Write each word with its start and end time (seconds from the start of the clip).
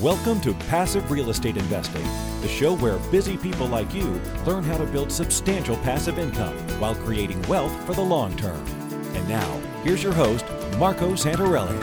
Welcome 0.00 0.40
to 0.40 0.54
Passive 0.54 1.10
Real 1.10 1.28
Estate 1.28 1.58
Investing, 1.58 2.02
the 2.40 2.48
show 2.48 2.74
where 2.76 2.96
busy 3.10 3.36
people 3.36 3.66
like 3.66 3.92
you 3.92 4.18
learn 4.46 4.64
how 4.64 4.78
to 4.78 4.86
build 4.86 5.12
substantial 5.12 5.76
passive 5.76 6.18
income 6.18 6.56
while 6.80 6.94
creating 6.94 7.42
wealth 7.42 7.72
for 7.84 7.92
the 7.92 8.00
long 8.00 8.34
term. 8.38 8.64
And 9.14 9.28
now, 9.28 9.60
here's 9.84 10.02
your 10.02 10.14
host, 10.14 10.46
Marco 10.78 11.12
Santarelli. 11.12 11.78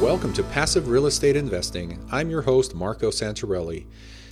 Welcome 0.00 0.32
to 0.32 0.42
Passive 0.44 0.88
Real 0.88 1.04
Estate 1.04 1.36
Investing. 1.36 2.02
I'm 2.10 2.30
your 2.30 2.40
host, 2.40 2.74
Marco 2.74 3.10
Santarelli. 3.10 3.84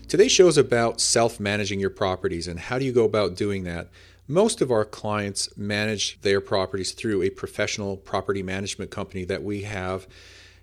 Today's 0.08 0.32
show 0.32 0.48
is 0.48 0.56
about 0.56 0.98
self 0.98 1.38
managing 1.38 1.78
your 1.78 1.90
properties 1.90 2.48
and 2.48 2.58
how 2.58 2.78
do 2.78 2.86
you 2.86 2.92
go 2.92 3.04
about 3.04 3.36
doing 3.36 3.64
that. 3.64 3.90
Most 4.28 4.62
of 4.62 4.70
our 4.70 4.86
clients 4.86 5.54
manage 5.58 6.18
their 6.22 6.40
properties 6.40 6.92
through 6.92 7.20
a 7.20 7.28
professional 7.28 7.98
property 7.98 8.42
management 8.42 8.90
company 8.90 9.26
that 9.26 9.42
we 9.42 9.64
have 9.64 10.08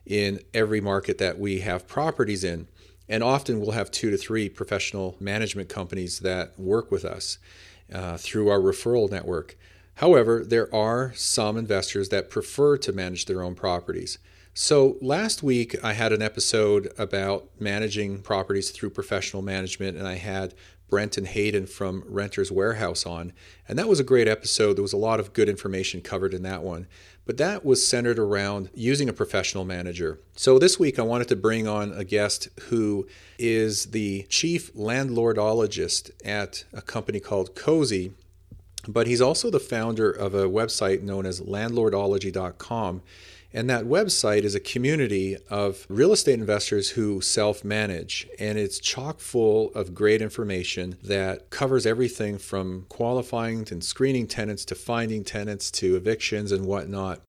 in 0.07 0.41
every 0.53 0.81
market 0.81 1.17
that 1.17 1.37
we 1.37 1.59
have 1.59 1.87
properties 1.87 2.43
in. 2.43 2.67
And 3.09 3.23
often 3.23 3.59
we'll 3.59 3.71
have 3.71 3.91
two 3.91 4.09
to 4.09 4.17
three 4.17 4.49
professional 4.49 5.15
management 5.19 5.69
companies 5.69 6.19
that 6.19 6.59
work 6.59 6.91
with 6.91 7.05
us 7.05 7.37
uh, 7.93 8.17
through 8.17 8.49
our 8.49 8.59
referral 8.59 9.09
network. 9.09 9.57
However, 9.95 10.43
there 10.43 10.73
are 10.75 11.13
some 11.15 11.57
investors 11.57 12.09
that 12.09 12.29
prefer 12.29 12.77
to 12.77 12.91
manage 12.91 13.25
their 13.25 13.41
own 13.41 13.55
properties. 13.55 14.19
So, 14.53 14.97
last 15.01 15.43
week 15.43 15.75
I 15.83 15.93
had 15.93 16.11
an 16.11 16.21
episode 16.21 16.91
about 16.97 17.47
managing 17.59 18.21
properties 18.21 18.71
through 18.71 18.89
professional 18.89 19.43
management, 19.43 19.97
and 19.97 20.07
I 20.07 20.15
had 20.15 20.55
Brent 20.89 21.17
and 21.17 21.27
Hayden 21.27 21.67
from 21.67 22.03
Renters 22.07 22.51
Warehouse 22.51 23.05
on. 23.05 23.33
And 23.67 23.77
that 23.77 23.87
was 23.87 23.99
a 23.99 24.03
great 24.03 24.27
episode. 24.27 24.73
There 24.73 24.83
was 24.83 24.93
a 24.93 24.97
lot 24.97 25.19
of 25.19 25.33
good 25.33 25.49
information 25.49 26.01
covered 26.01 26.33
in 26.33 26.43
that 26.43 26.63
one. 26.63 26.87
But 27.27 27.35
that 27.37 27.65
was 27.65 27.85
centered 27.85 28.17
around 28.17 28.69
using 28.73 29.09
a 29.09 29.13
professional 29.13 29.65
manager. 29.65 30.17
So 30.37 30.57
this 30.57 30.79
week 30.79 30.97
I 30.97 31.01
wanted 31.01 31.27
to 31.27 31.35
bring 31.35 31.67
on 31.67 31.91
a 31.91 32.05
guest 32.05 32.47
who 32.69 33.05
is 33.37 33.87
the 33.87 34.25
chief 34.29 34.73
landlordologist 34.73 36.11
at 36.23 36.63
a 36.71 36.81
company 36.81 37.19
called 37.19 37.53
Cozy. 37.53 38.13
But 38.87 39.07
he's 39.07 39.19
also 39.19 39.49
the 39.49 39.59
founder 39.59 40.09
of 40.09 40.33
a 40.33 40.45
website 40.45 41.01
known 41.01 41.25
as 41.25 41.41
landlordology.com. 41.41 43.01
And 43.57 43.67
that 43.71 43.85
website 43.85 44.43
is 44.43 44.53
a 44.53 44.59
community 44.59 45.35
of 45.49 45.87
real 45.89 46.13
estate 46.13 46.35
investors 46.39 46.91
who 46.91 47.21
self 47.21 47.63
manage. 47.63 48.27
And 48.37 48.55
it's 48.55 48.77
chock 48.77 49.19
full 49.19 49.73
of 49.73 49.95
great 49.95 50.21
information 50.21 50.97
that 51.01 51.49
covers 51.49 51.87
everything 51.87 52.37
from 52.37 52.85
qualifying 52.87 53.67
and 53.71 53.83
screening 53.83 54.27
tenants 54.27 54.63
to 54.65 54.75
finding 54.75 55.23
tenants 55.23 55.71
to 55.71 55.95
evictions 55.95 56.51
and 56.51 56.67
whatnot. 56.67 57.21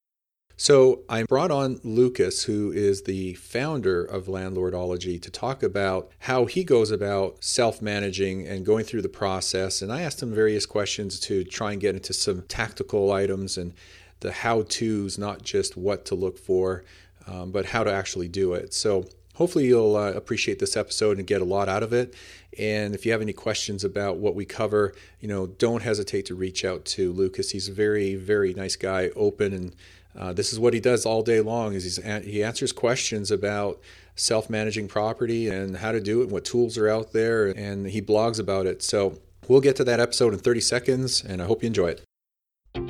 So 0.58 1.00
I 1.08 1.22
brought 1.22 1.50
on 1.50 1.80
Lucas, 1.82 2.44
who 2.44 2.72
is 2.72 3.04
the 3.04 3.32
founder 3.34 4.04
of 4.04 4.26
Landlordology, 4.26 5.22
to 5.22 5.30
talk 5.30 5.62
about 5.62 6.10
how 6.18 6.44
he 6.44 6.62
goes 6.62 6.90
about 6.90 7.42
self 7.42 7.80
managing 7.80 8.46
and 8.46 8.66
going 8.66 8.84
through 8.84 9.02
the 9.02 9.08
process. 9.08 9.80
And 9.80 9.90
I 9.90 10.02
asked 10.02 10.22
him 10.22 10.34
various 10.34 10.66
questions 10.66 11.18
to 11.20 11.42
try 11.42 11.72
and 11.72 11.80
get 11.80 11.94
into 11.94 12.12
some 12.12 12.42
tactical 12.42 13.12
items 13.12 13.56
and 13.56 13.72
the 14.20 14.32
how 14.32 14.62
to's, 14.62 15.18
not 15.18 15.42
just 15.42 15.76
what 15.76 16.04
to 16.06 16.14
look 16.14 16.38
for, 16.38 16.84
um, 17.26 17.50
but 17.50 17.66
how 17.66 17.84
to 17.84 17.92
actually 17.92 18.28
do 18.28 18.54
it. 18.54 18.72
So 18.74 19.06
hopefully 19.38 19.66
you'll 19.66 19.96
uh, 19.96 20.12
appreciate 20.12 20.58
this 20.58 20.76
episode 20.76 21.18
and 21.18 21.26
get 21.26 21.40
a 21.40 21.44
lot 21.44 21.68
out 21.68 21.82
of 21.82 21.92
it. 21.92 22.14
And 22.58 22.94
if 22.94 23.06
you 23.06 23.12
have 23.12 23.22
any 23.22 23.32
questions 23.32 23.84
about 23.84 24.16
what 24.16 24.34
we 24.34 24.44
cover, 24.44 24.94
you 25.20 25.28
know, 25.28 25.46
don't 25.46 25.82
hesitate 25.82 26.26
to 26.26 26.34
reach 26.34 26.64
out 26.64 26.84
to 26.86 27.12
Lucas. 27.12 27.50
He's 27.50 27.68
a 27.68 27.72
very, 27.72 28.16
very 28.16 28.52
nice 28.52 28.74
guy, 28.74 29.10
open, 29.14 29.52
and 29.52 29.76
uh, 30.16 30.32
this 30.32 30.52
is 30.52 30.58
what 30.58 30.74
he 30.74 30.80
does 30.80 31.06
all 31.06 31.22
day 31.22 31.40
long. 31.40 31.74
Is 31.74 31.84
he's, 31.84 32.24
he 32.24 32.42
answers 32.42 32.72
questions 32.72 33.30
about 33.30 33.80
self-managing 34.16 34.88
property 34.88 35.48
and 35.48 35.76
how 35.76 35.92
to 35.92 36.00
do 36.00 36.20
it, 36.20 36.24
and 36.24 36.32
what 36.32 36.44
tools 36.44 36.76
are 36.76 36.88
out 36.88 37.12
there, 37.12 37.46
and 37.46 37.86
he 37.86 38.02
blogs 38.02 38.40
about 38.40 38.66
it. 38.66 38.82
So 38.82 39.20
we'll 39.46 39.60
get 39.60 39.76
to 39.76 39.84
that 39.84 40.00
episode 40.00 40.32
in 40.32 40.40
30 40.40 40.60
seconds, 40.60 41.22
and 41.22 41.40
I 41.40 41.44
hope 41.44 41.62
you 41.62 41.68
enjoy 41.68 41.90
it. 41.90 42.07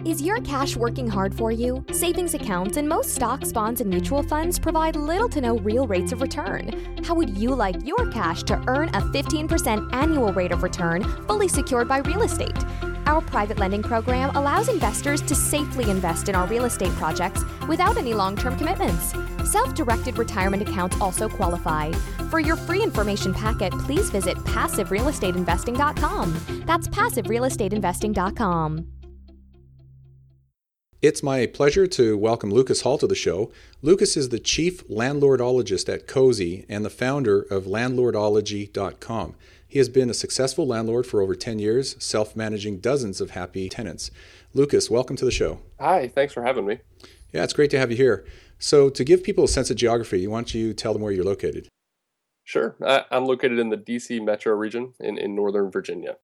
Is 0.05 0.23
your 0.23 0.41
cash 0.41 0.77
working 0.77 1.09
hard 1.09 1.35
for 1.35 1.51
you? 1.53 1.85
Savings 1.93 2.35
accounts 2.35 2.77
and 2.77 2.89
most 2.89 3.15
stocks, 3.15 3.53
bonds, 3.53 3.81
and 3.81 3.91
mutual 3.91 4.23
funds 4.23 4.59
provide 4.59 4.97
little 4.97 5.29
to 5.29 5.41
no 5.41 5.59
real 5.59 5.87
rates 5.87 6.13
of 6.13 6.21
return. 6.21 7.03
How 7.05 7.15
would 7.15 7.37
you 7.37 7.55
like 7.55 7.87
your 7.87 8.11
cash 8.11 8.43
to 8.45 8.63
earn 8.67 8.89
a 8.91 9.01
15% 9.01 9.95
annual 9.95 10.33
rate 10.33 10.53
of 10.53 10.63
return 10.63 11.05
fully 11.27 11.49
secured 11.49 11.89
by 11.89 11.99
real 11.99 12.23
estate? 12.23 12.57
Our 13.07 13.21
private 13.21 13.59
lending 13.59 13.83
program 13.83 14.35
allows 14.37 14.69
investors 14.69 15.23
to 15.23 15.35
safely 15.35 15.91
invest 15.91 16.29
in 16.29 16.35
our 16.35 16.47
real 16.47 16.67
estate 16.67 16.93
projects 16.93 17.43
without 17.67 17.97
any 17.97 18.15
long 18.15 18.37
term 18.37 18.57
commitments. 18.57 19.15
Self 19.51 19.75
directed 19.75 20.19
retirement 20.19 20.63
accounts 20.63 21.01
also 21.01 21.29
qualify. 21.29 21.91
For 22.31 22.41
your 22.41 22.57
free 22.57 22.83
information 22.83 23.33
packet, 23.33 23.73
please 23.73 24.11
visit 24.11 24.37
passiverealestateinvesting.com. 24.39 26.63
That's 26.67 26.89
passiverealestateinvesting.com. 26.89 28.98
It's 31.01 31.23
my 31.23 31.47
pleasure 31.47 31.87
to 31.87 32.19
welcome 32.19 32.51
Lucas 32.51 32.81
Hall 32.81 32.99
to 32.99 33.07
the 33.07 33.15
show. 33.15 33.53
Lucas 33.83 34.17
is 34.17 34.31
the 34.31 34.41
chief 34.41 34.85
landlordologist 34.89 35.89
at 35.89 36.09
Cozy 36.09 36.67
and 36.69 36.85
the 36.85 36.91
founder 36.91 37.43
of 37.43 37.67
landlordology.com. 37.67 39.37
He 39.69 39.79
has 39.79 39.89
been 39.89 40.11
a 40.11 40.15
successful 40.15 40.67
landlord 40.67 41.07
for 41.07 41.21
over 41.21 41.37
10 41.37 41.61
years, 41.61 41.95
self 42.01 42.35
managing 42.35 42.79
dozens 42.79 43.21
of 43.21 43.31
happy 43.31 43.69
tenants. 43.69 44.11
Lucas, 44.55 44.91
welcome 44.91 45.15
to 45.15 45.25
the 45.25 45.31
show. 45.31 45.61
Hi, 45.79 46.09
thanks 46.09 46.33
for 46.33 46.43
having 46.43 46.67
me. 46.67 46.81
Yeah, 47.33 47.45
it's 47.45 47.53
great 47.53 47.71
to 47.71 47.79
have 47.79 47.93
you 47.93 47.97
here. 47.97 48.27
So, 48.59 48.91
to 48.91 49.05
give 49.05 49.23
people 49.23 49.45
a 49.45 49.49
sense 49.49 49.71
of 49.71 49.77
geography, 49.77 50.27
why 50.27 50.39
don't 50.39 50.53
you 50.53 50.75
tell 50.75 50.95
them 50.95 51.03
where 51.03 51.13
you're 51.13 51.25
located? 51.25 51.69
Sure. 52.43 52.75
I, 52.85 53.05
am 53.13 53.25
located 53.25 53.61
in 53.61 53.69
the 53.69 53.77
DC 53.77 54.21
metro 54.25 54.53
region 54.53 54.95
in, 54.99 55.17
in 55.17 55.37
Northern 55.37 55.71
Virginia. 55.71 56.17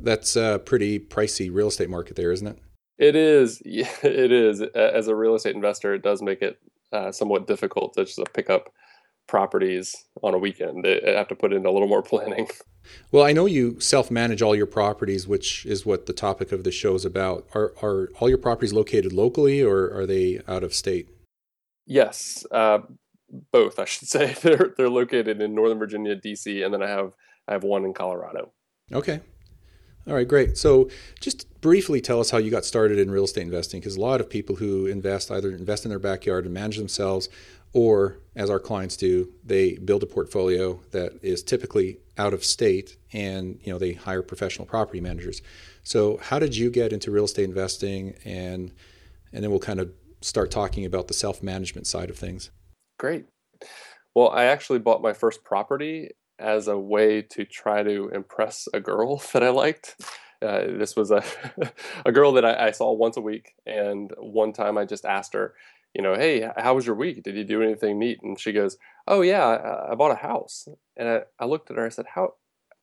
That's 0.00 0.34
a 0.34 0.62
pretty 0.64 0.98
pricey 0.98 1.50
real 1.52 1.68
estate 1.68 1.90
market 1.90 2.16
there, 2.16 2.32
isn't 2.32 2.46
it? 2.46 2.58
It 2.98 3.16
is. 3.16 3.60
It 3.64 4.32
is. 4.32 4.60
As 4.60 5.08
a 5.08 5.14
real 5.14 5.34
estate 5.34 5.54
investor, 5.54 5.94
it 5.94 6.02
does 6.02 6.22
make 6.22 6.42
it 6.42 6.58
uh, 6.92 7.12
somewhat 7.12 7.46
difficult 7.46 7.94
to 7.94 8.04
just 8.04 8.20
pick 8.32 8.50
up 8.50 8.72
properties 9.26 9.96
on 10.22 10.34
a 10.34 10.38
weekend. 10.38 10.86
I 10.86 11.10
have 11.10 11.28
to 11.28 11.34
put 11.34 11.52
in 11.52 11.66
a 11.66 11.70
little 11.70 11.88
more 11.88 12.02
planning. 12.10 12.48
Well, 13.10 13.24
I 13.24 13.32
know 13.32 13.46
you 13.46 13.80
self-manage 13.80 14.42
all 14.42 14.54
your 14.54 14.66
properties, 14.66 15.26
which 15.26 15.64
is 15.66 15.86
what 15.86 16.06
the 16.06 16.12
topic 16.12 16.52
of 16.52 16.64
the 16.64 16.70
show 16.70 16.94
is 16.94 17.04
about. 17.04 17.46
Are 17.54 17.72
are 17.82 18.10
all 18.20 18.28
your 18.28 18.38
properties 18.38 18.72
located 18.72 19.12
locally, 19.12 19.62
or 19.62 19.90
are 19.96 20.06
they 20.06 20.40
out 20.46 20.62
of 20.62 20.74
state? 20.74 21.08
Yes, 21.86 22.46
uh, 22.50 22.80
both. 23.52 23.78
I 23.78 23.86
should 23.86 24.08
say 24.16 24.34
they're 24.34 24.74
they're 24.76 24.90
located 24.90 25.40
in 25.40 25.54
Northern 25.54 25.78
Virginia, 25.78 26.14
DC, 26.16 26.64
and 26.64 26.74
then 26.74 26.82
I 26.82 26.88
have 26.88 27.12
I 27.48 27.52
have 27.52 27.64
one 27.64 27.84
in 27.84 27.94
Colorado. 27.94 28.52
Okay, 28.92 29.20
all 30.06 30.14
right, 30.14 30.28
great. 30.28 30.56
So, 30.58 30.90
just 31.20 31.60
briefly 31.60 32.00
tell 32.00 32.20
us 32.20 32.30
how 32.30 32.38
you 32.38 32.50
got 32.50 32.64
started 32.64 32.98
in 32.98 33.10
real 33.10 33.24
estate 33.24 33.42
investing, 33.42 33.80
because 33.80 33.96
a 33.96 34.00
lot 34.00 34.20
of 34.20 34.28
people 34.28 34.56
who 34.56 34.86
invest 34.86 35.30
either 35.30 35.50
invest 35.50 35.84
in 35.84 35.88
their 35.88 35.98
backyard 35.98 36.44
and 36.44 36.54
manage 36.54 36.76
themselves, 36.76 37.28
or 37.72 38.18
as 38.36 38.50
our 38.50 38.60
clients 38.60 38.96
do, 38.96 39.32
they 39.44 39.76
build 39.78 40.02
a 40.02 40.06
portfolio 40.06 40.80
that 40.92 41.12
is 41.22 41.42
typically 41.42 41.98
out 42.18 42.34
of 42.34 42.44
state, 42.44 42.96
and 43.12 43.58
you 43.62 43.72
know 43.72 43.78
they 43.78 43.92
hire 43.92 44.22
professional 44.22 44.66
property 44.66 45.00
managers. 45.00 45.42
So, 45.82 46.18
how 46.18 46.38
did 46.38 46.56
you 46.56 46.70
get 46.70 46.92
into 46.92 47.10
real 47.10 47.24
estate 47.24 47.44
investing, 47.44 48.14
and 48.24 48.72
and 49.32 49.42
then 49.42 49.50
we'll 49.50 49.60
kind 49.60 49.80
of 49.80 49.90
start 50.24 50.50
talking 50.50 50.86
about 50.86 51.06
the 51.06 51.14
self 51.14 51.42
management 51.42 51.86
side 51.86 52.10
of 52.10 52.16
things. 52.16 52.50
Great. 52.98 53.26
Well, 54.14 54.30
I 54.30 54.44
actually 54.44 54.78
bought 54.78 55.02
my 55.02 55.12
first 55.12 55.44
property 55.44 56.10
as 56.38 56.68
a 56.68 56.78
way 56.78 57.22
to 57.22 57.44
try 57.44 57.82
to 57.82 58.08
impress 58.08 58.68
a 58.72 58.80
girl 58.80 59.22
that 59.32 59.42
I 59.42 59.50
liked. 59.50 59.96
Uh, 60.42 60.66
this 60.78 60.94
was 60.94 61.10
a 61.10 61.24
a 62.04 62.12
girl 62.12 62.32
that 62.32 62.44
I, 62.44 62.66
I, 62.66 62.70
saw 62.72 62.92
once 62.92 63.16
a 63.16 63.22
week, 63.22 63.54
and 63.64 64.12
one 64.18 64.52
time 64.52 64.76
I 64.76 64.84
just 64.84 65.06
asked 65.06 65.32
her, 65.32 65.54
you 65.94 66.02
know, 66.02 66.14
hey, 66.14 66.50
how 66.56 66.74
was 66.74 66.86
your 66.86 66.96
week? 66.96 67.22
Did 67.22 67.36
you 67.36 67.44
do 67.44 67.62
anything 67.62 67.98
neat? 67.98 68.18
And 68.22 68.38
she 68.38 68.52
goes, 68.52 68.76
oh 69.06 69.22
yeah, 69.22 69.46
I, 69.46 69.92
I 69.92 69.94
bought 69.94 70.10
a 70.10 70.16
house. 70.16 70.68
And 70.96 71.08
I, 71.08 71.20
I 71.38 71.46
looked 71.46 71.70
at 71.70 71.76
her. 71.76 71.86
I 71.86 71.90
said, 71.90 72.06
how? 72.14 72.34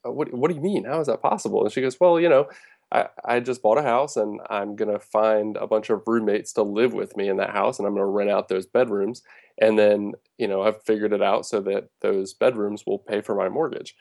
Uh, 0.06 0.12
what 0.12 0.34
What 0.34 0.50
do 0.50 0.56
you 0.56 0.62
mean? 0.62 0.86
How 0.86 1.00
is 1.02 1.08
that 1.08 1.22
possible? 1.22 1.64
And 1.64 1.72
she 1.72 1.82
goes, 1.82 2.00
well, 2.00 2.20
you 2.20 2.30
know, 2.30 2.48
I, 2.92 3.08
I 3.24 3.40
just 3.40 3.62
bought 3.62 3.78
a 3.78 3.84
house 3.84 4.18
and 4.18 4.40
I'm 4.50 4.76
to 4.78 5.00
find 5.00 5.58
a 5.58 5.68
bunch 5.68 5.90
of 5.90 6.04
roommates 6.08 6.54
to 6.54 6.64
live 6.64 6.94
with 6.94 7.16
me 7.16 7.30
in 7.30 7.38
that 7.38 7.52
house 7.52 7.80
and 7.80 7.88
I'm 7.88 7.96
to 7.96 8.06
rent 8.06 8.30
out 8.30 8.48
those 8.48 8.66
bedrooms. 8.66 9.22
And 9.62 9.80
then, 9.80 10.14
you 10.38 10.48
know, 10.48 10.64
I've 10.64 10.84
figured 10.84 11.14
it 11.14 11.22
out 11.22 11.46
so 11.46 11.62
that 11.62 11.90
those 12.02 12.34
bedrooms 12.34 12.84
will 12.86 13.00
pay 13.00 13.22
for 13.22 13.36
my 13.36 13.48
mortgage. 13.48 13.96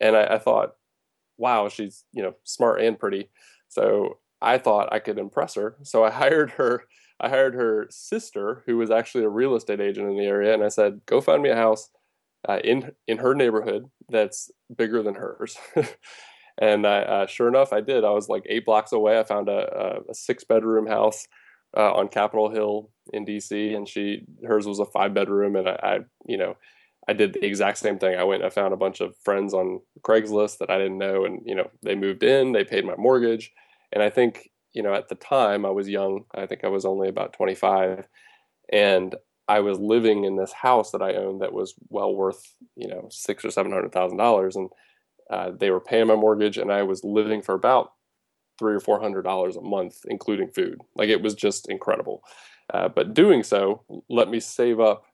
And 0.00 0.16
I, 0.16 0.34
I 0.34 0.38
thought, 0.38 0.72
wow, 1.38 1.68
she's, 1.68 2.04
you 2.12 2.22
know, 2.22 2.34
smart 2.44 2.82
and 2.82 2.98
pretty. 2.98 3.30
So 3.68 4.18
I 4.42 4.58
thought 4.58 4.92
I 4.92 4.98
could 4.98 5.18
impress 5.18 5.54
her. 5.54 5.76
So 5.82 6.04
I 6.04 6.10
hired 6.22 6.50
her. 6.52 6.84
I 7.20 7.28
hired 7.28 7.54
her 7.54 7.86
sister, 7.90 8.64
who 8.66 8.76
was 8.76 8.90
actually 8.90 9.24
a 9.24 9.28
real 9.28 9.54
estate 9.54 9.80
agent 9.80 10.10
in 10.10 10.16
the 10.16 10.26
area, 10.26 10.52
and 10.52 10.64
I 10.64 10.68
said, 10.68 11.00
"Go 11.06 11.20
find 11.20 11.40
me 11.44 11.48
a 11.48 11.54
house 11.54 11.88
uh, 12.48 12.58
in 12.64 12.90
in 13.06 13.18
her 13.18 13.36
neighborhood 13.36 13.88
that's 14.08 14.50
bigger 14.76 15.00
than 15.00 15.14
hers." 15.14 15.56
And 16.58 16.86
I, 16.86 16.98
uh, 17.00 17.26
sure 17.26 17.48
enough, 17.48 17.72
I 17.72 17.80
did. 17.80 18.04
I 18.04 18.10
was 18.10 18.28
like 18.28 18.44
eight 18.48 18.64
blocks 18.64 18.92
away. 18.92 19.18
I 19.18 19.24
found 19.24 19.48
a, 19.48 20.00
a, 20.08 20.14
six 20.14 20.44
bedroom 20.44 20.86
house 20.86 21.26
uh, 21.76 21.92
on 21.92 22.08
Capitol 22.08 22.50
Hill 22.50 22.90
in 23.12 23.24
DC, 23.24 23.74
and 23.74 23.88
she 23.88 24.24
hers 24.46 24.66
was 24.66 24.78
a 24.78 24.86
five 24.86 25.14
bedroom. 25.14 25.56
And 25.56 25.68
I, 25.68 25.78
I, 25.82 25.98
you 26.26 26.36
know, 26.36 26.56
I 27.06 27.12
did 27.12 27.34
the 27.34 27.44
exact 27.44 27.78
same 27.78 27.98
thing. 27.98 28.16
I 28.16 28.24
went 28.24 28.42
and 28.42 28.50
I 28.50 28.54
found 28.54 28.72
a 28.72 28.78
bunch 28.78 29.00
of 29.00 29.16
friends 29.24 29.52
on 29.52 29.80
Craigslist 30.02 30.58
that 30.58 30.70
I 30.70 30.78
didn't 30.78 30.98
know, 30.98 31.24
and 31.24 31.40
you 31.44 31.54
know 31.54 31.70
they 31.82 31.94
moved 31.94 32.22
in, 32.22 32.52
they 32.52 32.64
paid 32.64 32.84
my 32.84 32.96
mortgage, 32.96 33.52
and 33.92 34.02
I 34.02 34.10
think 34.10 34.50
you 34.72 34.82
know 34.82 34.94
at 34.94 35.08
the 35.08 35.14
time 35.14 35.66
I 35.66 35.70
was 35.70 35.88
young. 35.88 36.24
I 36.34 36.46
think 36.46 36.64
I 36.64 36.68
was 36.68 36.84
only 36.84 37.08
about 37.08 37.34
25, 37.34 38.06
and 38.72 39.14
I 39.48 39.60
was 39.60 39.78
living 39.78 40.24
in 40.24 40.36
this 40.36 40.52
house 40.52 40.90
that 40.92 41.02
I 41.02 41.14
owned 41.14 41.42
that 41.42 41.52
was 41.52 41.74
well 41.88 42.14
worth 42.14 42.54
you 42.76 42.88
know 42.88 43.08
six 43.10 43.44
or 43.44 43.50
seven 43.50 43.72
hundred 43.72 43.92
thousand 43.92 44.18
dollars, 44.18 44.56
and 44.56 44.70
uh, 45.30 45.50
they 45.58 45.70
were 45.70 45.80
paying 45.80 46.06
my 46.06 46.16
mortgage, 46.16 46.56
and 46.56 46.72
I 46.72 46.82
was 46.82 47.04
living 47.04 47.42
for 47.42 47.54
about 47.54 47.92
three 48.58 48.74
or 48.74 48.80
four 48.80 49.00
hundred 49.00 49.22
dollars 49.22 49.56
a 49.56 49.62
month, 49.62 49.98
including 50.06 50.48
food. 50.48 50.78
Like 50.96 51.10
it 51.10 51.22
was 51.22 51.34
just 51.34 51.68
incredible. 51.68 52.22
Uh, 52.72 52.88
but 52.88 53.14
doing 53.14 53.42
so 53.42 53.82
let 54.08 54.28
me 54.28 54.40
save 54.40 54.80
up 54.80 55.04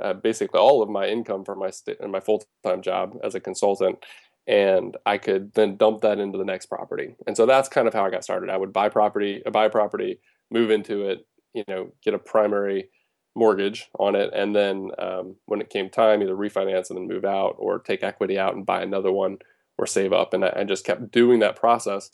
uh, 0.00 0.14
basically 0.14 0.58
all 0.58 0.82
of 0.82 0.88
my 0.88 1.06
income 1.06 1.44
from 1.44 1.58
my 1.58 1.70
st- 1.70 2.00
my 2.08 2.20
full 2.20 2.42
time 2.64 2.82
job 2.82 3.18
as 3.22 3.34
a 3.34 3.40
consultant, 3.40 4.04
and 4.46 4.96
I 5.04 5.18
could 5.18 5.52
then 5.54 5.76
dump 5.76 6.00
that 6.02 6.18
into 6.18 6.38
the 6.38 6.44
next 6.44 6.66
property. 6.66 7.14
And 7.26 7.36
so 7.36 7.46
that's 7.46 7.68
kind 7.68 7.86
of 7.86 7.94
how 7.94 8.04
I 8.04 8.10
got 8.10 8.24
started. 8.24 8.50
I 8.50 8.56
would 8.56 8.72
buy 8.72 8.88
property, 8.88 9.42
uh, 9.44 9.50
buy 9.50 9.68
property, 9.68 10.18
move 10.50 10.70
into 10.70 11.08
it, 11.08 11.26
you 11.52 11.64
know, 11.68 11.92
get 12.02 12.14
a 12.14 12.18
primary 12.18 12.88
mortgage 13.34 13.88
on 13.98 14.14
it, 14.14 14.30
and 14.34 14.54
then 14.54 14.90
um, 14.98 15.36
when 15.46 15.60
it 15.60 15.70
came 15.70 15.90
time, 15.90 16.22
either 16.22 16.34
refinance 16.34 16.88
and 16.88 16.98
then 16.98 17.08
move 17.08 17.24
out, 17.24 17.56
or 17.58 17.78
take 17.78 18.02
equity 18.02 18.38
out 18.38 18.54
and 18.54 18.66
buy 18.66 18.82
another 18.82 19.12
one, 19.12 19.38
or 19.78 19.86
save 19.86 20.12
up. 20.12 20.32
And 20.34 20.44
I, 20.44 20.52
I 20.56 20.64
just 20.64 20.84
kept 20.84 21.10
doing 21.10 21.40
that 21.40 21.56
process 21.56 22.10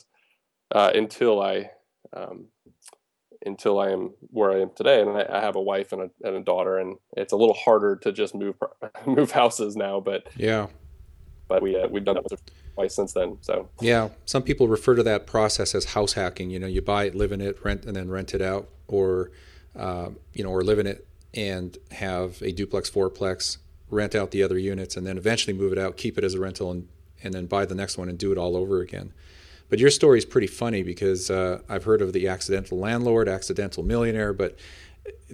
uh, 0.73 0.91
until 0.93 1.41
I 1.41 1.71
um, 2.13 2.47
until 3.45 3.79
I 3.79 3.89
am 3.89 4.11
where 4.31 4.51
I 4.51 4.61
am 4.61 4.71
today. 4.75 5.01
And 5.01 5.11
I, 5.11 5.25
I 5.29 5.41
have 5.41 5.55
a 5.55 5.61
wife 5.61 5.91
and 5.91 6.03
a, 6.03 6.27
and 6.27 6.37
a, 6.37 6.41
daughter, 6.41 6.77
and 6.77 6.97
it's 7.15 7.33
a 7.33 7.35
little 7.35 7.55
harder 7.55 7.95
to 7.97 8.11
just 8.11 8.35
move 8.35 8.55
move 9.05 9.31
houses 9.31 9.75
now. 9.75 9.99
But 9.99 10.27
yeah, 10.35 10.67
but 11.47 11.61
we 11.61 11.79
uh, 11.79 11.87
we've 11.87 12.05
done 12.05 12.15
that 12.15 12.41
twice 12.75 12.95
since 12.95 13.13
then. 13.13 13.37
So 13.41 13.69
yeah, 13.81 14.09
some 14.25 14.43
people 14.43 14.67
refer 14.67 14.95
to 14.95 15.03
that 15.03 15.27
process 15.27 15.75
as 15.75 15.85
house 15.85 16.13
hacking. 16.13 16.49
You 16.49 16.59
know, 16.59 16.67
you 16.67 16.81
buy 16.81 17.05
it, 17.05 17.15
live 17.15 17.31
in 17.31 17.41
it, 17.41 17.63
rent, 17.63 17.85
and 17.85 17.95
then 17.95 18.09
rent 18.09 18.33
it 18.33 18.41
out, 18.41 18.69
or 18.87 19.31
uh, 19.75 20.09
you 20.33 20.43
know, 20.43 20.49
or 20.49 20.63
live 20.63 20.79
in 20.79 20.87
it 20.87 21.05
and 21.33 21.77
have 21.91 22.41
a 22.41 22.51
duplex, 22.51 22.89
fourplex, 22.89 23.57
rent 23.91 24.15
out 24.15 24.31
the 24.31 24.41
other 24.41 24.57
units, 24.57 24.97
and 24.97 25.05
then 25.05 25.17
eventually 25.17 25.55
move 25.55 25.71
it 25.71 25.77
out, 25.77 25.95
keep 25.95 26.17
it 26.17 26.23
as 26.23 26.33
a 26.33 26.39
rental, 26.39 26.71
and 26.71 26.87
and 27.21 27.33
then 27.33 27.45
buy 27.45 27.65
the 27.65 27.75
next 27.75 27.97
one 27.97 28.07
and 28.07 28.17
do 28.17 28.31
it 28.31 28.37
all 28.37 28.55
over 28.55 28.79
again. 28.79 29.11
But 29.69 29.79
your 29.79 29.89
story 29.91 30.17
is 30.17 30.25
pretty 30.25 30.47
funny 30.47 30.83
because 30.83 31.29
uh, 31.29 31.61
I've 31.69 31.83
heard 31.83 32.01
of 32.01 32.13
the 32.13 32.27
accidental 32.27 32.79
landlord, 32.79 33.29
accidental 33.29 33.83
millionaire, 33.83 34.33
but 34.33 34.57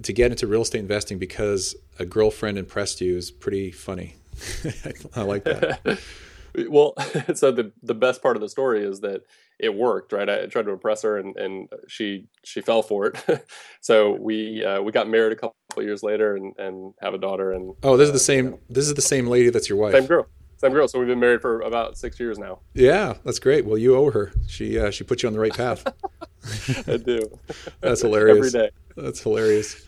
to 0.02 0.12
get 0.12 0.30
into 0.30 0.46
real 0.46 0.62
estate 0.62 0.80
investing 0.80 1.18
because 1.18 1.74
a 1.98 2.04
girlfriend 2.04 2.58
impressed 2.58 3.00
you 3.00 3.16
is 3.16 3.30
pretty 3.30 3.70
funny. 3.70 4.16
I 5.14 5.22
like 5.22 5.44
that. 5.44 6.00
well, 6.68 6.94
so 7.34 7.50
the 7.50 7.72
the 7.82 7.94
best 7.94 8.22
part 8.22 8.36
of 8.36 8.42
the 8.42 8.48
story 8.48 8.84
is 8.84 9.00
that 9.00 9.22
it 9.58 9.74
worked, 9.74 10.12
right? 10.12 10.28
I 10.28 10.46
tried 10.46 10.66
to 10.66 10.72
impress 10.72 11.02
her, 11.02 11.18
and, 11.18 11.36
and 11.36 11.68
she 11.88 12.26
she 12.44 12.60
fell 12.60 12.82
for 12.82 13.06
it. 13.06 13.46
so 13.80 14.12
we 14.12 14.64
uh, 14.64 14.82
we 14.82 14.92
got 14.92 15.08
married 15.08 15.32
a 15.32 15.36
couple 15.36 15.56
years 15.78 16.02
later, 16.02 16.36
and, 16.36 16.54
and 16.58 16.94
have 17.00 17.14
a 17.14 17.18
daughter. 17.18 17.52
And 17.52 17.74
oh, 17.82 17.96
this 17.96 18.08
is 18.08 18.12
the 18.12 18.16
uh, 18.16 18.36
same. 18.36 18.44
You 18.44 18.50
know, 18.52 18.60
this 18.68 18.86
is 18.86 18.94
the 18.94 19.02
same 19.02 19.26
lady 19.26 19.50
that's 19.50 19.68
your 19.68 19.78
wife. 19.78 19.92
Same 19.92 20.06
girl. 20.06 20.26
Same 20.58 20.72
girl. 20.72 20.88
So 20.88 20.98
we've 20.98 21.08
been 21.08 21.20
married 21.20 21.42
for 21.42 21.60
about 21.60 21.98
six 21.98 22.18
years 22.18 22.38
now. 22.38 22.60
Yeah, 22.74 23.14
that's 23.24 23.38
great. 23.38 23.66
Well, 23.66 23.76
you 23.76 23.94
owe 23.94 24.10
her. 24.10 24.32
She 24.46 24.78
uh, 24.78 24.90
she 24.90 25.04
put 25.04 25.22
you 25.22 25.28
on 25.28 25.32
the 25.34 25.40
right 25.40 25.54
path. 25.54 25.86
I 26.88 26.96
do. 26.96 27.20
that's 27.80 28.02
hilarious. 28.02 28.38
Every 28.38 28.50
day. 28.50 28.70
That's 28.96 29.20
hilarious. 29.20 29.84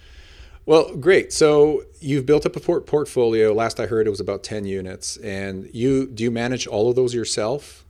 Well, 0.67 0.95
great. 0.97 1.33
So 1.33 1.85
you've 2.01 2.27
built 2.27 2.45
up 2.45 2.55
a 2.55 2.61
port- 2.61 2.87
portfolio. 2.87 3.55
Last 3.55 3.81
I 3.81 3.87
heard, 3.87 4.07
it 4.07 4.11
was 4.11 4.21
about 4.21 4.43
ten 4.43 4.67
units. 4.67 5.17
And 5.19 5.71
you 5.73 6.07
do 6.07 6.23
you 6.23 6.31
manage 6.31 6.67
all 6.67 6.91
of 6.91 6.97
those 6.97 7.15
yourself? 7.15 7.87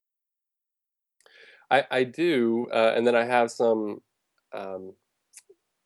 I, 1.70 1.84
I 1.90 2.04
do, 2.04 2.66
uh, 2.72 2.92
and 2.96 3.06
then 3.06 3.14
I 3.14 3.24
have 3.24 3.50
some 3.50 4.00
um, 4.54 4.94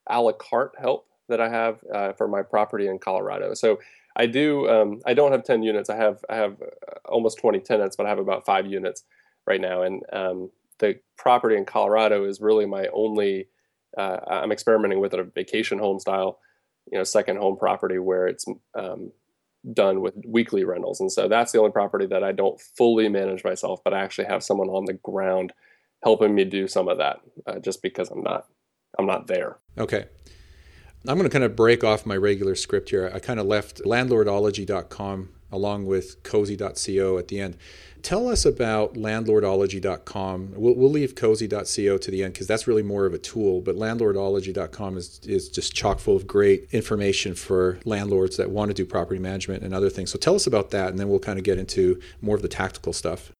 a 0.08 0.20
la 0.20 0.32
carte 0.32 0.74
help 0.78 1.06
that 1.28 1.40
I 1.40 1.48
have 1.48 1.80
uh, 1.92 2.12
for 2.12 2.28
my 2.28 2.42
property 2.42 2.86
in 2.86 2.98
Colorado. 2.98 3.54
So 3.54 3.80
I 4.16 4.26
do. 4.26 4.68
Um, 4.68 5.00
I 5.06 5.14
don't 5.14 5.32
have 5.32 5.44
ten 5.44 5.62
units. 5.62 5.90
I 5.90 5.96
have 5.96 6.24
I 6.28 6.36
have 6.36 6.60
uh, 6.62 6.98
almost 7.04 7.38
twenty 7.38 7.60
tenants, 7.60 7.96
but 7.96 8.06
I 8.06 8.08
have 8.08 8.18
about 8.18 8.44
five 8.44 8.66
units 8.66 9.04
right 9.46 9.60
now. 9.60 9.82
And 9.82 10.02
um, 10.12 10.50
the 10.78 10.98
property 11.16 11.56
in 11.56 11.64
Colorado 11.64 12.24
is 12.24 12.40
really 12.40 12.66
my 12.66 12.86
only. 12.92 13.48
Uh, 13.96 14.18
I'm 14.26 14.52
experimenting 14.52 15.00
with 15.00 15.12
a 15.12 15.22
vacation 15.22 15.78
home 15.78 15.98
style, 15.98 16.38
you 16.90 16.96
know, 16.96 17.04
second 17.04 17.36
home 17.36 17.58
property 17.58 17.98
where 17.98 18.26
it's 18.26 18.46
um, 18.74 19.12
done 19.72 20.00
with 20.00 20.14
weekly 20.26 20.64
rentals, 20.64 21.00
and 21.00 21.12
so 21.12 21.28
that's 21.28 21.52
the 21.52 21.58
only 21.58 21.72
property 21.72 22.06
that 22.06 22.24
I 22.24 22.32
don't 22.32 22.60
fully 22.60 23.08
manage 23.08 23.44
myself, 23.44 23.84
but 23.84 23.92
I 23.92 24.00
actually 24.00 24.28
have 24.28 24.42
someone 24.42 24.68
on 24.68 24.86
the 24.86 24.94
ground 24.94 25.52
helping 26.02 26.34
me 26.34 26.44
do 26.44 26.66
some 26.66 26.88
of 26.88 26.98
that, 26.98 27.20
uh, 27.46 27.58
just 27.58 27.82
because 27.82 28.10
I'm 28.10 28.22
not 28.22 28.46
I'm 28.98 29.06
not 29.06 29.26
there. 29.26 29.58
Okay. 29.78 30.06
I'm 31.06 31.16
going 31.16 31.28
to 31.28 31.32
kind 31.32 31.44
of 31.44 31.56
break 31.56 31.82
off 31.82 32.06
my 32.06 32.16
regular 32.16 32.54
script 32.54 32.90
here. 32.90 33.10
I 33.12 33.18
kind 33.18 33.40
of 33.40 33.46
left 33.46 33.82
landlordology.com 33.82 35.30
along 35.50 35.86
with 35.86 36.22
cozy.co 36.22 37.18
at 37.18 37.28
the 37.28 37.40
end. 37.40 37.56
Tell 38.02 38.28
us 38.28 38.44
about 38.44 38.94
landlordology.com. 38.94 40.54
We'll, 40.56 40.74
we'll 40.74 40.90
leave 40.90 41.14
cozy.co 41.14 41.98
to 41.98 42.10
the 42.10 42.24
end 42.24 42.32
because 42.32 42.46
that's 42.46 42.66
really 42.66 42.82
more 42.82 43.04
of 43.04 43.14
a 43.14 43.18
tool, 43.18 43.60
but 43.60 43.76
landlordology.com 43.76 44.96
is, 44.96 45.20
is 45.24 45.48
just 45.48 45.74
chock 45.74 46.00
full 46.00 46.16
of 46.16 46.26
great 46.26 46.68
information 46.72 47.34
for 47.34 47.78
landlords 47.84 48.36
that 48.38 48.50
want 48.50 48.70
to 48.70 48.74
do 48.74 48.84
property 48.84 49.20
management 49.20 49.62
and 49.62 49.72
other 49.72 49.90
things. 49.90 50.10
So 50.10 50.18
tell 50.18 50.34
us 50.34 50.46
about 50.46 50.70
that, 50.70 50.88
and 50.88 50.98
then 50.98 51.08
we'll 51.08 51.20
kind 51.20 51.38
of 51.38 51.44
get 51.44 51.58
into 51.58 52.00
more 52.20 52.34
of 52.34 52.42
the 52.42 52.48
tactical 52.48 52.92
stuff. 52.92 53.30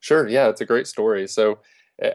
Sure. 0.00 0.26
Yeah, 0.26 0.48
it's 0.48 0.60
a 0.60 0.66
great 0.66 0.86
story. 0.86 1.28
So 1.28 1.58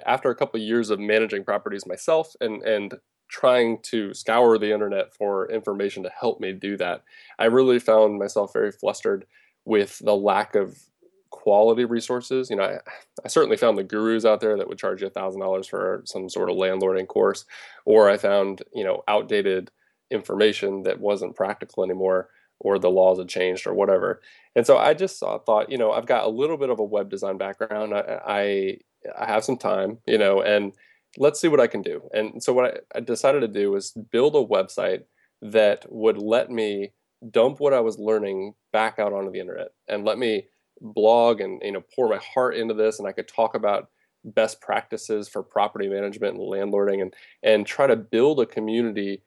after 0.06 0.30
a 0.32 0.36
couple 0.36 0.60
of 0.60 0.66
years 0.66 0.90
of 0.90 1.00
managing 1.00 1.44
properties 1.44 1.86
myself 1.86 2.34
and, 2.42 2.64
and 2.64 2.96
trying 3.36 3.78
to 3.82 4.14
scour 4.14 4.58
the 4.58 4.72
internet 4.72 5.14
for 5.14 5.52
information 5.52 6.04
to 6.04 6.10
help 6.18 6.40
me 6.40 6.54
do 6.54 6.78
that. 6.78 7.04
I 7.38 7.46
really 7.46 7.80
found 7.80 8.18
myself 8.18 8.54
very 8.54 8.72
flustered 8.72 9.26
with 9.66 10.00
the 10.00 10.16
lack 10.16 10.56
of 10.56 10.80
quality 11.32 11.84
resources. 11.84 12.50
You 12.50 12.56
know, 12.56 12.64
I, 12.64 12.78
I 13.26 13.28
certainly 13.28 13.58
found 13.58 13.78
the 13.78 13.84
gurus 13.84 14.24
out 14.24 14.40
there 14.40 14.56
that 14.56 14.70
would 14.70 14.78
charge 14.78 15.02
you 15.02 15.08
a 15.08 15.10
thousand 15.10 15.42
dollars 15.42 15.68
for 15.68 16.02
some 16.06 16.30
sort 16.30 16.50
of 16.50 16.56
landlording 16.56 17.08
course, 17.08 17.44
or 17.84 18.10
I 18.10 18.16
found 18.16 18.64
you 18.74 18.86
know 18.86 19.04
outdated 19.06 19.70
information 20.10 20.84
that 20.84 21.02
wasn't 21.02 21.36
practical 21.36 21.84
anymore, 21.84 22.30
or 22.60 22.80
the 22.80 22.90
laws 22.90 23.18
had 23.18 23.28
changed, 23.28 23.68
or 23.68 23.74
whatever. 23.74 24.22
And 24.56 24.66
so 24.66 24.78
I 24.78 24.94
just 24.94 25.20
thought, 25.20 25.70
you 25.70 25.78
know, 25.78 25.92
I've 25.92 26.06
got 26.06 26.24
a 26.24 26.30
little 26.30 26.56
bit 26.56 26.70
of 26.70 26.80
a 26.80 26.86
web 26.86 27.10
design 27.10 27.38
background. 27.38 27.94
I, 27.94 28.22
I, 28.26 28.78
I 29.20 29.26
have 29.26 29.44
some 29.44 29.58
time, 29.58 29.98
you 30.08 30.18
know, 30.18 30.42
and 30.42 30.72
let's 31.18 31.40
see 31.40 31.48
what 31.48 31.60
I 31.60 31.68
can 31.68 31.82
do. 31.82 32.02
And 32.14 32.44
so 32.44 32.54
what 32.54 32.66
I, 32.66 32.98
I 32.98 33.00
decided 33.00 33.42
to 33.42 33.48
do 33.48 33.72
was 33.72 33.92
build 33.92 34.36
a 34.36 34.44
website 34.44 35.04
that 35.42 35.86
would 35.90 36.18
let 36.18 36.50
me 36.50 36.92
dump 37.32 37.60
what 37.60 37.74
I 37.74 37.80
was 37.80 38.00
learning 38.00 38.54
back 38.74 39.00
out 39.00 39.14
onto 39.14 39.32
the 39.32 39.40
internet 39.40 39.70
and 39.88 40.06
let 40.06 40.18
me 40.18 40.48
blog 40.82 41.40
and 41.40 41.62
you 41.64 41.72
know 41.72 41.84
pour 41.96 42.10
my 42.10 42.18
heart 42.18 42.56
into 42.56 42.74
this 42.74 43.00
and 43.00 43.08
I 43.08 43.14
could 43.14 43.28
talk 43.28 43.56
about 43.56 43.90
best 44.24 44.60
practices 44.60 45.30
for 45.30 45.42
property 45.42 45.88
management 45.88 46.36
and 46.36 46.44
landlording 46.44 47.02
and 47.02 47.14
and 47.44 47.66
try 47.66 47.88
to 47.88 47.96
build 47.96 48.40
a 48.40 48.46
community 48.46 49.22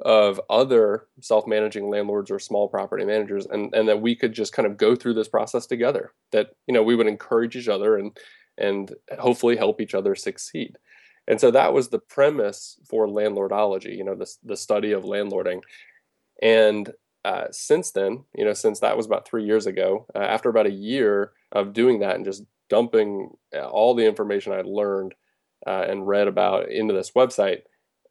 of 0.00 0.40
other 0.48 1.06
self-managing 1.20 1.90
landlords 1.90 2.30
or 2.30 2.38
small 2.38 2.68
property 2.68 3.04
managers 3.04 3.46
and 3.46 3.74
and 3.74 3.88
that 3.88 4.00
we 4.00 4.14
could 4.14 4.32
just 4.32 4.52
kind 4.52 4.66
of 4.66 4.76
go 4.76 4.94
through 4.94 5.14
this 5.14 5.28
process 5.28 5.66
together 5.66 6.12
that 6.32 6.50
you 6.66 6.74
know 6.74 6.82
we 6.82 6.94
would 6.94 7.06
encourage 7.06 7.56
each 7.56 7.68
other 7.68 7.96
and 7.96 8.16
and 8.58 8.94
hopefully 9.18 9.56
help 9.56 9.80
each 9.80 9.94
other 9.94 10.14
succeed 10.14 10.76
and 11.26 11.40
so 11.40 11.50
that 11.50 11.72
was 11.72 11.88
the 11.88 11.98
premise 11.98 12.78
for 12.88 13.06
landlordology, 13.06 13.96
you 13.96 14.04
know, 14.04 14.14
the, 14.14 14.30
the 14.42 14.56
study 14.56 14.92
of 14.92 15.04
landlording. 15.04 15.60
And 16.42 16.92
uh, 17.24 17.44
since 17.50 17.90
then, 17.90 18.24
you 18.34 18.44
know, 18.44 18.54
since 18.54 18.80
that 18.80 18.96
was 18.96 19.06
about 19.06 19.28
three 19.28 19.44
years 19.44 19.66
ago, 19.66 20.06
uh, 20.14 20.18
after 20.18 20.48
about 20.48 20.66
a 20.66 20.72
year 20.72 21.32
of 21.52 21.72
doing 21.72 22.00
that 22.00 22.16
and 22.16 22.24
just 22.24 22.44
dumping 22.68 23.30
uh, 23.54 23.68
all 23.68 23.94
the 23.94 24.06
information 24.06 24.52
I'd 24.52 24.66
learned 24.66 25.14
uh, 25.66 25.84
and 25.88 26.06
read 26.06 26.28
about 26.28 26.70
into 26.70 26.94
this 26.94 27.10
website, 27.12 27.62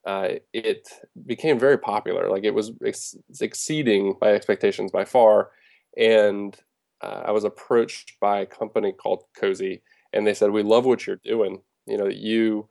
uh, 0.06 0.30
it 0.54 0.90
became 1.26 1.60
very 1.60 1.78
popular. 1.78 2.30
Like 2.30 2.44
it 2.44 2.54
was 2.54 2.72
ex- 2.86 3.16
exceeding 3.42 4.16
my 4.22 4.30
expectations 4.30 4.92
by 4.92 5.06
far. 5.06 5.50
And 5.98 6.56
uh, 7.02 7.24
I 7.26 7.32
was 7.32 7.44
approached 7.44 8.14
by 8.20 8.40
a 8.40 8.46
company 8.46 8.92
called 8.92 9.24
Cozy, 9.36 9.82
and 10.14 10.26
they 10.28 10.34
said, 10.34 10.52
"We 10.52 10.64
love 10.64 10.86
what 10.86 11.08
you're 11.08 11.22
doing. 11.24 11.62
You 11.88 11.98
know, 11.98 12.08
you 12.08 12.68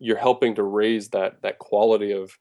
you're 0.00 0.16
helping 0.16 0.54
to 0.56 0.62
raise 0.62 1.10
that 1.10 1.42
that 1.42 1.58
quality 1.58 2.10
of 2.10 2.36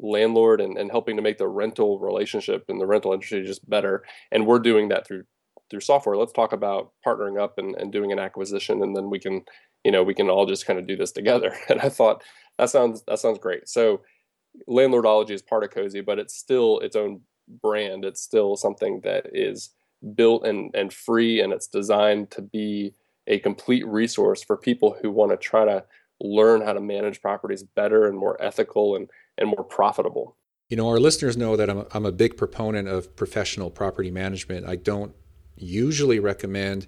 landlord 0.00 0.60
and, 0.60 0.76
and 0.76 0.90
helping 0.90 1.14
to 1.16 1.22
make 1.22 1.38
the 1.38 1.46
rental 1.46 2.00
relationship 2.00 2.64
and 2.68 2.80
the 2.80 2.86
rental 2.86 3.12
industry 3.12 3.44
just 3.44 3.68
better. 3.70 4.02
And 4.32 4.46
we're 4.46 4.58
doing 4.58 4.88
that 4.88 5.06
through 5.06 5.24
through 5.70 5.80
software. 5.80 6.16
Let's 6.16 6.32
talk 6.32 6.52
about 6.52 6.90
partnering 7.06 7.40
up 7.40 7.58
and, 7.58 7.74
and 7.76 7.92
doing 7.92 8.12
an 8.12 8.18
acquisition 8.18 8.82
and 8.82 8.96
then 8.96 9.08
we 9.08 9.20
can, 9.20 9.42
you 9.84 9.92
know, 9.92 10.02
we 10.02 10.14
can 10.14 10.28
all 10.28 10.46
just 10.46 10.66
kind 10.66 10.78
of 10.78 10.86
do 10.86 10.96
this 10.96 11.12
together. 11.12 11.54
And 11.68 11.80
I 11.80 11.88
thought 11.88 12.24
that 12.58 12.70
sounds 12.70 13.02
that 13.06 13.18
sounds 13.18 13.38
great. 13.38 13.68
So 13.68 14.02
landlordology 14.68 15.30
is 15.30 15.42
part 15.42 15.64
of 15.64 15.70
cozy, 15.70 16.00
but 16.00 16.18
it's 16.18 16.34
still 16.34 16.80
its 16.80 16.96
own 16.96 17.20
brand. 17.62 18.04
It's 18.04 18.20
still 18.20 18.56
something 18.56 19.00
that 19.04 19.26
is 19.32 19.70
built 20.14 20.44
and, 20.44 20.74
and 20.74 20.92
free 20.92 21.40
and 21.40 21.52
it's 21.52 21.68
designed 21.68 22.30
to 22.32 22.42
be 22.42 22.94
a 23.28 23.38
complete 23.38 23.86
resource 23.86 24.42
for 24.42 24.56
people 24.56 24.96
who 25.00 25.10
want 25.10 25.30
to 25.30 25.36
try 25.36 25.64
to 25.64 25.84
learn 26.22 26.62
how 26.62 26.72
to 26.72 26.80
manage 26.80 27.20
properties 27.20 27.62
better 27.62 28.06
and 28.06 28.16
more 28.16 28.40
ethical 28.40 28.96
and, 28.96 29.10
and 29.36 29.48
more 29.48 29.64
profitable. 29.64 30.36
You 30.68 30.76
know, 30.76 30.88
our 30.88 31.00
listeners 31.00 31.36
know 31.36 31.56
that 31.56 31.68
I'm 31.68 31.78
a, 31.78 31.86
I'm 31.92 32.06
a 32.06 32.12
big 32.12 32.36
proponent 32.36 32.88
of 32.88 33.14
professional 33.16 33.70
property 33.70 34.10
management. 34.10 34.66
I 34.66 34.76
don't 34.76 35.14
usually 35.56 36.18
recommend 36.18 36.86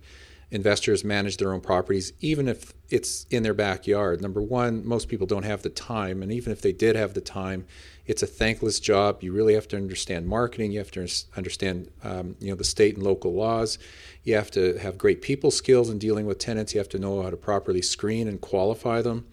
investors 0.55 1.03
manage 1.03 1.39
their 1.39 1.53
own 1.53 1.61
properties, 1.61 2.13
even 2.21 2.47
if 2.47 2.73
it's 2.89 3.27
in 3.29 3.43
their 3.43 3.53
backyard. 3.53 4.23
Number 4.23 4.41
one, 4.41 4.87
most 4.87 5.09
people 5.09 5.27
don't 5.27 5.43
have 5.43 5.63
the 5.63 5.69
time, 5.69 6.23
and 6.23 6.31
even 6.31 6.53
if 6.53 6.61
they 6.63 6.71
did 6.71 6.95
have 6.95 7.13
the 7.13 7.21
time, 7.21 7.67
it's 8.07 8.23
a 8.23 8.27
thankless 8.27 8.79
job. 8.79 9.21
You 9.21 9.33
really 9.33 9.55
have 9.55 9.67
to 9.69 9.77
understand 9.77 10.29
marketing. 10.29 10.71
You 10.71 10.79
have 10.79 10.93
to 10.93 11.09
understand, 11.37 11.91
um, 12.05 12.37
you 12.39 12.51
know, 12.51 12.55
the 12.55 12.63
state 12.63 12.95
and 12.95 13.05
local 13.05 13.35
laws. 13.35 13.79
You 14.23 14.37
have 14.37 14.51
to 14.53 14.79
have 14.79 14.97
great 14.97 15.23
people 15.23 15.51
skills 15.51 15.91
in 15.91 15.99
dealing 15.99 16.25
with 16.25 16.39
tenants. 16.39 16.73
You 16.73 16.79
have 16.79 16.89
to 16.91 17.01
know 17.01 17.23
how 17.23 17.31
to 17.31 17.37
properly 17.37 17.83
screen 17.83 18.29
and 18.29 18.41
qualify 18.41 19.03
them. 19.03 19.27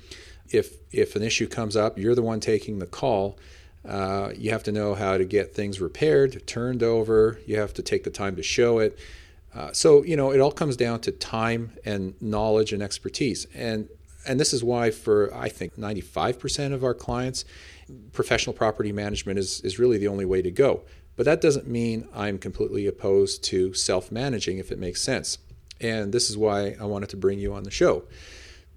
If 0.50 0.78
if 0.92 1.16
an 1.16 1.22
issue 1.22 1.48
comes 1.48 1.76
up, 1.76 2.00
you're 2.00 2.16
the 2.16 2.24
one 2.24 2.40
taking 2.40 2.80
the 2.80 2.88
call. 2.88 3.38
Uh, 3.88 4.32
you 4.36 4.50
have 4.50 4.64
to 4.64 4.72
know 4.72 4.96
how 4.96 5.18
to 5.18 5.26
get 5.26 5.54
things 5.54 5.80
repaired, 5.80 6.48
turned 6.48 6.82
over. 6.82 7.40
You 7.46 7.60
have 7.60 7.74
to 7.76 7.84
take 7.84 8.04
the 8.04 8.10
time 8.10 8.36
to 8.38 8.44
show 8.44 8.80
it. 8.80 8.98
Uh, 9.54 9.72
so 9.74 10.04
you 10.04 10.16
know, 10.16 10.32
it 10.32 10.40
all 10.40 10.52
comes 10.52 10.78
down 10.78 11.00
to 11.02 11.12
time 11.12 11.74
and 11.86 12.20
knowledge 12.22 12.74
and 12.74 12.82
expertise, 12.82 13.46
and 13.54 13.90
and 14.28 14.40
this 14.40 14.54
is 14.54 14.64
why 14.64 14.92
for 14.92 15.34
I 15.34 15.50
think 15.50 15.76
95% 15.76 16.74
of 16.74 16.84
our 16.84 16.94
clients, 16.94 17.44
professional 18.14 18.54
property 18.54 18.92
management 18.92 19.40
is 19.40 19.62
is 19.62 19.80
really 19.80 19.98
the 19.98 20.08
only 20.08 20.26
way 20.26 20.42
to 20.42 20.52
go. 20.52 20.84
But 21.16 21.26
that 21.26 21.42
doesn't 21.42 21.68
mean 21.68 22.08
I'm 22.16 22.38
completely 22.38 22.88
opposed 22.88 23.44
to 23.46 23.74
self-managing 23.74 24.58
if 24.58 24.72
it 24.72 24.80
makes 24.80 25.02
sense. 25.02 25.38
And 25.80 26.14
this 26.14 26.30
is 26.30 26.38
why 26.38 26.76
I 26.80 26.86
wanted 26.86 27.10
to 27.10 27.18
bring 27.18 27.40
you 27.40 27.54
on 27.54 27.64
the 27.64 27.72
show. 27.72 28.04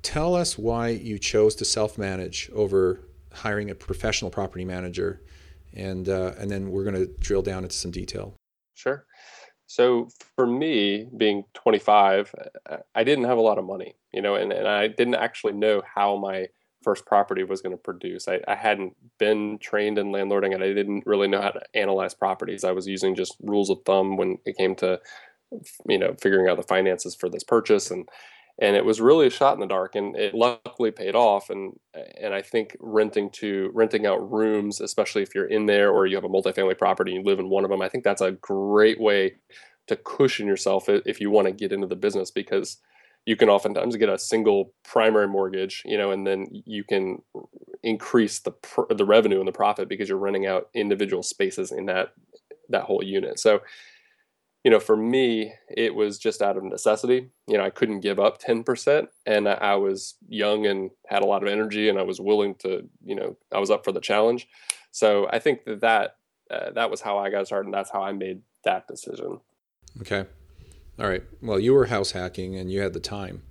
Tell 0.03 0.35
us 0.35 0.59
why 0.59 0.89
you 0.89 1.19
chose 1.19 1.55
to 1.57 1.65
self-manage 1.65 2.51
over 2.53 3.01
hiring 3.33 3.71
a 3.71 3.75
professional 3.75 4.31
property 4.31 4.65
manager, 4.65 5.21
and 5.73 6.09
uh, 6.09 6.33
and 6.39 6.51
then 6.51 6.71
we're 6.71 6.85
going 6.85 6.97
to 6.97 7.07
drill 7.21 7.43
down 7.43 7.63
into 7.63 7.77
some 7.77 7.91
detail. 7.91 8.35
Sure. 8.75 9.07
So 9.67 10.09
for 10.37 10.47
me, 10.47 11.09
being 11.17 11.45
25, 11.55 12.35
uh, 12.69 12.77
I 12.95 13.05
didn't 13.05 13.25
have 13.25 13.39
a 13.39 13.43
lot 13.43 13.59
of 13.59 13.65
money, 13.65 13.97
you 14.13 14.23
know, 14.23 14.35
and, 14.35 14.53
and 14.53 14.69
I 14.69 14.89
didn't 14.89 15.15
actually 15.15 15.55
know 15.55 15.83
how 15.95 16.17
my 16.17 16.49
first 16.83 17.07
property 17.07 17.45
was 17.45 17.63
going 17.63 17.75
to 17.75 17.83
produce. 17.83 18.29
I, 18.29 18.41
I 18.47 18.55
hadn't 18.55 18.95
been 19.19 19.59
trained 19.59 19.99
in 19.99 20.09
landlording 20.09 20.55
and 20.55 20.63
I 20.63 20.75
didn't 20.75 21.07
really 21.07 21.29
know 21.29 21.41
how 21.41 21.51
to 21.51 21.63
analyze 21.75 22.15
properties. 22.15 22.63
I 22.63 22.73
was 22.73 22.87
using 22.87 23.15
just 23.15 23.37
rules 23.41 23.71
of 23.71 23.79
thumb 23.87 24.17
when 24.17 24.39
it 24.45 24.57
came 24.59 24.75
to, 24.77 25.01
you 25.89 25.99
know, 25.99 26.15
figuring 26.21 26.49
out 26.49 26.59
the 26.59 26.63
finances 26.63 27.15
for 27.15 27.31
this 27.31 27.45
purchase. 27.45 27.91
And, 27.91 28.07
and 28.61 28.77
it 28.77 28.85
was 28.85 29.01
really 29.01 29.27
a 29.27 29.31
shot 29.31 29.55
in 29.55 29.61
the 29.61 29.67
dark 29.67 29.95
and 29.95 30.17
it 30.17 30.35
luckily 30.35 30.91
paid 30.91 31.15
off 31.15 31.51
and 31.51 31.73
and 32.21 32.35
I 32.35 32.43
think 32.43 32.77
renting 32.81 33.31
to 33.31 33.71
renting 33.75 34.07
out 34.07 34.31
rooms 34.31 34.81
especially 34.81 35.23
if 35.23 35.35
you're 35.35 35.47
in 35.47 35.67
there 35.67 35.91
or 35.91 36.07
you 36.07 36.17
have 36.17 36.25
a 36.25 36.29
multifamily 36.29 36.79
property 36.79 37.15
and 37.15 37.25
you 37.25 37.31
live 37.31 37.39
in 37.39 37.49
one 37.49 37.65
of 37.65 37.71
them 37.71 37.83
I 37.83 37.89
think 37.89 38.05
that's 38.05 38.21
a 38.21 38.33
great 38.33 39.01
way 39.01 39.35
to 39.87 39.97
cushion 39.97 40.47
yourself 40.47 40.89
if 40.89 41.21
you 41.21 41.31
want 41.31 41.47
to 41.47 41.53
get 41.53 41.73
into 41.73 41.87
the 41.87 41.97
business 41.97 42.31
because 42.31 42.79
you 43.27 43.37
can 43.37 43.49
oftentimes 43.49 43.97
get 43.97 44.09
a 44.09 44.19
single 44.19 44.73
primary 44.85 45.29
mortgage 45.29 45.83
you 45.85 45.99
know 45.99 46.11
and 46.11 46.27
then 46.27 46.47
you 46.51 46.85
can 46.85 47.19
increase 47.83 48.41
the 48.41 48.53
the 48.91 49.05
revenue 49.05 49.39
and 49.39 49.49
the 49.49 49.53
profit 49.53 49.89
because 49.89 50.09
you're 50.09 50.19
renting 50.19 50.47
out 50.47 50.69
individual 50.75 51.23
spaces 51.23 51.71
in 51.71 51.87
that 51.87 52.15
that 52.69 52.85
whole 52.85 53.03
unit. 53.03 53.39
So 53.39 53.61
you 54.65 54.71
know, 54.71 54.81
for 54.81 54.97
me, 54.97 55.53
it 55.69 55.95
was 55.95 56.19
just 56.19 56.41
out 56.41 56.57
of 56.57 56.65
necessity. 56.65 57.29
You 57.47 57.59
know, 57.59 57.65
I 57.65 57.71
couldn't 57.71 58.01
give 58.01 58.19
up 58.19 58.41
10%. 58.43 59.09
And 59.27 59.47
I 59.47 59.77
was 59.77 60.15
young 60.27 60.67
and 60.67 60.91
had 61.07 61.23
a 61.23 61.27
lot 61.27 61.43
of 61.43 61.49
energy, 61.51 61.91
and 61.91 61.99
I 61.99 62.03
was 62.03 62.19
willing 62.19 62.55
to, 62.57 62.89
you 63.05 63.15
know, 63.15 63.37
I 63.53 63.59
was 63.61 63.71
up 63.71 63.85
for 63.85 63.93
the 63.93 64.01
challenge. 64.01 64.49
So 64.91 65.29
I 65.31 65.39
think 65.39 65.65
that 65.67 65.83
that, 65.83 66.17
uh, 66.51 66.71
that 66.71 66.91
was 66.91 67.03
how 67.03 67.19
I 67.19 67.31
got 67.31 67.47
started, 67.47 67.67
and 67.67 67.75
that's 67.75 67.91
how 67.91 68.03
I 68.03 68.13
made 68.13 68.41
that 68.65 68.89
decision. 68.89 69.41
Okay. 70.01 70.25
All 70.99 71.09
right. 71.09 71.23
Well, 71.43 71.61
you 71.61 71.75
were 71.75 71.87
house 71.87 72.13
hacking 72.13 72.57
and 72.57 72.71
you 72.71 72.81
had 72.81 72.95
the 72.95 73.01
time. 73.01 73.43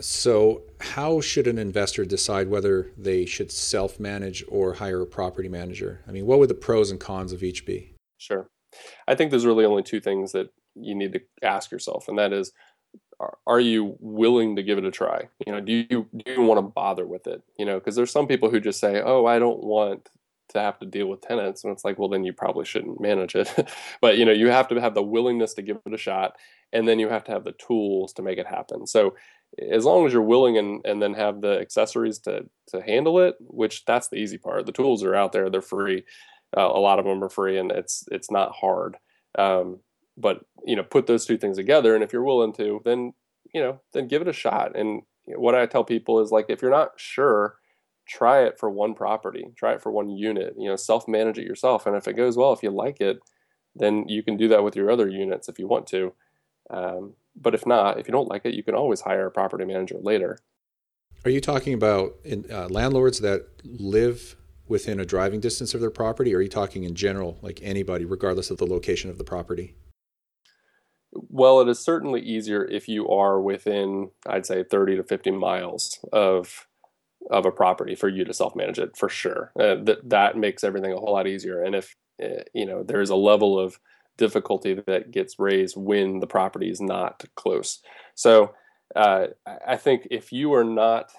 So, 0.00 0.62
how 0.80 1.20
should 1.20 1.46
an 1.46 1.56
investor 1.56 2.04
decide 2.04 2.48
whether 2.48 2.90
they 2.98 3.26
should 3.26 3.52
self 3.52 4.00
manage 4.00 4.44
or 4.48 4.74
hire 4.74 5.02
a 5.02 5.06
property 5.06 5.48
manager? 5.48 6.02
I 6.08 6.10
mean, 6.10 6.26
what 6.26 6.40
would 6.40 6.50
the 6.50 6.54
pros 6.54 6.90
and 6.90 6.98
cons 6.98 7.32
of 7.32 7.44
each 7.44 7.64
be? 7.64 7.94
Sure. 8.18 8.48
I 9.08 9.14
think 9.14 9.30
there's 9.30 9.46
really 9.46 9.64
only 9.64 9.82
two 9.82 10.00
things 10.00 10.32
that 10.32 10.52
you 10.74 10.94
need 10.94 11.12
to 11.12 11.20
ask 11.42 11.70
yourself, 11.70 12.08
and 12.08 12.18
that 12.18 12.32
is, 12.32 12.52
are 13.46 13.60
you 13.60 13.96
willing 14.00 14.56
to 14.56 14.62
give 14.62 14.78
it 14.78 14.84
a 14.84 14.90
try? 14.90 15.28
You 15.46 15.52
know, 15.52 15.60
do 15.60 15.72
you 15.72 16.08
do 16.16 16.32
you 16.32 16.42
want 16.42 16.58
to 16.58 16.62
bother 16.62 17.06
with 17.06 17.26
it? 17.26 17.42
You 17.58 17.64
know, 17.64 17.78
because 17.78 17.96
there's 17.96 18.10
some 18.10 18.26
people 18.26 18.50
who 18.50 18.60
just 18.60 18.80
say, 18.80 19.00
"Oh, 19.04 19.26
I 19.26 19.38
don't 19.38 19.62
want 19.62 20.08
to 20.50 20.60
have 20.60 20.78
to 20.80 20.86
deal 20.86 21.06
with 21.06 21.22
tenants," 21.22 21.64
and 21.64 21.72
it's 21.72 21.84
like, 21.84 21.98
well, 21.98 22.08
then 22.08 22.24
you 22.24 22.32
probably 22.32 22.64
shouldn't 22.64 23.00
manage 23.00 23.34
it. 23.34 23.52
but 24.00 24.18
you 24.18 24.24
know, 24.24 24.32
you 24.32 24.48
have 24.48 24.68
to 24.68 24.80
have 24.80 24.94
the 24.94 25.02
willingness 25.02 25.54
to 25.54 25.62
give 25.62 25.78
it 25.86 25.94
a 25.94 25.98
shot, 25.98 26.36
and 26.72 26.88
then 26.88 26.98
you 26.98 27.08
have 27.08 27.24
to 27.24 27.32
have 27.32 27.44
the 27.44 27.52
tools 27.52 28.12
to 28.14 28.22
make 28.22 28.38
it 28.38 28.46
happen. 28.46 28.86
So 28.86 29.14
as 29.70 29.84
long 29.84 30.06
as 30.06 30.12
you're 30.12 30.22
willing 30.22 30.58
and, 30.58 30.84
and 30.84 31.00
then 31.00 31.14
have 31.14 31.40
the 31.40 31.60
accessories 31.60 32.18
to 32.20 32.46
to 32.68 32.82
handle 32.82 33.20
it, 33.20 33.36
which 33.40 33.84
that's 33.84 34.08
the 34.08 34.16
easy 34.16 34.38
part. 34.38 34.66
The 34.66 34.72
tools 34.72 35.04
are 35.04 35.14
out 35.14 35.32
there; 35.32 35.50
they're 35.50 35.62
free. 35.62 36.04
Uh, 36.56 36.70
a 36.72 36.78
lot 36.78 36.98
of 36.98 37.04
them 37.04 37.22
are 37.22 37.28
free, 37.28 37.58
and 37.58 37.70
it's 37.72 38.04
it's 38.10 38.30
not 38.30 38.52
hard. 38.52 38.96
Um, 39.36 39.80
but 40.16 40.44
you 40.64 40.76
know, 40.76 40.82
put 40.82 41.06
those 41.06 41.26
two 41.26 41.36
things 41.36 41.56
together, 41.56 41.94
and 41.94 42.04
if 42.04 42.12
you're 42.12 42.24
willing 42.24 42.52
to, 42.54 42.80
then 42.84 43.14
you 43.52 43.60
know, 43.60 43.80
then 43.92 44.08
give 44.08 44.22
it 44.22 44.28
a 44.28 44.32
shot. 44.32 44.76
And 44.76 45.02
what 45.26 45.54
I 45.54 45.66
tell 45.66 45.84
people 45.84 46.20
is 46.20 46.30
like, 46.30 46.46
if 46.48 46.62
you're 46.62 46.70
not 46.70 46.92
sure, 46.96 47.56
try 48.06 48.42
it 48.42 48.58
for 48.58 48.70
one 48.70 48.94
property, 48.94 49.46
try 49.56 49.72
it 49.74 49.82
for 49.82 49.90
one 49.90 50.10
unit. 50.10 50.54
You 50.58 50.68
know, 50.68 50.76
self 50.76 51.08
manage 51.08 51.38
it 51.38 51.46
yourself, 51.46 51.86
and 51.86 51.96
if 51.96 52.06
it 52.06 52.14
goes 52.14 52.36
well, 52.36 52.52
if 52.52 52.62
you 52.62 52.70
like 52.70 53.00
it, 53.00 53.18
then 53.74 54.08
you 54.08 54.22
can 54.22 54.36
do 54.36 54.48
that 54.48 54.64
with 54.64 54.76
your 54.76 54.90
other 54.90 55.08
units 55.08 55.48
if 55.48 55.58
you 55.58 55.66
want 55.66 55.86
to. 55.88 56.12
Um, 56.70 57.14
but 57.36 57.54
if 57.54 57.66
not, 57.66 57.98
if 57.98 58.06
you 58.06 58.12
don't 58.12 58.28
like 58.28 58.44
it, 58.44 58.54
you 58.54 58.62
can 58.62 58.74
always 58.74 59.00
hire 59.00 59.26
a 59.26 59.30
property 59.30 59.64
manager 59.64 59.98
later. 60.00 60.38
Are 61.24 61.30
you 61.30 61.40
talking 61.40 61.74
about 61.74 62.14
in, 62.22 62.44
uh, 62.50 62.68
landlords 62.68 63.20
that 63.20 63.46
live 63.64 64.36
within 64.66 65.00
a 65.00 65.04
driving 65.04 65.40
distance 65.40 65.74
of 65.74 65.80
their 65.80 65.90
property, 65.90 66.34
or 66.34 66.38
are 66.38 66.42
you 66.42 66.48
talking 66.48 66.84
in 66.84 66.94
general, 66.94 67.38
like 67.42 67.60
anybody, 67.62 68.04
regardless 68.04 68.50
of 68.50 68.58
the 68.58 68.66
location 68.66 69.10
of 69.10 69.18
the 69.18 69.24
property? 69.24 69.74
Well, 71.12 71.60
it 71.60 71.68
is 71.68 71.78
certainly 71.78 72.20
easier 72.20 72.64
if 72.64 72.88
you 72.88 73.08
are 73.08 73.40
within, 73.40 74.10
I'd 74.26 74.46
say, 74.46 74.64
30 74.64 74.96
to 74.96 75.04
50 75.04 75.30
miles 75.32 76.04
of 76.12 76.66
of 77.30 77.46
a 77.46 77.50
property 77.50 77.94
for 77.94 78.08
you 78.08 78.22
to 78.22 78.34
self 78.34 78.54
manage 78.54 78.78
it 78.78 78.96
for 78.96 79.08
sure. 79.08 79.50
Uh, 79.58 79.76
that 79.84 80.08
that 80.08 80.36
makes 80.36 80.64
everything 80.64 80.92
a 80.92 80.96
whole 80.96 81.14
lot 81.14 81.26
easier. 81.26 81.62
And 81.62 81.74
if 81.74 81.96
uh, 82.22 82.42
you 82.52 82.66
know 82.66 82.82
there 82.82 83.00
is 83.00 83.10
a 83.10 83.16
level 83.16 83.58
of 83.58 83.78
difficulty 84.16 84.74
that 84.86 85.10
gets 85.10 85.38
raised 85.38 85.76
when 85.76 86.20
the 86.20 86.26
property 86.26 86.70
is 86.70 86.80
not 86.80 87.24
close. 87.34 87.80
So 88.14 88.54
uh, 88.94 89.28
I 89.66 89.76
think 89.76 90.06
if 90.10 90.32
you 90.32 90.52
are 90.54 90.64
not 90.64 91.10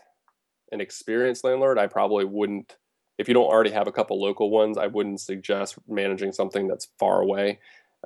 an 0.71 0.79
experienced 0.79 1.43
landlord, 1.43 1.77
I 1.77 1.87
probably 1.87 2.25
wouldn't 2.25 2.77
if 3.17 3.27
you 3.27 3.33
don't 3.33 3.45
already 3.45 3.71
have 3.71 3.87
a 3.87 3.91
couple 3.91 4.21
local 4.21 4.49
ones, 4.49 4.77
I 4.77 4.87
wouldn't 4.87 5.21
suggest 5.21 5.77
managing 5.87 6.31
something 6.31 6.67
that's 6.67 6.89
far 6.99 7.21
away 7.21 7.59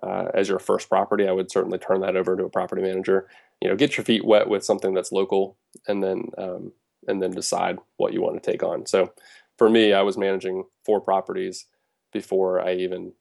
uh, 0.03 0.25
as 0.33 0.49
your 0.49 0.59
first 0.59 0.89
property. 0.89 1.27
I 1.27 1.31
would 1.31 1.51
certainly 1.51 1.77
turn 1.77 2.01
that 2.01 2.15
over 2.15 2.35
to 2.35 2.45
a 2.45 2.49
property 2.49 2.81
manager. 2.81 3.27
You 3.61 3.69
know, 3.69 3.75
get 3.75 3.97
your 3.97 4.05
feet 4.05 4.25
wet 4.25 4.47
with 4.47 4.63
something 4.63 4.93
that's 4.93 5.11
local, 5.11 5.57
and 5.87 6.03
then 6.03 6.29
um, 6.37 6.71
and 7.07 7.21
then 7.21 7.31
decide 7.31 7.79
what 7.97 8.13
you 8.13 8.21
want 8.21 8.41
to 8.41 8.51
take 8.51 8.63
on. 8.63 8.85
So, 8.85 9.13
for 9.57 9.69
me, 9.69 9.93
I 9.93 10.01
was 10.01 10.17
managing 10.17 10.65
four 10.85 11.01
properties 11.01 11.65
before 12.13 12.61
I 12.61 12.75
even 12.75 13.13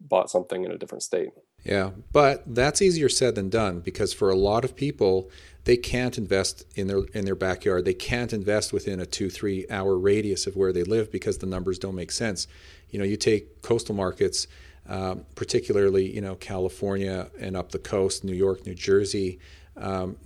bought 0.00 0.30
something 0.30 0.64
in 0.64 0.70
a 0.70 0.78
different 0.78 1.02
state. 1.02 1.30
Yeah, 1.64 1.90
but 2.12 2.42
that's 2.54 2.82
easier 2.82 3.08
said 3.08 3.34
than 3.34 3.48
done 3.48 3.80
because 3.80 4.12
for 4.12 4.30
a 4.30 4.36
lot 4.36 4.64
of 4.64 4.74
people, 4.74 5.30
they 5.64 5.76
can't 5.76 6.18
invest 6.18 6.64
in 6.74 6.88
their 6.88 7.02
in 7.14 7.24
their 7.24 7.34
backyard. 7.34 7.84
They 7.84 7.94
can't 7.94 8.32
invest 8.32 8.72
within 8.72 9.00
a 9.00 9.06
two 9.06 9.30
three 9.30 9.66
hour 9.70 9.96
radius 9.96 10.46
of 10.46 10.56
where 10.56 10.72
they 10.72 10.82
live 10.82 11.12
because 11.12 11.38
the 11.38 11.46
numbers 11.46 11.78
don't 11.78 11.94
make 11.94 12.10
sense. 12.10 12.46
You 12.90 12.98
know, 12.98 13.04
you 13.04 13.16
take 13.16 13.62
coastal 13.62 13.94
markets, 13.94 14.46
um, 14.88 15.24
particularly 15.34 16.12
you 16.12 16.20
know 16.20 16.34
California 16.34 17.30
and 17.38 17.56
up 17.56 17.70
the 17.70 17.78
coast, 17.78 18.24
New 18.24 18.34
York, 18.34 18.66
New 18.66 18.74
Jersey, 18.74 19.38
um, 19.76 20.16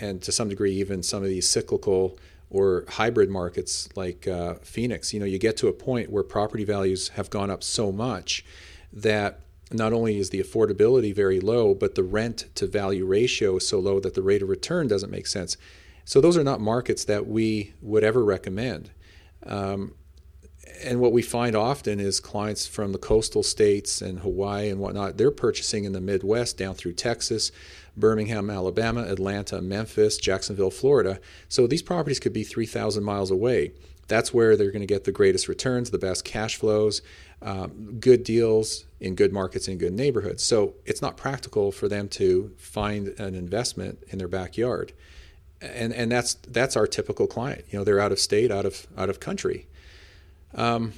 and 0.00 0.22
to 0.22 0.32
some 0.32 0.48
degree 0.48 0.72
even 0.72 1.02
some 1.02 1.22
of 1.22 1.28
these 1.28 1.48
cyclical 1.48 2.18
or 2.48 2.84
hybrid 2.88 3.28
markets 3.28 3.88
like 3.96 4.26
uh, 4.26 4.54
Phoenix. 4.62 5.12
You 5.12 5.20
know, 5.20 5.26
you 5.26 5.38
get 5.38 5.56
to 5.58 5.68
a 5.68 5.72
point 5.72 6.10
where 6.10 6.22
property 6.22 6.64
values 6.64 7.08
have 7.10 7.28
gone 7.28 7.50
up 7.50 7.62
so 7.62 7.92
much 7.92 8.44
that 8.92 9.40
not 9.72 9.92
only 9.92 10.18
is 10.18 10.30
the 10.30 10.42
affordability 10.42 11.14
very 11.14 11.40
low, 11.40 11.74
but 11.74 11.94
the 11.94 12.02
rent 12.02 12.46
to 12.54 12.66
value 12.66 13.04
ratio 13.04 13.56
is 13.56 13.66
so 13.66 13.80
low 13.80 13.98
that 14.00 14.14
the 14.14 14.22
rate 14.22 14.42
of 14.42 14.48
return 14.48 14.86
doesn't 14.86 15.10
make 15.10 15.26
sense. 15.26 15.56
So 16.04 16.20
those 16.20 16.36
are 16.36 16.44
not 16.44 16.60
markets 16.60 17.04
that 17.04 17.26
we 17.26 17.74
would 17.82 18.04
ever 18.04 18.24
recommend. 18.24 18.90
Um, 19.44 19.94
and 20.84 21.00
what 21.00 21.12
we 21.12 21.22
find 21.22 21.56
often 21.56 21.98
is 21.98 22.20
clients 22.20 22.66
from 22.66 22.92
the 22.92 22.98
coastal 22.98 23.42
states 23.42 24.00
and 24.00 24.20
Hawaii 24.20 24.68
and 24.68 24.80
whatnot, 24.80 25.16
they're 25.16 25.30
purchasing 25.30 25.84
in 25.84 25.92
the 25.92 26.00
Midwest 26.00 26.58
down 26.58 26.74
through 26.74 26.92
Texas, 26.92 27.50
Birmingham, 27.96 28.50
Alabama, 28.50 29.02
Atlanta, 29.02 29.60
Memphis, 29.60 30.16
Jacksonville, 30.16 30.70
Florida. 30.70 31.18
So 31.48 31.66
these 31.66 31.82
properties 31.82 32.20
could 32.20 32.32
be 32.32 32.44
3,000 32.44 33.02
miles 33.02 33.30
away. 33.30 33.72
That's 34.06 34.32
where 34.32 34.56
they're 34.56 34.70
going 34.70 34.80
to 34.80 34.86
get 34.86 35.04
the 35.04 35.12
greatest 35.12 35.48
returns, 35.48 35.90
the 35.90 35.98
best 35.98 36.24
cash 36.24 36.56
flows, 36.56 37.02
um, 37.42 37.98
good 37.98 38.22
deals 38.22 38.85
in 39.00 39.14
good 39.14 39.32
markets 39.32 39.68
in 39.68 39.78
good 39.78 39.92
neighborhoods. 39.92 40.42
So 40.42 40.74
it's 40.84 41.02
not 41.02 41.16
practical 41.16 41.70
for 41.70 41.88
them 41.88 42.08
to 42.10 42.52
find 42.56 43.08
an 43.18 43.34
investment 43.34 44.02
in 44.08 44.18
their 44.18 44.28
backyard. 44.28 44.92
And, 45.60 45.92
and 45.92 46.10
that's 46.10 46.34
that's 46.34 46.76
our 46.76 46.86
typical 46.86 47.26
client. 47.26 47.64
You 47.70 47.78
know, 47.78 47.84
they're 47.84 48.00
out 48.00 48.12
of 48.12 48.18
state, 48.18 48.50
out 48.50 48.66
of 48.66 48.86
out 48.96 49.08
of 49.08 49.20
country. 49.20 49.66
Um, 50.54 50.92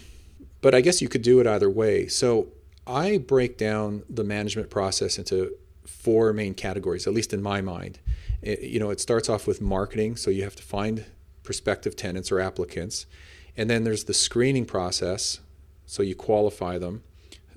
but 0.61 0.75
I 0.75 0.81
guess 0.81 1.01
you 1.01 1.09
could 1.09 1.23
do 1.23 1.41
it 1.41 1.47
either 1.47 1.71
way. 1.71 2.09
So 2.09 2.49
I 2.87 3.19
break 3.19 3.57
down 3.57 4.03
the 4.09 4.25
management 4.25 4.71
process 4.71 5.19
into 5.19 5.53
four 5.87 6.33
main 6.33 6.55
categories, 6.55 7.07
at 7.07 7.13
least 7.13 7.33
in 7.33 7.43
my 7.43 7.61
mind. 7.61 7.99
It, 8.43 8.63
you 8.63 8.81
know, 8.81 8.91
it 8.91 9.01
starts 9.01 9.29
off 9.29 9.47
with 9.47 9.61
marketing, 9.61 10.17
so 10.17 10.31
you 10.31 10.43
have 10.45 10.57
to 10.57 10.63
find 10.63 11.05
prospective 11.43 11.97
tenants 11.97 12.31
or 12.33 12.41
applicants. 12.41 13.07
And 13.57 13.69
then 13.69 13.85
there's 13.85 14.05
the 14.05 14.15
screening 14.15 14.65
process, 14.65 15.41
so 15.87 16.03
you 16.03 16.15
qualify 16.15 16.79
them. 16.79 17.03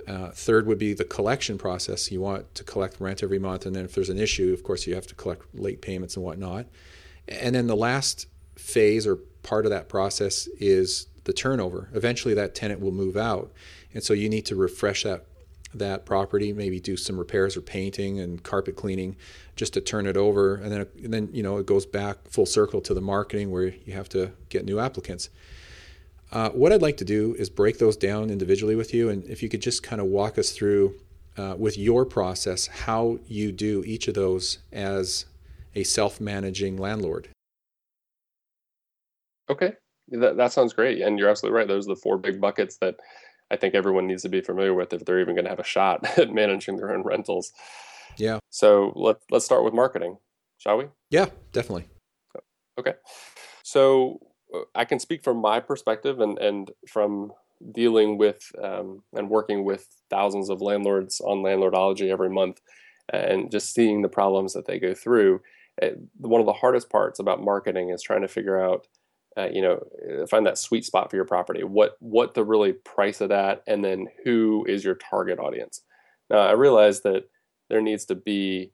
Uh, 0.07 0.29
third 0.29 0.67
would 0.67 0.77
be 0.77 0.93
the 0.93 1.03
collection 1.03 1.57
process. 1.57 2.11
You 2.11 2.21
want 2.21 2.53
to 2.55 2.63
collect 2.63 2.99
rent 2.99 3.23
every 3.23 3.39
month, 3.39 3.65
and 3.65 3.75
then 3.75 3.85
if 3.85 3.93
there's 3.93 4.09
an 4.09 4.19
issue, 4.19 4.53
of 4.53 4.63
course, 4.63 4.87
you 4.87 4.95
have 4.95 5.07
to 5.07 5.15
collect 5.15 5.43
late 5.53 5.81
payments 5.81 6.15
and 6.15 6.25
whatnot. 6.25 6.65
And 7.27 7.55
then 7.55 7.67
the 7.67 7.75
last 7.75 8.27
phase 8.55 9.07
or 9.07 9.17
part 9.43 9.65
of 9.65 9.71
that 9.71 9.89
process 9.89 10.47
is 10.59 11.07
the 11.23 11.33
turnover. 11.33 11.89
Eventually, 11.93 12.33
that 12.33 12.55
tenant 12.55 12.79
will 12.79 12.91
move 12.91 13.17
out, 13.17 13.51
and 13.93 14.03
so 14.03 14.13
you 14.13 14.29
need 14.29 14.45
to 14.47 14.55
refresh 14.55 15.03
that 15.03 15.25
that 15.73 16.05
property, 16.05 16.51
maybe 16.51 16.79
do 16.79 16.97
some 16.97 17.17
repairs 17.17 17.55
or 17.55 17.61
painting 17.61 18.19
and 18.19 18.43
carpet 18.43 18.75
cleaning, 18.75 19.15
just 19.55 19.73
to 19.73 19.81
turn 19.81 20.05
it 20.05 20.17
over, 20.17 20.55
and 20.55 20.71
then 20.71 20.85
and 21.03 21.13
then 21.13 21.29
you 21.31 21.43
know 21.43 21.57
it 21.57 21.65
goes 21.65 21.85
back 21.85 22.17
full 22.27 22.45
circle 22.45 22.81
to 22.81 22.93
the 22.93 23.01
marketing 23.01 23.51
where 23.51 23.67
you 23.67 23.93
have 23.93 24.09
to 24.09 24.31
get 24.49 24.65
new 24.65 24.79
applicants. 24.79 25.29
Uh, 26.31 26.49
what 26.51 26.71
I'd 26.71 26.81
like 26.81 26.97
to 26.97 27.05
do 27.05 27.35
is 27.37 27.49
break 27.49 27.77
those 27.77 27.97
down 27.97 28.29
individually 28.29 28.75
with 28.75 28.93
you, 28.93 29.09
and 29.09 29.23
if 29.25 29.43
you 29.43 29.49
could 29.49 29.61
just 29.61 29.83
kind 29.83 29.99
of 30.01 30.07
walk 30.07 30.37
us 30.37 30.51
through 30.51 30.95
uh, 31.37 31.55
with 31.57 31.77
your 31.77 32.05
process 32.05 32.67
how 32.67 33.19
you 33.27 33.51
do 33.51 33.83
each 33.85 34.07
of 34.07 34.13
those 34.13 34.59
as 34.71 35.25
a 35.75 35.83
self-managing 35.83 36.77
landlord. 36.77 37.29
Okay, 39.49 39.73
that, 40.09 40.37
that 40.37 40.53
sounds 40.53 40.73
great, 40.73 41.01
and 41.01 41.19
you're 41.19 41.29
absolutely 41.29 41.57
right. 41.57 41.67
Those 41.67 41.85
are 41.87 41.95
the 41.95 42.01
four 42.01 42.17
big 42.17 42.39
buckets 42.39 42.77
that 42.77 42.95
I 43.49 43.57
think 43.57 43.75
everyone 43.75 44.07
needs 44.07 44.21
to 44.23 44.29
be 44.29 44.39
familiar 44.39 44.73
with 44.73 44.93
if 44.93 45.03
they're 45.03 45.19
even 45.19 45.35
going 45.35 45.45
to 45.45 45.49
have 45.49 45.59
a 45.59 45.65
shot 45.65 46.05
at 46.17 46.33
managing 46.33 46.77
their 46.77 46.93
own 46.93 47.03
rentals. 47.03 47.51
Yeah. 48.17 48.39
So 48.49 48.93
let 48.95 49.17
let's 49.29 49.45
start 49.45 49.63
with 49.63 49.73
marketing, 49.73 50.17
shall 50.57 50.77
we? 50.77 50.85
Yeah, 51.09 51.27
definitely. 51.51 51.87
Okay. 52.77 52.93
So 53.63 54.19
I 54.75 54.85
can 54.85 54.99
speak 54.99 55.23
from 55.23 55.37
my 55.37 55.59
perspective 55.59 56.19
and 56.19 56.37
and 56.39 56.71
from 56.87 57.33
dealing 57.71 58.17
with 58.17 58.51
um, 58.61 59.03
and 59.13 59.29
working 59.29 59.63
with 59.63 59.87
thousands 60.09 60.49
of 60.49 60.61
landlords 60.61 61.21
on 61.21 61.43
landlordology 61.43 62.11
every 62.11 62.29
month, 62.29 62.61
and 63.09 63.51
just 63.51 63.73
seeing 63.73 64.01
the 64.01 64.09
problems 64.09 64.53
that 64.53 64.65
they 64.65 64.79
go 64.79 64.93
through. 64.93 65.41
Uh, 65.81 65.89
one 66.17 66.41
of 66.41 66.45
the 66.45 66.53
hardest 66.53 66.89
parts 66.89 67.19
about 67.19 67.41
marketing 67.41 67.89
is 67.89 68.01
trying 68.01 68.21
to 68.21 68.27
figure 68.27 68.61
out 68.61 68.87
uh, 69.37 69.47
you 69.51 69.61
know 69.61 69.81
uh, 70.09 70.25
find 70.27 70.45
that 70.45 70.57
sweet 70.57 70.85
spot 70.85 71.09
for 71.09 71.15
your 71.15 71.25
property 71.25 71.63
what 71.63 71.95
what 71.99 72.35
to 72.35 72.43
really 72.43 72.73
price 72.73 73.21
it 73.21 73.31
at 73.31 73.63
and 73.67 73.83
then 73.83 74.07
who 74.25 74.65
is 74.67 74.83
your 74.83 74.95
target 74.95 75.39
audience 75.39 75.81
now 76.29 76.39
i 76.39 76.51
realize 76.51 77.01
that 77.01 77.29
there 77.69 77.81
needs 77.81 78.05
to 78.05 78.15
be 78.15 78.71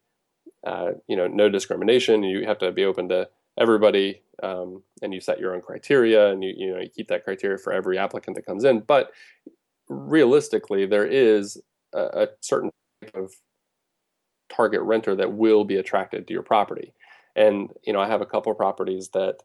uh, 0.66 0.92
you 1.08 1.16
know 1.16 1.28
no 1.28 1.48
discrimination 1.50 2.24
you 2.24 2.46
have 2.46 2.58
to 2.58 2.72
be 2.72 2.84
open 2.84 3.08
to 3.08 3.30
everybody 3.58 4.22
um, 4.44 4.84
and 5.02 5.14
you 5.14 5.20
set 5.20 5.40
your 5.40 5.56
own 5.56 5.62
criteria 5.62 6.32
and 6.32 6.44
you 6.44 6.54
you 6.56 6.74
know 6.74 6.80
you 6.80 6.90
keep 6.90 7.08
that 7.08 7.24
criteria 7.24 7.58
for 7.58 7.74
every 7.74 7.98
applicant 7.98 8.36
that 8.36 8.46
comes 8.46 8.64
in 8.64 8.80
but 8.82 9.12
realistically 9.90 10.86
there 10.86 11.06
is 11.06 11.62
a, 11.94 12.00
a 12.00 12.28
certain 12.42 12.70
type 13.02 13.16
of 13.16 13.34
target 14.50 14.82
renter 14.82 15.16
that 15.16 15.34
will 15.34 15.64
be 15.64 15.76
attracted 15.76 16.28
to 16.28 16.34
your 16.34 16.44
property 16.44 16.94
and 17.36 17.70
you 17.86 17.94
know 17.94 18.00
i 18.00 18.08
have 18.08 18.22
a 18.22 18.26
couple 18.26 18.52
of 18.52 18.58
properties 18.58 19.10
that 19.14 19.38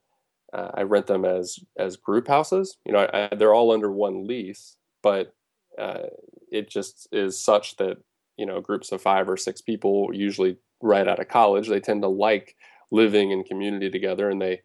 uh, 0.52 0.70
I 0.74 0.82
rent 0.82 1.06
them 1.06 1.24
as 1.24 1.58
as 1.78 1.96
group 1.96 2.28
houses. 2.28 2.76
You 2.84 2.92
know, 2.92 3.08
I, 3.12 3.34
they're 3.34 3.54
all 3.54 3.72
under 3.72 3.90
one 3.90 4.26
lease, 4.26 4.76
but 5.02 5.34
uh, 5.78 6.08
it 6.50 6.68
just 6.68 7.08
is 7.10 7.40
such 7.40 7.76
that 7.76 7.98
you 8.36 8.46
know 8.46 8.60
groups 8.60 8.92
of 8.92 9.00
five 9.00 9.28
or 9.28 9.36
six 9.36 9.60
people, 9.60 10.10
usually 10.12 10.58
right 10.82 11.08
out 11.08 11.20
of 11.20 11.28
college, 11.28 11.68
they 11.68 11.80
tend 11.80 12.02
to 12.02 12.08
like 12.08 12.56
living 12.92 13.30
in 13.30 13.42
community 13.44 13.90
together, 13.90 14.30
and 14.30 14.40
they 14.40 14.62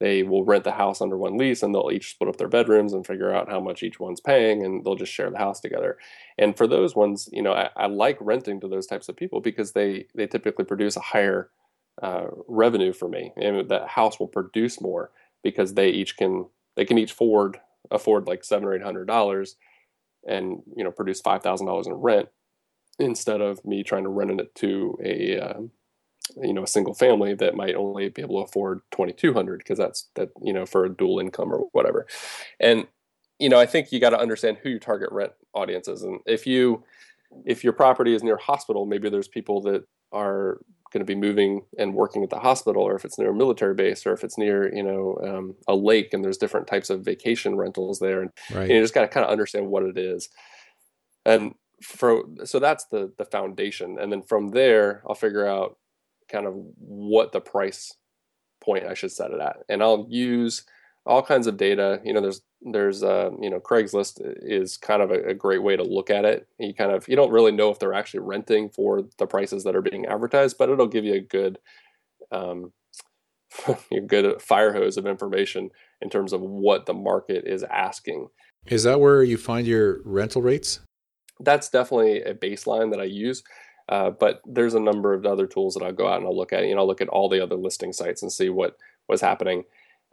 they 0.00 0.22
will 0.22 0.44
rent 0.44 0.62
the 0.62 0.72
house 0.72 1.00
under 1.00 1.16
one 1.16 1.36
lease, 1.36 1.62
and 1.62 1.74
they'll 1.74 1.90
each 1.92 2.10
split 2.10 2.28
up 2.28 2.36
their 2.36 2.48
bedrooms 2.48 2.92
and 2.92 3.06
figure 3.06 3.34
out 3.34 3.50
how 3.50 3.58
much 3.60 3.82
each 3.82 3.98
one's 3.98 4.20
paying, 4.20 4.64
and 4.64 4.84
they'll 4.84 4.94
just 4.94 5.12
share 5.12 5.30
the 5.30 5.38
house 5.38 5.60
together. 5.60 5.98
And 6.36 6.56
for 6.56 6.66
those 6.66 6.94
ones, 6.94 7.28
you 7.32 7.42
know, 7.42 7.52
I, 7.52 7.70
I 7.76 7.86
like 7.86 8.18
renting 8.20 8.60
to 8.60 8.68
those 8.68 8.86
types 8.86 9.08
of 9.08 9.16
people 9.16 9.40
because 9.40 9.72
they 9.72 10.06
they 10.14 10.26
typically 10.26 10.64
produce 10.64 10.96
a 10.96 11.00
higher 11.00 11.50
uh, 12.02 12.26
revenue 12.46 12.92
for 12.92 13.08
me, 13.08 13.32
and 13.36 13.68
that 13.70 13.88
house 13.88 14.20
will 14.20 14.28
produce 14.28 14.80
more 14.80 15.10
because 15.42 15.74
they 15.74 15.88
each 15.88 16.16
can 16.16 16.46
they 16.76 16.84
can 16.84 16.98
each 16.98 17.12
afford 17.12 17.58
afford 17.90 18.26
like 18.26 18.44
seven 18.44 18.68
or 18.68 18.74
eight 18.74 18.82
hundred 18.82 19.06
dollars 19.06 19.56
and 20.26 20.62
you 20.76 20.84
know 20.84 20.90
produce 20.90 21.20
five 21.20 21.42
thousand 21.42 21.66
dollars 21.66 21.86
in 21.86 21.94
rent 21.94 22.28
instead 22.98 23.40
of 23.40 23.64
me 23.64 23.82
trying 23.82 24.02
to 24.02 24.08
rent 24.08 24.40
it 24.40 24.54
to 24.54 24.98
a 25.04 25.38
uh, 25.38 25.60
you 26.42 26.52
know 26.52 26.62
a 26.62 26.68
single 26.68 26.94
family 26.94 27.34
that 27.34 27.54
might 27.54 27.74
only 27.74 28.08
be 28.08 28.22
able 28.22 28.40
to 28.40 28.48
afford 28.48 28.80
2200 28.92 29.58
because 29.58 29.78
that's 29.78 30.08
that 30.14 30.30
you 30.42 30.52
know 30.52 30.66
for 30.66 30.84
a 30.84 30.94
dual 30.94 31.18
income 31.18 31.52
or 31.52 31.68
whatever 31.72 32.06
and 32.60 32.86
you 33.38 33.48
know 33.48 33.58
i 33.58 33.66
think 33.66 33.92
you 33.92 34.00
got 34.00 34.10
to 34.10 34.20
understand 34.20 34.58
who 34.62 34.70
your 34.70 34.78
target 34.78 35.10
rent 35.12 35.32
audience 35.54 35.88
is 35.88 36.02
and 36.02 36.20
if 36.26 36.46
you 36.46 36.84
if 37.44 37.62
your 37.62 37.72
property 37.72 38.14
is 38.14 38.22
near 38.22 38.36
a 38.36 38.42
hospital 38.42 38.86
maybe 38.86 39.08
there's 39.08 39.28
people 39.28 39.60
that 39.60 39.84
are 40.12 40.60
going 40.92 41.00
to 41.00 41.04
be 41.04 41.14
moving 41.14 41.62
and 41.78 41.94
working 41.94 42.22
at 42.22 42.30
the 42.30 42.38
hospital, 42.38 42.82
or 42.82 42.96
if 42.96 43.04
it's 43.04 43.18
near 43.18 43.30
a 43.30 43.34
military 43.34 43.74
base, 43.74 44.06
or 44.06 44.12
if 44.12 44.24
it's 44.24 44.38
near 44.38 44.74
you 44.74 44.82
know 44.82 45.18
um, 45.22 45.54
a 45.66 45.74
lake, 45.74 46.12
and 46.12 46.24
there's 46.24 46.38
different 46.38 46.66
types 46.66 46.90
of 46.90 47.04
vacation 47.04 47.56
rentals 47.56 47.98
there, 47.98 48.22
and, 48.22 48.30
right. 48.52 48.62
and 48.62 48.70
you 48.70 48.80
just 48.80 48.94
got 48.94 49.02
to 49.02 49.08
kind 49.08 49.24
of 49.24 49.30
understand 49.30 49.66
what 49.68 49.82
it 49.82 49.98
is. 49.98 50.28
And 51.24 51.54
for 51.82 52.22
so 52.44 52.58
that's 52.58 52.86
the 52.86 53.12
the 53.18 53.24
foundation, 53.24 53.98
and 53.98 54.10
then 54.10 54.22
from 54.22 54.48
there 54.48 55.02
I'll 55.08 55.14
figure 55.14 55.46
out 55.46 55.76
kind 56.30 56.46
of 56.46 56.54
what 56.78 57.32
the 57.32 57.40
price 57.40 57.94
point 58.62 58.84
I 58.86 58.94
should 58.94 59.12
set 59.12 59.30
it 59.30 59.40
at, 59.40 59.58
and 59.68 59.82
I'll 59.82 60.06
use 60.08 60.64
all 61.06 61.22
kinds 61.22 61.46
of 61.46 61.56
data. 61.56 62.00
You 62.04 62.12
know, 62.12 62.20
there's 62.20 62.42
there's 62.60 63.02
uh, 63.02 63.30
you 63.40 63.50
know 63.50 63.60
Craigslist 63.60 64.20
is 64.42 64.76
kind 64.76 65.02
of 65.02 65.10
a, 65.10 65.30
a, 65.30 65.34
great 65.34 65.62
way 65.62 65.76
to 65.76 65.82
look 65.82 66.10
at 66.10 66.24
it. 66.24 66.48
You 66.58 66.74
kind 66.74 66.92
of 66.92 67.08
you 67.08 67.16
don't 67.16 67.30
really 67.30 67.52
know 67.52 67.70
if 67.70 67.78
they're 67.78 67.94
actually 67.94 68.20
renting 68.20 68.68
for 68.68 69.02
the 69.18 69.26
prices 69.26 69.64
that 69.64 69.76
are 69.76 69.82
being 69.82 70.06
advertised, 70.06 70.58
but 70.58 70.68
it'll 70.68 70.86
give 70.86 71.04
you 71.04 71.14
a 71.14 71.20
good 71.20 71.58
um, 72.32 72.72
a 73.92 74.00
good 74.00 74.40
fire 74.42 74.72
hose 74.72 74.96
of 74.96 75.06
information 75.06 75.70
in 76.00 76.10
terms 76.10 76.32
of 76.32 76.40
what 76.40 76.86
the 76.86 76.94
market 76.94 77.44
is 77.46 77.62
asking. 77.64 78.28
Is 78.66 78.82
that 78.82 79.00
where 79.00 79.22
you 79.22 79.38
find 79.38 79.66
your 79.66 80.00
rental 80.04 80.42
rates? 80.42 80.80
That's 81.40 81.70
definitely 81.70 82.22
a 82.22 82.34
baseline 82.34 82.90
that 82.90 83.00
I 83.00 83.04
use. 83.04 83.42
Uh, 83.88 84.10
but 84.10 84.42
there's 84.46 84.74
a 84.74 84.80
number 84.80 85.14
of 85.14 85.24
other 85.24 85.46
tools 85.46 85.74
that 85.74 85.82
I'll 85.82 85.92
go 85.92 86.08
out 86.08 86.18
and 86.18 86.26
I'll 86.26 86.36
look 86.36 86.52
at. 86.52 86.66
You 86.66 86.74
know, 86.74 86.82
I'll 86.82 86.86
look 86.86 87.00
at 87.00 87.08
all 87.08 87.28
the 87.28 87.42
other 87.42 87.56
listing 87.56 87.92
sites 87.92 88.22
and 88.22 88.32
see 88.32 88.48
what 88.50 88.76
was 89.08 89.20
happening. 89.20 89.64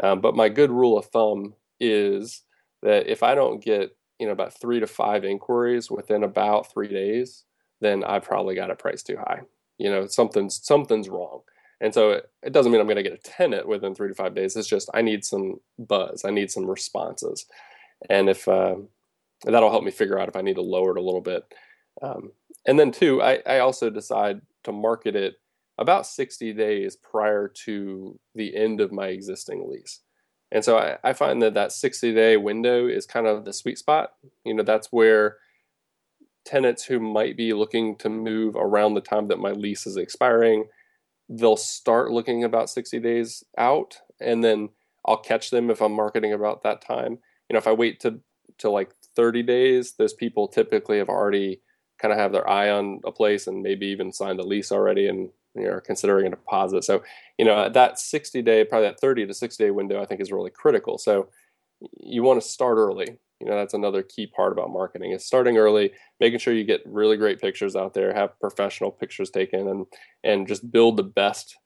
Um, 0.02 0.22
but 0.22 0.36
my 0.36 0.50
good 0.50 0.72
rule 0.72 0.98
of 0.98 1.06
thumb 1.06 1.56
is 1.80 2.44
that 2.82 3.12
if 3.12 3.24
I 3.24 3.36
don't 3.36 3.64
get 3.64 3.96
you 4.20 4.26
know 4.26 4.32
about 4.32 4.60
three 4.60 4.80
to 4.80 4.88
five 4.88 5.26
inquiries 5.26 5.92
within 5.92 6.24
about 6.24 6.72
three 6.72 6.88
days, 6.88 7.44
then 7.82 8.04
I 8.04 8.20
probably 8.20 8.56
got 8.56 8.70
it 8.70 8.80
priced 8.80 9.08
too 9.08 9.18
high. 9.18 9.42
You 9.78 9.90
know, 9.90 10.08
something's 10.08 10.66
something's 10.66 11.10
wrong. 11.10 11.42
And 11.82 11.94
so 11.94 12.12
it, 12.12 12.30
it 12.42 12.54
doesn't 12.54 12.72
mean 12.72 12.80
I'm 12.80 12.88
going 12.88 12.96
to 12.96 13.04
get 13.04 13.14
a 13.14 13.18
tenant 13.18 13.68
within 13.68 13.94
three 13.94 14.08
to 14.08 14.16
five 14.16 14.34
days. 14.34 14.56
It's 14.56 14.68
just 14.68 14.90
I 14.94 15.02
need 15.02 15.26
some 15.26 15.60
buzz. 15.78 16.24
I 16.24 16.32
need 16.32 16.50
some 16.50 16.70
responses, 16.70 17.46
and 18.10 18.30
if 18.30 18.48
uh, 18.48 18.76
that'll 19.44 19.72
help 19.72 19.84
me 19.84 19.92
figure 19.92 20.20
out 20.20 20.30
if 20.30 20.36
I 20.36 20.42
need 20.42 20.56
to 20.56 20.62
lower 20.62 20.92
it 20.92 21.00
a 21.00 21.04
little 21.04 21.22
bit. 21.22 21.44
Um, 22.02 22.32
and 22.66 22.80
then 22.80 22.92
two, 22.92 23.22
I, 23.22 23.42
I 23.46 23.60
also 23.60 23.90
decide 23.90 24.42
to 24.64 24.72
market 24.72 25.16
it 25.16 25.36
about 25.78 26.08
60 26.08 26.54
days 26.54 26.96
prior 26.96 27.48
to 27.66 28.20
the 28.34 28.56
end 28.56 28.82
of 28.82 28.92
my 28.92 29.08
existing 29.08 29.70
lease. 29.70 30.02
And 30.52 30.64
so 30.64 30.78
I, 30.78 30.98
I 31.04 31.14
find 31.14 31.42
that 31.42 31.54
that 31.56 31.72
60 31.72 32.14
day 32.14 32.38
window 32.38 32.88
is 32.88 33.06
kind 33.06 33.28
of 33.28 33.46
the 33.46 33.54
sweet 33.54 33.78
spot. 33.78 34.12
You 34.46 34.54
know, 34.54 34.64
that's 34.64 34.88
where 34.88 35.38
tenants 36.46 36.86
who 36.86 37.00
might 37.00 37.36
be 37.36 37.54
looking 37.54 37.98
to 37.98 38.10
move 38.10 38.56
around 38.56 38.94
the 38.94 39.02
time 39.02 39.28
that 39.28 39.40
my 39.40 39.52
lease 39.52 39.86
is 39.86 39.98
expiring, 39.98 40.66
they'll 41.28 41.58
start 41.58 42.12
looking 42.12 42.44
about 42.44 42.70
60 42.70 43.00
days 43.00 43.44
out 43.58 43.98
and 44.22 44.44
then 44.44 44.70
I'll 45.06 45.18
catch 45.18 45.50
them 45.50 45.70
if 45.70 45.82
I'm 45.82 45.92
marketing 45.92 46.34
about 46.34 46.64
that 46.64 46.82
time. 46.82 47.20
You 47.50 47.54
know, 47.54 47.58
if 47.58 47.68
I 47.68 47.74
wait 47.74 48.00
to 48.02 48.22
to 48.60 48.70
like 48.70 48.92
30 49.16 49.44
days, 49.44 49.94
those 49.98 50.14
people 50.14 50.48
typically 50.48 50.98
have 50.98 51.10
already 51.10 51.62
kind 52.00 52.12
of 52.12 52.18
have 52.18 52.32
their 52.32 52.48
eye 52.50 52.70
on 52.70 53.00
a 53.06 53.12
place 53.12 53.48
and 53.48 53.64
maybe 53.64 53.88
even 53.88 54.12
signed 54.12 54.40
a 54.40 54.44
lease 54.44 54.72
already 54.72 55.08
and 55.08 55.30
you 55.56 55.64
know, 55.64 55.72
are 55.72 55.82
considering 55.82 56.28
a 56.28 56.30
deposit. 56.30 56.84
So, 56.84 57.04
you 57.38 57.46
know, 57.46 57.70
that 57.70 58.00
60 58.00 58.42
day, 58.42 58.66
probably 58.66 58.90
that 58.90 59.00
30 59.00 59.28
to 59.28 59.34
60 59.34 59.64
day 59.64 59.72
window, 59.72 60.02
I 60.02 60.06
think 60.06 60.22
is 60.22 60.32
really 60.32 60.50
critical. 60.50 60.98
So 60.98 61.30
you 62.00 62.24
want 62.24 62.42
to 62.42 62.48
start 62.48 62.78
early. 62.78 63.18
You 63.40 63.48
know, 63.48 63.56
that's 63.56 63.74
another 63.74 64.02
key 64.02 64.28
part 64.28 64.54
about 64.54 64.72
marketing 64.72 65.12
is 65.12 65.26
starting 65.26 65.58
early, 65.58 65.92
making 66.20 66.40
sure 66.40 66.54
you 66.54 66.64
get 66.64 66.82
really 66.86 67.18
great 67.18 67.42
pictures 67.42 67.76
out 67.76 67.94
there, 67.94 68.14
have 68.14 68.40
professional 68.40 68.92
pictures 68.92 69.30
taken 69.30 69.68
and, 69.68 69.86
and 70.24 70.48
just 70.48 70.72
build 70.72 70.98
the 70.98 71.04
best 71.04 71.58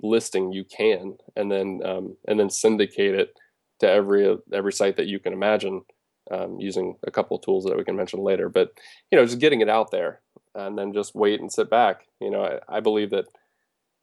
listing 0.00 0.52
you 0.52 0.64
can 0.64 1.16
and 1.34 1.50
then, 1.50 1.80
um, 1.84 2.16
and 2.28 2.38
then 2.38 2.50
syndicate 2.50 3.14
it 3.14 3.34
to 3.80 3.88
every, 3.88 4.36
every 4.52 4.72
site 4.72 4.96
that 4.96 5.06
you 5.06 5.18
can 5.18 5.32
imagine 5.32 5.82
um, 6.30 6.58
using 6.60 6.96
a 7.06 7.10
couple 7.10 7.36
of 7.36 7.42
tools 7.42 7.64
that 7.64 7.76
we 7.76 7.84
can 7.84 7.96
mention 7.96 8.20
later. 8.20 8.48
But 8.48 8.72
you 9.10 9.18
know, 9.18 9.24
just 9.24 9.38
getting 9.38 9.60
it 9.60 9.68
out 9.68 9.90
there 9.90 10.20
and 10.54 10.78
then 10.78 10.92
just 10.92 11.14
wait 11.14 11.40
and 11.40 11.52
sit 11.52 11.70
back. 11.70 12.06
You 12.20 12.30
know, 12.30 12.44
I, 12.44 12.76
I 12.76 12.80
believe 12.80 13.10
that 13.10 13.26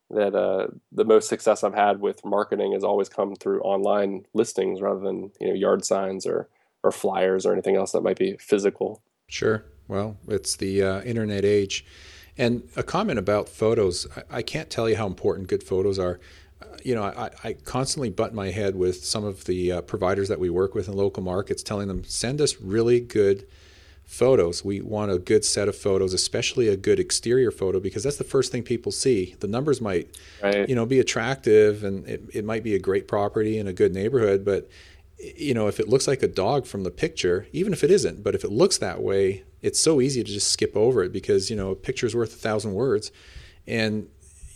that 0.10 0.36
uh, 0.36 0.68
the 0.92 1.06
most 1.06 1.28
success 1.28 1.64
I've 1.64 1.74
had 1.74 2.00
with 2.00 2.24
marketing 2.24 2.74
has 2.74 2.84
always 2.84 3.10
come 3.10 3.36
through 3.36 3.62
online 3.62 4.26
listings 4.34 4.82
rather 4.82 5.00
than 5.00 5.32
you 5.40 5.48
know 5.48 5.54
yard 5.54 5.86
signs 5.86 6.26
or 6.26 6.50
or 6.84 6.92
flyers 6.92 7.46
or 7.46 7.54
anything 7.54 7.76
else 7.76 7.94
that 7.94 8.02
might 8.02 8.18
be 8.20 8.38
physical. 8.40 9.02
Sure. 9.28 9.66
Well, 9.88 10.18
it's 10.28 10.56
the 10.56 10.84
uh, 10.84 11.02
internet 11.02 11.46
age. 11.46 11.86
And 12.38 12.68
a 12.76 12.84
comment 12.84 13.20
about 13.20 13.48
photos. 13.48 14.08
I, 14.16 14.38
I 14.38 14.42
can't 14.42 14.70
tell 14.70 14.90
you 14.90 14.98
how 14.98 15.08
important 15.08 15.48
good 15.48 15.64
photos 15.64 16.00
are 16.00 16.20
you 16.84 16.96
know, 16.96 17.04
I, 17.04 17.30
I, 17.44 17.54
constantly 17.54 18.10
butt 18.10 18.34
my 18.34 18.52
head 18.52 18.76
with 18.76 19.06
some 19.06 19.24
of 19.24 19.46
the 19.46 19.72
uh, 19.72 19.82
providers 19.82 20.28
that 20.30 20.40
we 20.40 20.50
work 20.50 20.76
with 20.76 20.88
in 20.88 20.96
local 20.96 21.24
markets, 21.24 21.64
telling 21.64 21.88
them 21.88 22.04
send 22.04 22.42
us 22.42 22.60
really 22.60 23.00
good 23.00 23.48
photos. 24.06 24.64
We 24.64 24.82
want 24.82 25.12
a 25.12 25.18
good 25.18 25.46
set 25.46 25.68
of 25.68 25.76
photos, 25.76 26.14
especially 26.14 26.68
a 26.68 26.78
good 26.78 27.00
exterior 27.00 27.52
photo, 27.52 27.80
because 27.80 28.04
that's 28.04 28.18
the 28.18 28.24
first 28.24 28.52
thing 28.52 28.64
people 28.64 28.92
see. 28.92 29.36
The 29.40 29.48
numbers 29.48 29.82
might, 29.82 30.16
right. 30.42 30.68
you 30.68 30.76
know, 30.76 30.86
be 30.86 31.00
attractive, 31.00 31.84
and 31.84 32.08
it, 32.08 32.24
it 32.34 32.46
might 32.46 32.64
be 32.64 32.76
a 32.76 32.80
great 32.80 33.08
property 33.08 33.58
in 33.58 33.68
a 33.68 33.74
good 33.74 33.94
neighborhood, 33.94 34.46
but 34.46 34.70
you 35.20 35.54
know, 35.54 35.68
if 35.68 35.80
it 35.80 35.88
looks 35.88 36.08
like 36.08 36.22
a 36.22 36.28
dog 36.28 36.66
from 36.66 36.84
the 36.84 36.92
picture, 36.92 37.48
even 37.54 37.72
if 37.72 37.84
it 37.84 37.90
isn't, 37.90 38.24
but 38.24 38.36
if 38.36 38.44
it 38.44 38.52
looks 38.52 38.78
that 38.80 39.02
way, 39.02 39.44
it's 39.62 39.80
so 39.80 40.02
easy 40.02 40.24
to 40.24 40.32
just 40.32 40.52
skip 40.52 40.76
over 40.76 41.04
it 41.04 41.14
because 41.14 41.50
you 41.50 41.56
know 41.56 41.72
a 41.72 41.76
picture's 41.76 42.16
worth 42.16 42.34
a 42.34 42.38
thousand 42.38 42.74
words, 42.74 43.12
and 43.66 44.08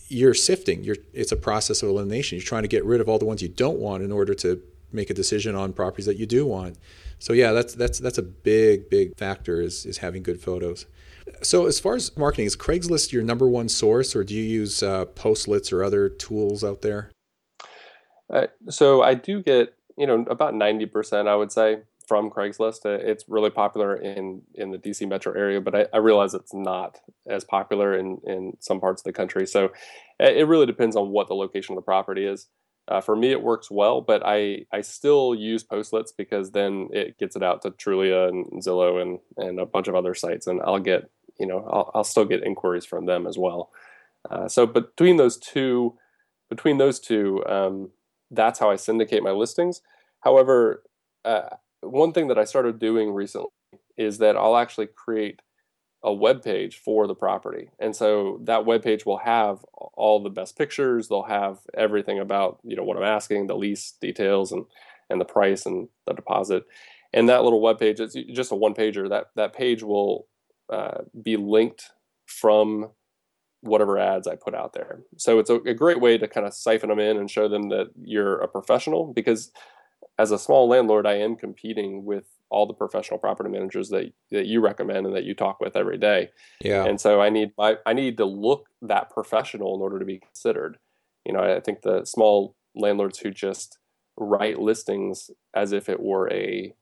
you're 0.07 0.33
sifting. 0.33 0.83
You're, 0.83 0.97
it's 1.13 1.31
a 1.31 1.37
process 1.37 1.83
of 1.83 1.89
elimination. 1.89 2.37
You're 2.37 2.45
trying 2.45 2.63
to 2.63 2.67
get 2.67 2.85
rid 2.85 3.01
of 3.01 3.09
all 3.09 3.19
the 3.19 3.25
ones 3.25 3.41
you 3.41 3.49
don't 3.49 3.79
want 3.79 4.03
in 4.03 4.11
order 4.11 4.33
to 4.35 4.61
make 4.91 5.09
a 5.09 5.13
decision 5.13 5.55
on 5.55 5.73
properties 5.73 6.05
that 6.05 6.17
you 6.17 6.25
do 6.25 6.45
want. 6.45 6.77
So 7.19 7.33
yeah, 7.33 7.51
that's 7.51 7.73
that's 7.73 7.99
that's 7.99 8.17
a 8.17 8.23
big 8.23 8.89
big 8.89 9.17
factor 9.17 9.59
is 9.59 9.85
is 9.85 9.97
having 9.97 10.23
good 10.23 10.39
photos. 10.39 10.85
So 11.41 11.65
as 11.65 11.79
far 11.79 11.95
as 11.95 12.15
marketing, 12.15 12.45
is 12.45 12.55
Craigslist 12.55 13.11
your 13.11 13.23
number 13.23 13.47
one 13.49 13.69
source, 13.69 14.15
or 14.15 14.23
do 14.23 14.33
you 14.33 14.43
use 14.43 14.81
uh, 14.81 15.05
Postlets 15.05 15.73
or 15.73 15.83
other 15.83 16.09
tools 16.09 16.63
out 16.63 16.81
there? 16.81 17.11
Uh, 18.29 18.47
so 18.69 19.01
I 19.01 19.13
do 19.13 19.41
get 19.41 19.73
you 19.97 20.07
know 20.07 20.25
about 20.29 20.53
ninety 20.53 20.85
percent, 20.85 21.27
I 21.27 21.35
would 21.35 21.51
say, 21.51 21.79
from 22.07 22.29
Craigslist. 22.29 22.85
Uh, 22.85 23.03
it's 23.03 23.25
really 23.27 23.49
popular 23.49 23.95
in 23.95 24.41
in 24.55 24.71
the 24.71 24.77
DC 24.77 25.07
metro 25.07 25.33
area, 25.33 25.61
but 25.61 25.75
I, 25.75 25.85
I, 25.93 25.97
realize 25.97 26.33
it's 26.33 26.53
not 26.53 26.99
as 27.27 27.43
popular 27.43 27.97
in 27.97 28.19
in 28.25 28.53
some 28.59 28.79
parts 28.79 29.01
of 29.01 29.03
the 29.03 29.13
country. 29.13 29.45
So 29.45 29.71
it 30.19 30.47
really 30.47 30.65
depends 30.65 30.95
on 30.95 31.09
what 31.09 31.27
the 31.27 31.35
location 31.35 31.73
of 31.73 31.77
the 31.77 31.85
property 31.85 32.25
is. 32.25 32.47
Uh, 32.87 33.01
for 33.01 33.15
me, 33.15 33.31
it 33.31 33.41
works 33.41 33.69
well, 33.69 33.99
but 34.01 34.21
I 34.25 34.65
I 34.71 34.81
still 34.81 35.35
use 35.35 35.63
Postlets 35.63 36.11
because 36.17 36.51
then 36.51 36.87
it 36.93 37.17
gets 37.17 37.35
it 37.35 37.43
out 37.43 37.61
to 37.63 37.71
Trulia 37.71 38.29
and 38.29 38.45
Zillow 38.63 39.01
and 39.01 39.19
and 39.35 39.59
a 39.59 39.65
bunch 39.65 39.87
of 39.87 39.95
other 39.95 40.13
sites, 40.13 40.47
and 40.47 40.61
I'll 40.61 40.79
get 40.79 41.09
you 41.37 41.45
know 41.45 41.67
I'll, 41.69 41.91
I'll 41.93 42.03
still 42.05 42.25
get 42.25 42.43
inquiries 42.43 42.85
from 42.85 43.05
them 43.05 43.27
as 43.27 43.37
well. 43.37 43.71
Uh, 44.29 44.47
so 44.47 44.65
between 44.65 45.17
those 45.17 45.37
two, 45.37 45.97
between 46.49 46.77
those 46.77 46.99
two, 46.99 47.45
um, 47.45 47.91
that's 48.31 48.59
how 48.59 48.71
I 48.71 48.77
syndicate 48.77 49.23
my 49.23 49.31
listings. 49.31 49.81
However, 50.21 50.83
uh, 51.25 51.49
one 51.81 52.13
thing 52.13 52.27
that 52.27 52.37
I 52.37 52.43
started 52.43 52.79
doing 52.79 53.13
recently 53.13 53.49
is 53.97 54.19
that 54.19 54.35
I'll 54.35 54.57
actually 54.57 54.87
create 54.87 55.41
a 56.03 56.13
web 56.13 56.43
page 56.43 56.77
for 56.77 57.07
the 57.07 57.15
property. 57.15 57.69
And 57.79 57.95
so 57.95 58.39
that 58.43 58.65
web 58.65 58.83
page 58.83 59.05
will 59.05 59.17
have 59.17 59.63
all 59.73 60.21
the 60.21 60.29
best 60.29 60.57
pictures, 60.57 61.07
they'll 61.07 61.23
have 61.23 61.59
everything 61.73 62.19
about, 62.19 62.59
you 62.63 62.75
know, 62.75 62.83
what 62.83 62.97
I'm 62.97 63.03
asking, 63.03 63.47
the 63.47 63.57
lease 63.57 63.93
details 63.99 64.51
and 64.51 64.65
and 65.09 65.21
the 65.21 65.25
price 65.25 65.65
and 65.65 65.87
the 66.05 66.13
deposit. 66.13 66.65
And 67.13 67.29
that 67.29 67.43
little 67.43 67.61
web 67.61 67.79
page 67.79 67.99
is 67.99 68.15
just 68.33 68.51
a 68.51 68.55
one 68.55 68.73
pager. 68.73 69.09
That 69.09 69.27
that 69.35 69.53
page 69.53 69.81
will 69.83 70.27
uh, 70.71 70.99
be 71.21 71.37
linked 71.37 71.91
from 72.25 72.91
whatever 73.61 73.97
ads 73.97 74.27
I 74.27 74.35
put 74.35 74.53
out 74.53 74.73
there. 74.73 74.99
So 75.17 75.39
it's 75.39 75.49
a, 75.49 75.55
a 75.55 75.73
great 75.73 75.99
way 75.99 76.17
to 76.17 76.27
kind 76.27 76.45
of 76.45 76.53
siphon 76.53 76.89
them 76.89 76.99
in 76.99 77.17
and 77.17 77.29
show 77.29 77.47
them 77.47 77.69
that 77.69 77.87
you're 77.99 78.37
a 78.37 78.47
professional 78.47 79.11
because 79.13 79.51
as 80.17 80.31
a 80.31 80.39
small 80.39 80.67
landlord, 80.67 81.05
I 81.05 81.15
am 81.15 81.35
competing 81.35 82.05
with 82.05 82.25
all 82.49 82.65
the 82.65 82.73
professional 82.73 83.19
property 83.19 83.49
managers 83.49 83.89
that 83.89 84.11
that 84.31 84.45
you 84.45 84.61
recommend 84.61 85.05
and 85.05 85.15
that 85.15 85.25
you 85.25 85.33
talk 85.33 85.59
with 85.59 85.75
every 85.75 85.97
day. 85.97 86.29
Yeah. 86.61 86.85
And 86.85 86.99
so 86.99 87.21
I 87.21 87.29
need 87.29 87.51
I, 87.59 87.77
I 87.85 87.93
need 87.93 88.17
to 88.17 88.25
look 88.25 88.67
that 88.81 89.09
professional 89.09 89.75
in 89.75 89.81
order 89.81 89.99
to 89.99 90.05
be 90.05 90.19
considered. 90.19 90.77
You 91.25 91.33
know, 91.33 91.39
I 91.39 91.59
think 91.59 91.81
the 91.81 92.05
small 92.05 92.55
landlords 92.75 93.19
who 93.19 93.31
just 93.31 93.77
write 94.17 94.59
listings 94.59 95.29
as 95.53 95.71
if 95.71 95.89
it 95.89 95.99
were 95.99 96.31
a 96.31 96.73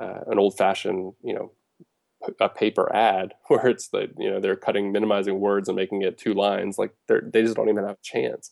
uh, 0.00 0.20
an 0.28 0.38
old 0.38 0.56
fashioned 0.56 1.14
you 1.22 1.34
know 1.34 1.52
a 2.40 2.48
paper 2.48 2.94
ad 2.94 3.34
where 3.48 3.66
it's 3.66 3.88
the 3.88 4.08
you 4.18 4.30
know 4.30 4.40
they're 4.40 4.56
cutting 4.56 4.92
minimizing 4.92 5.40
words 5.40 5.68
and 5.68 5.76
making 5.76 6.02
it 6.02 6.16
two 6.16 6.34
lines 6.34 6.78
like 6.78 6.94
they 7.08 7.16
they 7.32 7.42
just 7.42 7.56
don't 7.56 7.68
even 7.68 7.84
have 7.84 7.96
a 7.96 8.02
chance. 8.02 8.50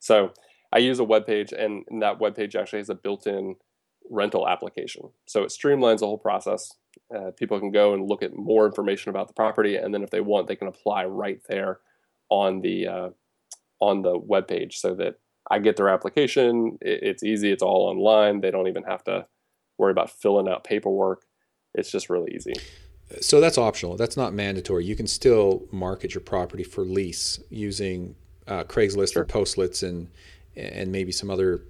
So 0.00 0.32
I 0.72 0.78
use 0.78 0.98
a 0.98 1.04
web 1.04 1.26
page 1.26 1.52
and 1.52 1.84
that 2.00 2.20
web 2.20 2.36
page 2.36 2.54
actually 2.54 2.80
has 2.80 2.90
a 2.90 2.94
built-in 2.94 3.56
rental 4.10 4.48
application. 4.48 5.10
So 5.26 5.42
it 5.42 5.48
streamlines 5.48 5.98
the 6.00 6.06
whole 6.06 6.18
process. 6.18 6.72
Uh, 7.14 7.30
people 7.36 7.58
can 7.58 7.70
go 7.70 7.94
and 7.94 8.08
look 8.08 8.22
at 8.22 8.36
more 8.36 8.66
information 8.66 9.10
about 9.10 9.28
the 9.28 9.34
property, 9.34 9.76
and 9.76 9.94
then 9.94 10.02
if 10.02 10.10
they 10.10 10.20
want, 10.20 10.46
they 10.46 10.56
can 10.56 10.68
apply 10.68 11.04
right 11.04 11.40
there 11.48 11.80
on 12.28 12.60
the 12.60 12.86
uh, 12.86 13.08
on 13.80 14.02
the 14.02 14.18
web 14.18 14.48
page, 14.48 14.78
so 14.78 14.94
that 14.94 15.18
I 15.50 15.58
get 15.58 15.76
their 15.76 15.88
application. 15.88 16.78
It, 16.80 17.02
it's 17.02 17.22
easy. 17.22 17.50
It's 17.50 17.62
all 17.62 17.88
online. 17.88 18.40
They 18.40 18.50
don't 18.50 18.68
even 18.68 18.84
have 18.84 19.04
to 19.04 19.26
worry 19.78 19.92
about 19.92 20.10
filling 20.10 20.48
out 20.48 20.64
paperwork. 20.64 21.24
It's 21.74 21.90
just 21.90 22.10
really 22.10 22.34
easy. 22.34 22.54
So 23.20 23.40
that's 23.40 23.56
optional. 23.56 23.96
That's 23.96 24.16
not 24.16 24.34
mandatory. 24.34 24.84
You 24.84 24.96
can 24.96 25.06
still 25.06 25.66
market 25.70 26.14
your 26.14 26.20
property 26.20 26.64
for 26.64 26.82
lease 26.82 27.40
using 27.48 28.16
uh, 28.46 28.64
Craigslist 28.64 29.14
sure. 29.14 29.22
or 29.22 29.26
Postlets 29.26 29.86
and 29.86 30.08
and 30.56 30.90
maybe 30.90 31.12
some 31.12 31.30
other 31.30 31.62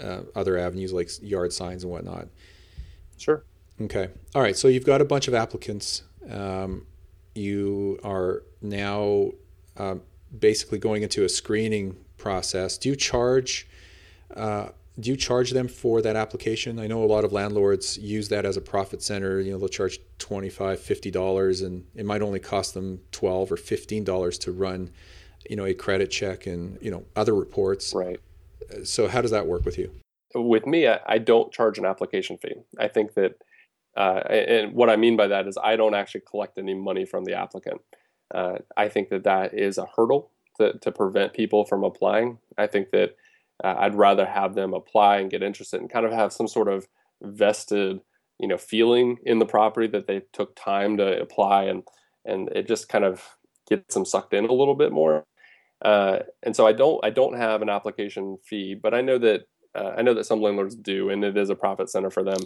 uh, 0.00 0.20
other 0.34 0.58
avenues 0.58 0.92
like 0.92 1.10
yard 1.22 1.52
signs 1.52 1.84
and 1.84 1.92
whatnot. 1.92 2.28
Sure. 3.16 3.44
Okay. 3.80 4.08
All 4.34 4.42
right. 4.42 4.56
So 4.56 4.68
you've 4.68 4.84
got 4.84 5.00
a 5.00 5.04
bunch 5.04 5.28
of 5.28 5.34
applicants. 5.34 6.02
Um, 6.28 6.86
you 7.34 7.98
are 8.04 8.42
now 8.62 9.32
uh, 9.76 9.96
basically 10.36 10.78
going 10.78 11.02
into 11.02 11.24
a 11.24 11.28
screening 11.28 11.96
process. 12.16 12.78
Do 12.78 12.88
you 12.88 12.96
charge? 12.96 13.68
Uh, 14.34 14.68
do 14.98 15.10
you 15.10 15.16
charge 15.16 15.50
them 15.50 15.66
for 15.66 16.00
that 16.02 16.14
application? 16.14 16.78
I 16.78 16.86
know 16.86 17.02
a 17.02 17.06
lot 17.06 17.24
of 17.24 17.32
landlords 17.32 17.98
use 17.98 18.28
that 18.28 18.44
as 18.46 18.56
a 18.56 18.60
profit 18.60 19.02
center. 19.02 19.40
You 19.40 19.52
know, 19.52 19.58
they'll 19.58 19.68
charge 19.68 19.98
$25, 20.20 20.52
$50, 20.52 21.66
and 21.66 21.84
it 21.96 22.06
might 22.06 22.22
only 22.22 22.38
cost 22.38 22.74
them 22.74 23.00
12 23.10 23.52
or 23.52 23.56
$15 23.56 24.40
to 24.40 24.52
run, 24.52 24.90
you 25.50 25.56
know, 25.56 25.64
a 25.64 25.74
credit 25.74 26.12
check 26.12 26.46
and, 26.46 26.78
you 26.80 26.92
know, 26.92 27.04
other 27.16 27.34
reports. 27.34 27.92
Right. 27.92 28.20
So 28.84 29.08
how 29.08 29.20
does 29.20 29.30
that 29.30 29.46
work 29.46 29.64
with 29.64 29.78
you? 29.78 29.90
With 30.34 30.66
me, 30.66 30.88
I, 30.88 31.00
I 31.06 31.18
don't 31.18 31.52
charge 31.52 31.78
an 31.78 31.84
application 31.84 32.38
fee. 32.38 32.56
I 32.78 32.88
think 32.88 33.14
that, 33.14 33.36
uh, 33.96 34.20
and 34.28 34.72
what 34.72 34.90
I 34.90 34.96
mean 34.96 35.16
by 35.16 35.28
that 35.28 35.46
is 35.46 35.56
I 35.62 35.76
don't 35.76 35.94
actually 35.94 36.22
collect 36.28 36.58
any 36.58 36.74
money 36.74 37.04
from 37.04 37.24
the 37.24 37.34
applicant. 37.34 37.80
Uh, 38.34 38.56
I 38.76 38.88
think 38.88 39.10
that 39.10 39.24
that 39.24 39.54
is 39.54 39.78
a 39.78 39.86
hurdle 39.96 40.30
to, 40.58 40.78
to 40.78 40.90
prevent 40.90 41.34
people 41.34 41.64
from 41.64 41.84
applying. 41.84 42.38
I 42.58 42.66
think 42.66 42.90
that 42.90 43.16
uh, 43.62 43.74
I'd 43.78 43.94
rather 43.94 44.26
have 44.26 44.54
them 44.54 44.74
apply 44.74 45.18
and 45.18 45.30
get 45.30 45.42
interested 45.42 45.80
and 45.80 45.90
kind 45.90 46.06
of 46.06 46.12
have 46.12 46.32
some 46.32 46.48
sort 46.48 46.68
of 46.68 46.88
vested, 47.22 48.00
you 48.40 48.48
know, 48.48 48.58
feeling 48.58 49.18
in 49.24 49.38
the 49.38 49.46
property 49.46 49.86
that 49.88 50.06
they 50.06 50.22
took 50.32 50.56
time 50.56 50.96
to 50.96 51.20
apply 51.20 51.64
and 51.64 51.84
and 52.24 52.48
it 52.48 52.66
just 52.66 52.88
kind 52.88 53.04
of 53.04 53.36
gets 53.68 53.94
them 53.94 54.04
sucked 54.04 54.32
in 54.32 54.46
a 54.46 54.52
little 54.52 54.74
bit 54.74 54.92
more. 54.92 55.24
Uh, 55.84 56.20
and 56.42 56.56
so 56.56 56.66
I 56.66 56.72
don't 56.72 57.04
I 57.04 57.10
don't 57.10 57.36
have 57.36 57.62
an 57.62 57.68
application 57.68 58.38
fee, 58.44 58.74
but 58.74 58.94
I 58.94 59.02
know 59.02 59.18
that 59.18 59.42
uh, 59.74 59.92
I 59.96 60.02
know 60.02 60.14
that 60.14 60.24
some 60.24 60.40
landlords 60.40 60.74
do, 60.74 61.10
and 61.10 61.24
it 61.24 61.36
is 61.36 61.50
a 61.50 61.54
profit 61.54 61.90
center 61.90 62.10
for 62.10 62.24
them. 62.24 62.40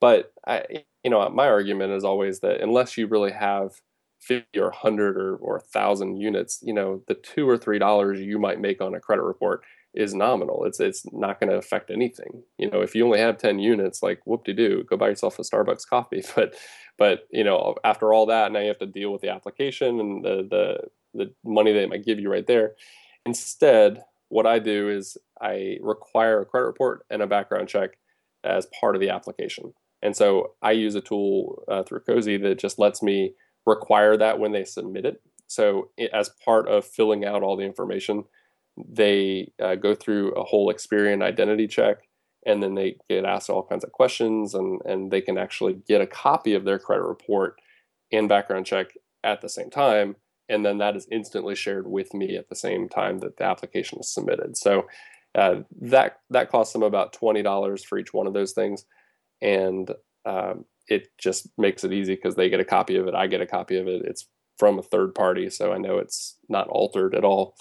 But 0.00 0.32
I, 0.46 0.64
you 1.04 1.10
know, 1.10 1.28
my 1.30 1.48
argument 1.48 1.92
is 1.92 2.04
always 2.04 2.40
that 2.40 2.60
unless 2.60 2.96
you 2.96 3.06
really 3.08 3.32
have 3.32 3.72
50 4.20 4.58
or 4.58 4.70
100 4.70 5.16
or, 5.16 5.36
or 5.36 5.54
1,000 5.54 6.16
units, 6.16 6.60
you 6.62 6.72
know, 6.72 7.02
the 7.08 7.14
two 7.14 7.48
or 7.48 7.58
three 7.58 7.78
dollars 7.78 8.20
you 8.20 8.38
might 8.38 8.60
make 8.60 8.80
on 8.80 8.94
a 8.94 9.00
credit 9.00 9.22
report 9.22 9.62
is 9.94 10.14
nominal. 10.14 10.64
It's 10.64 10.80
it's 10.80 11.04
not 11.12 11.40
going 11.40 11.50
to 11.50 11.56
affect 11.56 11.90
anything. 11.90 12.42
You 12.58 12.70
know, 12.70 12.80
if 12.80 12.94
you 12.94 13.04
only 13.04 13.18
have 13.18 13.38
10 13.38 13.58
units, 13.58 14.02
like 14.02 14.20
whoop 14.26 14.44
de 14.44 14.54
doo, 14.54 14.84
go 14.88 14.96
buy 14.96 15.08
yourself 15.08 15.38
a 15.38 15.42
Starbucks 15.42 15.86
coffee. 15.88 16.22
But 16.36 16.54
but 16.96 17.28
you 17.30 17.44
know, 17.44 17.76
after 17.84 18.12
all 18.12 18.26
that, 18.26 18.52
now 18.52 18.60
you 18.60 18.68
have 18.68 18.78
to 18.78 18.86
deal 18.86 19.12
with 19.12 19.20
the 19.22 19.30
application 19.30 20.00
and 20.00 20.24
the 20.24 20.46
the 20.50 20.78
the 21.14 21.32
money 21.44 21.72
they 21.72 21.86
might 21.86 22.04
give 22.04 22.18
you 22.18 22.30
right 22.30 22.46
there. 22.46 22.72
Instead, 23.26 24.02
what 24.28 24.46
I 24.46 24.58
do 24.58 24.88
is 24.88 25.16
I 25.40 25.78
require 25.80 26.40
a 26.40 26.46
credit 26.46 26.66
report 26.66 27.04
and 27.10 27.22
a 27.22 27.26
background 27.26 27.68
check 27.68 27.98
as 28.44 28.66
part 28.78 28.94
of 28.94 29.00
the 29.00 29.10
application. 29.10 29.72
And 30.02 30.16
so 30.16 30.52
I 30.62 30.72
use 30.72 30.94
a 30.94 31.00
tool 31.00 31.64
uh, 31.68 31.82
through 31.82 32.00
Cozy 32.00 32.36
that 32.38 32.58
just 32.58 32.78
lets 32.78 33.02
me 33.02 33.34
require 33.66 34.16
that 34.16 34.38
when 34.38 34.52
they 34.52 34.64
submit 34.64 35.04
it. 35.04 35.20
So, 35.46 35.90
it, 35.96 36.10
as 36.12 36.30
part 36.44 36.68
of 36.68 36.84
filling 36.84 37.24
out 37.24 37.42
all 37.42 37.56
the 37.56 37.64
information, 37.64 38.24
they 38.76 39.50
uh, 39.60 39.76
go 39.76 39.94
through 39.94 40.32
a 40.32 40.44
whole 40.44 40.72
Experian 40.72 41.22
identity 41.22 41.66
check 41.66 42.08
and 42.46 42.62
then 42.62 42.74
they 42.74 42.96
get 43.08 43.24
asked 43.24 43.50
all 43.50 43.62
kinds 43.62 43.82
of 43.82 43.92
questions 43.92 44.54
and, 44.54 44.80
and 44.84 45.10
they 45.10 45.20
can 45.20 45.38
actually 45.38 45.74
get 45.88 46.00
a 46.00 46.06
copy 46.06 46.54
of 46.54 46.64
their 46.64 46.78
credit 46.78 47.02
report 47.02 47.56
and 48.12 48.28
background 48.28 48.66
check 48.66 48.88
at 49.24 49.40
the 49.40 49.48
same 49.48 49.70
time 49.70 50.16
and 50.48 50.64
then 50.64 50.78
that 50.78 50.96
is 50.96 51.06
instantly 51.10 51.54
shared 51.54 51.86
with 51.86 52.14
me 52.14 52.36
at 52.36 52.48
the 52.48 52.56
same 52.56 52.88
time 52.88 53.18
that 53.18 53.36
the 53.36 53.44
application 53.44 53.98
is 54.00 54.12
submitted. 54.12 54.56
So 54.56 54.86
uh, 55.34 55.56
that 55.82 56.20
that 56.30 56.50
costs 56.50 56.72
them 56.72 56.82
about 56.82 57.12
$20 57.12 57.84
for 57.84 57.98
each 57.98 58.14
one 58.14 58.26
of 58.26 58.32
those 58.32 58.52
things. 58.52 58.84
And 59.42 59.90
um, 60.24 60.64
it 60.88 61.08
just 61.18 61.48
makes 61.58 61.84
it 61.84 61.92
easy 61.92 62.14
because 62.14 62.34
they 62.34 62.48
get 62.48 62.60
a 62.60 62.64
copy 62.64 62.96
of 62.96 63.06
it 63.06 63.14
i 63.14 63.26
get 63.26 63.40
a 63.40 63.46
copy 63.46 63.76
of 63.76 63.86
it. 63.86 64.02
It's 64.04 64.26
from 64.58 64.78
a 64.78 64.82
third 64.82 65.14
party 65.14 65.50
so 65.50 65.72
i 65.72 65.78
know 65.78 65.98
it's 65.98 66.36
not 66.48 66.68
altered 66.68 67.14
at 67.14 67.24
all. 67.24 67.54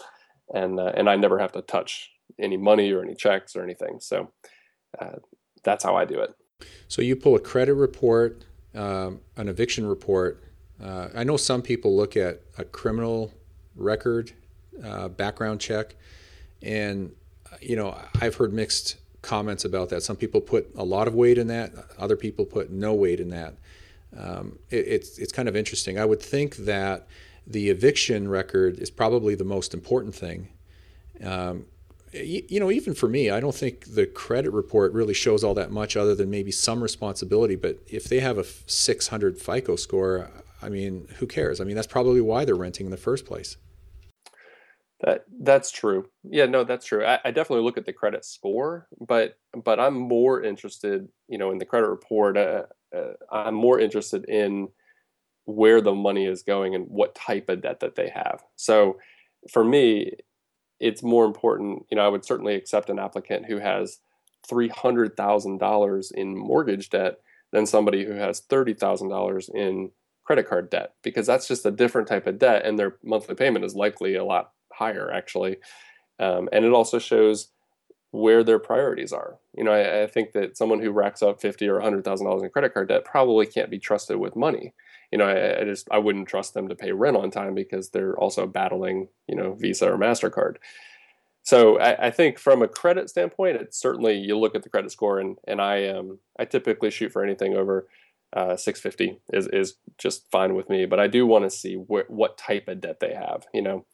And 0.54 0.80
uh, 0.80 0.94
and 0.96 1.10
i 1.10 1.16
never 1.16 1.40
have 1.40 1.52
to 1.54 1.62
touch 1.62 2.10
any 2.40 2.58
money 2.58 2.92
or 2.92 3.04
any 3.04 3.16
checks 3.16 3.56
or 3.56 3.64
anything. 3.64 4.00
So 4.00 4.32
uh, 5.00 5.18
that's 5.64 5.84
how 5.84 5.96
i 5.96 6.06
do 6.06 6.20
it. 6.20 6.34
So 6.88 7.02
you 7.02 7.16
pull 7.16 7.36
a 7.36 7.40
credit 7.40 7.74
report 7.74 8.46
um, 8.74 9.22
an 9.36 9.50
eviction 9.50 9.88
report 9.88 10.44
uh, 10.84 11.08
i 11.16 11.24
know 11.24 11.38
some 11.38 11.62
people 11.62 11.96
look 11.96 12.16
at 12.18 12.42
a 12.58 12.64
criminal 12.64 13.34
record 13.76 14.32
uh, 14.84 15.08
background 15.08 15.60
check 15.60 15.96
and 16.62 17.12
you 17.62 17.76
know 17.76 17.98
i've 18.22 18.36
heard 18.36 18.54
mixed 18.54 18.98
comments 19.28 19.66
about 19.66 19.90
that. 19.90 20.02
Some 20.04 20.16
people 20.16 20.42
put 20.42 20.72
a 20.76 20.84
lot 20.84 21.08
of 21.08 21.14
weight 21.14 21.38
in 21.38 21.48
that. 21.48 21.74
Other 22.00 22.16
people 22.16 22.46
put 22.46 22.72
no 22.72 22.94
weight 22.94 23.20
in 23.20 23.30
that. 23.30 23.56
Um, 24.18 24.58
it, 24.70 24.88
it's 24.88 25.18
it's 25.18 25.34
kind 25.34 25.50
of 25.50 25.56
interesting. 25.56 26.00
I 26.00 26.06
would 26.06 26.22
think 26.22 26.56
that 26.58 27.08
the 27.46 27.70
eviction 27.70 28.30
record 28.30 28.80
is 28.80 28.90
probably 28.90 29.36
the 29.36 29.44
most 29.44 29.74
important 29.74 30.16
thing. 30.16 30.48
Um, 31.24 31.66
you, 32.14 32.44
you, 32.48 32.60
know, 32.60 32.72
even 32.72 32.94
for 32.94 33.10
me, 33.10 33.30
I 33.30 33.40
don't 33.40 33.54
think 33.54 33.94
the 33.94 34.06
credit 34.06 34.52
report 34.52 34.94
really 34.94 35.14
shows 35.14 35.44
all 35.44 35.54
that 35.56 35.72
much, 35.72 35.98
other 35.98 36.16
than 36.16 36.30
maybe 36.30 36.52
some 36.52 36.82
responsibility. 36.82 37.56
But 37.56 37.80
if 37.88 38.06
they 38.06 38.22
have 38.22 38.38
a 38.38 38.46
600 38.46 39.38
FICO 39.38 39.76
score, 39.76 40.30
I 40.62 40.70
mean, 40.70 41.08
who 41.18 41.28
cares? 41.28 41.62
I 41.62 41.64
mean, 41.64 41.76
that's 41.76 41.88
probably 41.88 42.22
why 42.22 42.46
they're 42.46 42.56
renting 42.56 42.86
in 42.86 42.92
the 42.92 42.98
first 42.98 43.26
place. 43.26 43.58
That 45.02 45.26
that's 45.42 45.70
true. 45.70 46.10
Yeah, 46.24 46.48
no, 46.48 46.64
that's 46.64 46.86
true. 46.86 47.06
I, 47.06 47.20
I, 47.24 47.30
definitely 47.30 47.64
look 47.64 47.78
at 47.78 47.86
the 47.86 47.94
credit 47.94 48.26
score, 48.26 48.88
but 49.00 49.38
but 49.54 49.80
I'm 49.80 49.94
more 49.94 50.42
interested, 50.42 51.08
you 51.28 51.38
know, 51.38 51.52
in 51.52 51.60
the 51.60 51.66
credit 51.66 51.88
report. 51.88 52.36
Uh, 52.36 52.64
uh, 52.96 53.14
I'm 53.32 53.54
more 53.54 53.80
interested 53.80 54.26
in 54.26 54.70
where 55.46 55.82
the 55.82 55.94
money 55.94 56.26
is 56.26 56.42
going 56.42 56.74
and 56.74 56.88
what 56.88 57.14
type 57.14 57.48
of 57.48 57.62
debt 57.62 57.80
that 57.82 57.96
they 57.96 58.10
have. 58.10 58.44
So, 58.56 58.98
for 59.52 59.64
me, 59.64 60.14
it's 60.80 61.04
more 61.04 61.26
important. 61.26 61.86
You 61.92 61.98
know, 61.98 62.06
I 62.06 62.10
would 62.10 62.26
certainly 62.26 62.56
accept 62.56 62.90
an 62.90 62.98
applicant 62.98 63.46
who 63.46 63.60
has 63.60 64.00
three 64.50 64.70
hundred 64.70 65.16
thousand 65.16 65.60
dollars 65.60 66.12
in 66.12 66.36
mortgage 66.36 66.90
debt 66.90 67.20
than 67.52 67.68
somebody 67.68 68.04
who 68.04 68.14
has 68.14 68.40
thirty 68.40 68.74
thousand 68.74 69.10
dollars 69.10 69.48
in 69.54 69.92
credit 70.28 70.48
card 70.48 70.70
debt 70.70 70.94
because 71.04 71.26
that's 71.26 71.48
just 71.48 71.66
a 71.66 71.72
different 71.72 72.08
type 72.08 72.28
of 72.28 72.38
debt, 72.38 72.66
and 72.66 72.78
their 72.78 72.98
monthly 73.02 73.34
payment 73.34 73.64
is 73.64 73.76
likely 73.76 74.16
a 74.16 74.26
lot 74.26 74.52
higher 74.74 75.10
actually, 75.12 75.56
um, 76.20 76.50
and 76.52 76.66
it 76.66 76.74
also 76.74 77.00
shows 77.00 77.50
where 78.12 78.44
their 78.44 78.60
priorities 78.60 79.14
are. 79.14 79.40
You 79.56 79.64
know, 79.64 79.72
I, 79.72 80.04
I 80.04 80.08
think 80.08 80.34
that 80.34 80.58
someone 80.58 80.82
who 80.82 80.92
racks 80.92 81.24
up 81.24 81.42
fifty 81.42 81.68
or 81.68 81.80
hundred 81.80 82.04
thousand 82.04 82.28
dollars 82.28 82.44
in 82.44 82.50
credit 82.50 82.74
card 82.74 82.90
debt 82.90 83.06
probably 83.06 83.46
can't 83.46 83.72
be 83.72 83.80
trusted 83.80 84.18
with 84.18 84.36
money. 84.36 84.74
You 85.14 85.18
know, 85.18 85.26
I, 85.26 85.62
I, 85.62 85.64
just 85.64 85.88
I 85.90 85.98
wouldn't 85.98 86.28
trust 86.28 86.54
them 86.54 86.68
to 86.68 86.76
pay 86.76 86.92
rent 86.92 87.16
on 87.16 87.32
time 87.32 87.56
because 87.56 87.90
they're 87.90 88.18
also 88.18 88.46
battling 88.46 89.08
you 89.28 89.36
know 89.36 89.54
Visa 89.54 89.92
or 89.92 89.98
Mastercard. 89.98 90.58
So 91.44 91.80
I, 91.80 92.08
I 92.08 92.12
think 92.12 92.38
from 92.38 92.62
a 92.62 92.68
credit 92.68 93.10
standpoint, 93.10 93.56
it's 93.56 93.80
certainly 93.80 94.18
you 94.18 94.38
look 94.38 94.54
at 94.54 94.64
the 94.64 94.70
credit 94.70 94.92
score 94.92 95.20
and 95.20 95.38
and 95.48 95.62
I 95.62 95.88
um 95.88 96.20
I 96.38 96.44
typically 96.44 96.92
shoot 96.92 97.14
for 97.14 97.24
anything 97.24 97.56
over 97.56 97.88
uh, 98.34 98.56
650 98.56 99.20
is 99.34 99.48
is 99.48 99.76
just 99.98 100.30
fine 100.32 100.56
with 100.56 100.70
me. 100.70 100.86
But 100.86 101.00
I 101.00 101.08
do 101.08 101.26
want 101.26 101.46
to 101.46 101.50
see 101.50 101.76
wh- 101.76 102.10
what 102.10 102.38
type 102.38 102.68
of 102.68 102.82
debt 102.82 103.00
they 103.00 103.14
have. 103.14 103.46
You 103.54 103.62
know, 103.62 103.86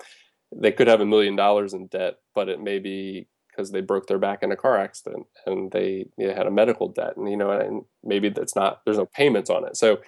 they 0.56 0.72
could 0.72 0.88
have 0.88 1.02
a 1.02 1.06
million 1.06 1.36
dollars 1.36 1.74
in 1.74 1.88
debt, 1.88 2.16
but 2.34 2.50
it 2.50 2.62
may 2.62 2.80
be 2.80 3.28
because 3.50 3.72
they 3.72 3.82
broke 3.82 4.08
their 4.08 4.18
back 4.18 4.42
in 4.42 4.52
a 4.52 4.56
car 4.56 4.78
accident 4.78 5.28
and 5.46 5.72
they, 5.72 6.08
had 6.18 6.48
a 6.48 6.52
medical 6.52 6.88
debt, 6.88 7.16
and 7.18 7.30
you 7.30 7.38
know, 7.38 7.52
and 7.52 7.84
maybe 8.04 8.30
that's 8.30 8.56
not 8.56 8.82
there's 8.86 8.98
no 8.98 9.06
payments 9.06 9.50
on 9.50 9.66
it. 9.66 9.78
So, 9.78 10.00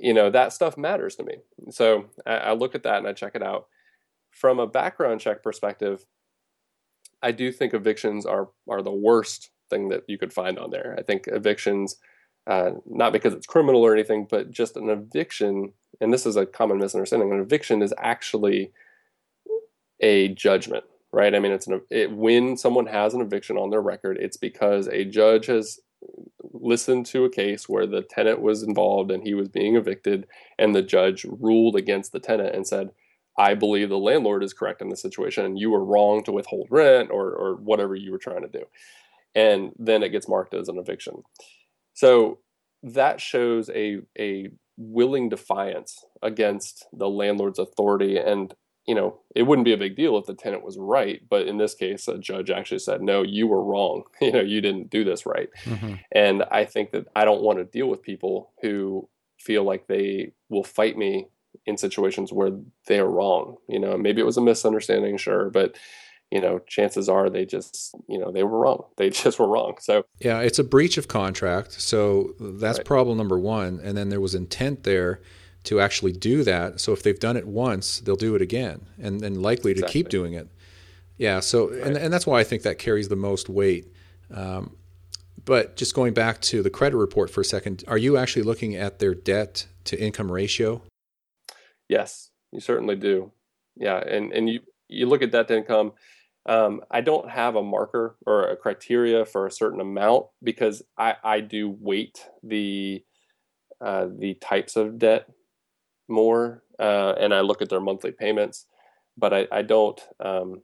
you 0.00 0.12
know, 0.12 0.30
that 0.30 0.52
stuff 0.52 0.76
matters 0.76 1.16
to 1.16 1.24
me. 1.24 1.36
So 1.70 2.06
I, 2.26 2.36
I 2.36 2.52
look 2.52 2.74
at 2.74 2.82
that 2.82 2.98
and 2.98 3.08
I 3.08 3.12
check 3.12 3.34
it 3.34 3.42
out. 3.42 3.66
From 4.30 4.58
a 4.58 4.66
background 4.66 5.20
check 5.20 5.42
perspective, 5.42 6.04
I 7.22 7.32
do 7.32 7.50
think 7.50 7.74
evictions 7.74 8.26
are 8.26 8.50
are 8.68 8.82
the 8.82 8.92
worst 8.92 9.50
thing 9.70 9.88
that 9.88 10.04
you 10.06 10.18
could 10.18 10.32
find 10.32 10.58
on 10.58 10.70
there. 10.70 10.94
I 10.98 11.02
think 11.02 11.24
evictions, 11.28 11.96
uh, 12.48 12.70
not 12.86 13.12
because 13.12 13.34
it's 13.34 13.46
criminal 13.46 13.82
or 13.82 13.92
anything, 13.92 14.26
but 14.28 14.50
just 14.50 14.76
an 14.76 14.88
eviction, 14.88 15.72
and 16.00 16.12
this 16.12 16.24
is 16.24 16.36
a 16.36 16.46
common 16.46 16.78
misunderstanding. 16.78 17.30
An 17.30 17.40
eviction 17.40 17.82
is 17.82 17.92
actually 17.98 18.72
a 20.00 20.28
judgment, 20.28 20.84
right? 21.12 21.34
I 21.34 21.40
mean, 21.40 21.52
it's 21.52 21.66
an 21.66 21.82
it, 21.90 22.10
when 22.10 22.56
someone 22.56 22.86
has 22.86 23.12
an 23.12 23.20
eviction 23.20 23.58
on 23.58 23.68
their 23.68 23.82
record, 23.82 24.16
it's 24.18 24.38
because 24.38 24.88
a 24.88 25.04
judge 25.04 25.46
has 25.46 25.78
listened 26.52 27.04
to 27.06 27.24
a 27.24 27.30
case 27.30 27.68
where 27.68 27.86
the 27.86 28.02
tenant 28.02 28.40
was 28.40 28.62
involved 28.62 29.10
and 29.10 29.24
he 29.24 29.34
was 29.34 29.48
being 29.48 29.76
evicted, 29.76 30.26
and 30.58 30.74
the 30.74 30.82
judge 30.82 31.26
ruled 31.28 31.76
against 31.76 32.12
the 32.12 32.20
tenant 32.20 32.54
and 32.54 32.66
said, 32.66 32.92
"I 33.36 33.52
believe 33.54 33.90
the 33.90 33.98
landlord 33.98 34.42
is 34.42 34.54
correct 34.54 34.80
in 34.80 34.88
this 34.88 35.02
situation, 35.02 35.44
and 35.44 35.58
you 35.58 35.70
were 35.70 35.84
wrong 35.84 36.24
to 36.24 36.32
withhold 36.32 36.68
rent 36.70 37.10
or 37.10 37.30
or 37.30 37.56
whatever 37.56 37.94
you 37.94 38.10
were 38.10 38.18
trying 38.18 38.42
to 38.42 38.48
do," 38.48 38.64
and 39.34 39.72
then 39.78 40.02
it 40.02 40.10
gets 40.10 40.28
marked 40.28 40.54
as 40.54 40.70
an 40.70 40.78
eviction. 40.78 41.24
So 41.98 42.38
that 42.84 43.20
shows 43.20 43.68
a 43.70 43.98
a 44.16 44.50
willing 44.76 45.28
defiance 45.28 46.04
against 46.22 46.86
the 46.92 47.08
landlord's 47.08 47.58
authority 47.58 48.16
and 48.16 48.54
you 48.86 48.94
know, 48.94 49.18
it 49.34 49.42
wouldn't 49.42 49.66
be 49.66 49.72
a 49.72 49.76
big 49.76 49.96
deal 49.96 50.16
if 50.16 50.24
the 50.24 50.32
tenant 50.32 50.64
was 50.64 50.78
right, 50.78 51.20
but 51.28 51.46
in 51.46 51.58
this 51.58 51.74
case, 51.74 52.08
a 52.08 52.16
judge 52.16 52.50
actually 52.50 52.78
said, 52.78 53.02
"No, 53.02 53.22
you 53.22 53.48
were 53.48 53.62
wrong. 53.62 54.04
you 54.20 54.32
know, 54.32 54.40
you 54.40 54.60
didn't 54.60 54.90
do 54.90 55.02
this 55.04 55.26
right." 55.26 55.48
Mm-hmm. 55.64 55.94
And 56.12 56.44
I 56.50 56.64
think 56.64 56.92
that 56.92 57.06
I 57.16 57.24
don't 57.24 57.42
want 57.42 57.58
to 57.58 57.64
deal 57.64 57.88
with 57.88 58.00
people 58.00 58.52
who 58.62 59.08
feel 59.38 59.64
like 59.64 59.88
they 59.88 60.32
will 60.48 60.64
fight 60.64 60.96
me 60.96 61.26
in 61.66 61.76
situations 61.76 62.32
where 62.32 62.52
they 62.86 63.00
are 63.00 63.10
wrong. 63.10 63.56
You 63.68 63.80
know, 63.80 63.98
maybe 63.98 64.20
it 64.22 64.30
was 64.30 64.38
a 64.38 64.40
misunderstanding, 64.40 65.18
sure, 65.18 65.50
but 65.50 65.76
you 66.30 66.40
know, 66.40 66.58
chances 66.66 67.08
are 67.08 67.30
they 67.30 67.46
just, 67.46 67.94
you 68.08 68.18
know, 68.18 68.30
they 68.30 68.42
were 68.42 68.58
wrong. 68.58 68.84
They 68.96 69.10
just 69.24 69.38
were 69.38 69.48
wrong. 69.48 69.76
So 69.80 70.04
yeah, 70.20 70.40
it's 70.40 70.58
a 70.58 70.64
breach 70.64 70.98
of 70.98 71.08
contract. 71.08 71.72
So 71.72 72.34
that's 72.38 72.78
right. 72.78 72.86
problem 72.86 73.18
number 73.18 73.38
one. 73.38 73.80
And 73.82 73.96
then 73.96 74.08
there 74.08 74.20
was 74.20 74.34
intent 74.34 74.84
there 74.84 75.20
to 75.64 75.80
actually 75.80 76.12
do 76.12 76.44
that. 76.44 76.80
So 76.80 76.92
if 76.92 77.02
they've 77.02 77.18
done 77.18 77.36
it 77.36 77.46
once, 77.46 78.00
they'll 78.00 78.16
do 78.16 78.34
it 78.34 78.42
again 78.42 78.86
and, 78.98 79.22
and 79.22 79.42
likely 79.42 79.74
to 79.74 79.82
keep 79.82 80.08
doing 80.08 80.34
it. 80.34 80.48
Yeah. 81.16 81.40
So, 81.40 81.70
right. 81.70 81.82
and, 81.82 81.96
and 81.96 82.12
that's 82.12 82.26
why 82.26 82.40
I 82.40 82.44
think 82.44 82.62
that 82.62 82.78
carries 82.78 83.08
the 83.08 83.16
most 83.16 83.48
weight. 83.48 83.92
Um, 84.32 84.76
but 85.44 85.76
just 85.76 85.94
going 85.94 86.14
back 86.14 86.40
to 86.42 86.62
the 86.62 86.70
credit 86.70 86.96
report 86.96 87.30
for 87.30 87.40
a 87.40 87.44
second, 87.44 87.82
are 87.88 87.98
you 87.98 88.16
actually 88.16 88.42
looking 88.42 88.76
at 88.76 88.98
their 88.98 89.14
debt 89.14 89.66
to 89.84 90.00
income 90.00 90.30
ratio? 90.30 90.82
Yes, 91.88 92.30
you 92.52 92.60
certainly 92.60 92.96
do. 92.96 93.32
Yeah. 93.76 93.98
And, 93.98 94.32
and 94.32 94.48
you, 94.48 94.60
you 94.88 95.06
look 95.06 95.22
at 95.22 95.32
debt 95.32 95.48
to 95.48 95.56
income. 95.56 95.92
Um, 96.46 96.80
I 96.90 97.02
don't 97.02 97.28
have 97.30 97.56
a 97.56 97.62
marker 97.62 98.16
or 98.26 98.48
a 98.48 98.56
criteria 98.56 99.24
for 99.26 99.46
a 99.46 99.50
certain 99.50 99.80
amount 99.80 100.26
because 100.42 100.82
I, 100.96 101.16
I 101.22 101.40
do 101.40 101.68
weight 101.68 102.24
the 102.42 103.04
uh, 103.80 104.08
the 104.18 104.34
types 104.34 104.74
of 104.74 104.98
debt 104.98 105.28
more, 106.08 106.64
uh, 106.80 107.14
and 107.20 107.32
I 107.32 107.40
look 107.42 107.62
at 107.62 107.68
their 107.68 107.80
monthly 107.80 108.12
payments. 108.12 108.66
But 109.16 109.34
I, 109.34 109.46
I 109.52 109.62
don't. 109.62 110.00
Um, 110.20 110.62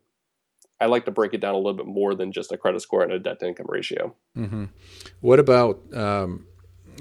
I 0.81 0.87
like 0.87 1.05
to 1.05 1.11
break 1.11 1.35
it 1.35 1.41
down 1.41 1.55
a 1.55 1.59
little 1.59 1.75
bit 1.75 1.87
more 1.87 2.15
than 2.15 2.33
just 2.33 2.53
a 2.53 2.57
credit 2.57 2.81
score 2.83 3.03
and 3.03 3.13
a 3.13 3.19
debt 3.19 3.41
to 3.41 3.49
income 3.49 3.67
ratio. 3.69 4.15
Mm-hmm. 4.37 4.65
What 5.21 5.39
about 5.39 5.81
um, 5.95 6.47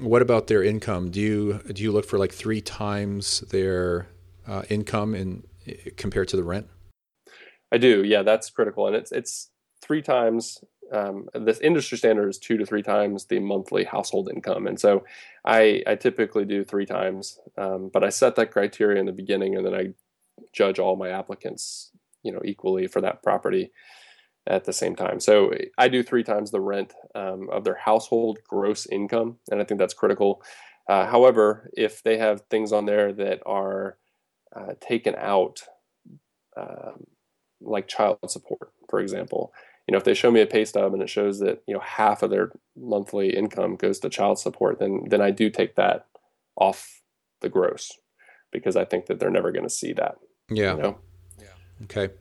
what 0.00 0.22
about 0.22 0.46
their 0.46 0.62
income? 0.62 1.10
Do 1.10 1.20
you 1.20 1.60
do 1.72 1.82
you 1.82 1.92
look 1.92 2.04
for 2.04 2.18
like 2.18 2.32
three 2.32 2.60
times 2.60 3.40
their 3.50 4.08
uh, 4.46 4.62
income 4.68 5.14
in 5.14 5.44
compared 5.96 6.28
to 6.28 6.36
the 6.36 6.44
rent? 6.44 6.68
I 7.74 7.78
do. 7.78 8.04
Yeah, 8.04 8.22
that's 8.22 8.50
critical, 8.50 8.86
and 8.86 8.94
it's 8.94 9.10
it's 9.10 9.50
three 9.82 10.00
times. 10.00 10.62
Um, 10.92 11.28
this 11.34 11.58
industry 11.58 11.98
standard 11.98 12.28
is 12.28 12.38
two 12.38 12.56
to 12.56 12.64
three 12.64 12.82
times 12.82 13.24
the 13.24 13.40
monthly 13.40 13.82
household 13.82 14.30
income, 14.32 14.68
and 14.68 14.78
so 14.78 15.04
I, 15.44 15.82
I 15.84 15.96
typically 15.96 16.44
do 16.44 16.62
three 16.62 16.86
times. 16.86 17.40
Um, 17.58 17.90
but 17.92 18.04
I 18.04 18.10
set 18.10 18.36
that 18.36 18.52
criteria 18.52 19.00
in 19.00 19.06
the 19.06 19.12
beginning, 19.12 19.56
and 19.56 19.66
then 19.66 19.74
I 19.74 19.88
judge 20.52 20.78
all 20.78 20.94
my 20.94 21.08
applicants, 21.08 21.90
you 22.22 22.30
know, 22.30 22.42
equally 22.44 22.86
for 22.86 23.00
that 23.00 23.24
property 23.24 23.72
at 24.46 24.66
the 24.66 24.72
same 24.72 24.94
time. 24.94 25.18
So 25.18 25.52
I 25.76 25.88
do 25.88 26.04
three 26.04 26.22
times 26.22 26.52
the 26.52 26.60
rent 26.60 26.94
um, 27.16 27.48
of 27.50 27.64
their 27.64 27.74
household 27.76 28.38
gross 28.48 28.86
income, 28.86 29.38
and 29.50 29.60
I 29.60 29.64
think 29.64 29.80
that's 29.80 29.94
critical. 29.94 30.44
Uh, 30.88 31.06
however, 31.06 31.70
if 31.72 32.04
they 32.04 32.18
have 32.18 32.42
things 32.42 32.70
on 32.70 32.86
there 32.86 33.12
that 33.14 33.40
are 33.46 33.98
uh, 34.54 34.74
taken 34.80 35.16
out, 35.16 35.62
um, 36.56 37.06
like 37.64 37.88
child 37.88 38.18
support, 38.28 38.72
for 38.88 39.00
example, 39.00 39.52
you 39.86 39.92
know, 39.92 39.98
if 39.98 40.04
they 40.04 40.14
show 40.14 40.30
me 40.30 40.40
a 40.40 40.46
pay 40.46 40.64
stub 40.64 40.94
and 40.94 41.02
it 41.02 41.10
shows 41.10 41.40
that 41.40 41.62
you 41.66 41.74
know 41.74 41.80
half 41.80 42.22
of 42.22 42.30
their 42.30 42.52
monthly 42.76 43.36
income 43.36 43.76
goes 43.76 43.98
to 44.00 44.08
child 44.08 44.38
support, 44.38 44.78
then 44.78 45.04
then 45.08 45.20
I 45.20 45.30
do 45.30 45.50
take 45.50 45.76
that 45.76 46.06
off 46.56 47.02
the 47.40 47.48
gross 47.48 47.92
because 48.50 48.76
I 48.76 48.84
think 48.84 49.06
that 49.06 49.18
they're 49.18 49.30
never 49.30 49.52
going 49.52 49.64
to 49.64 49.70
see 49.70 49.92
that. 49.94 50.16
Yeah. 50.48 50.76
You 50.76 50.82
know? 50.82 50.98
Yeah. 51.38 51.84
Okay. 51.84 52.14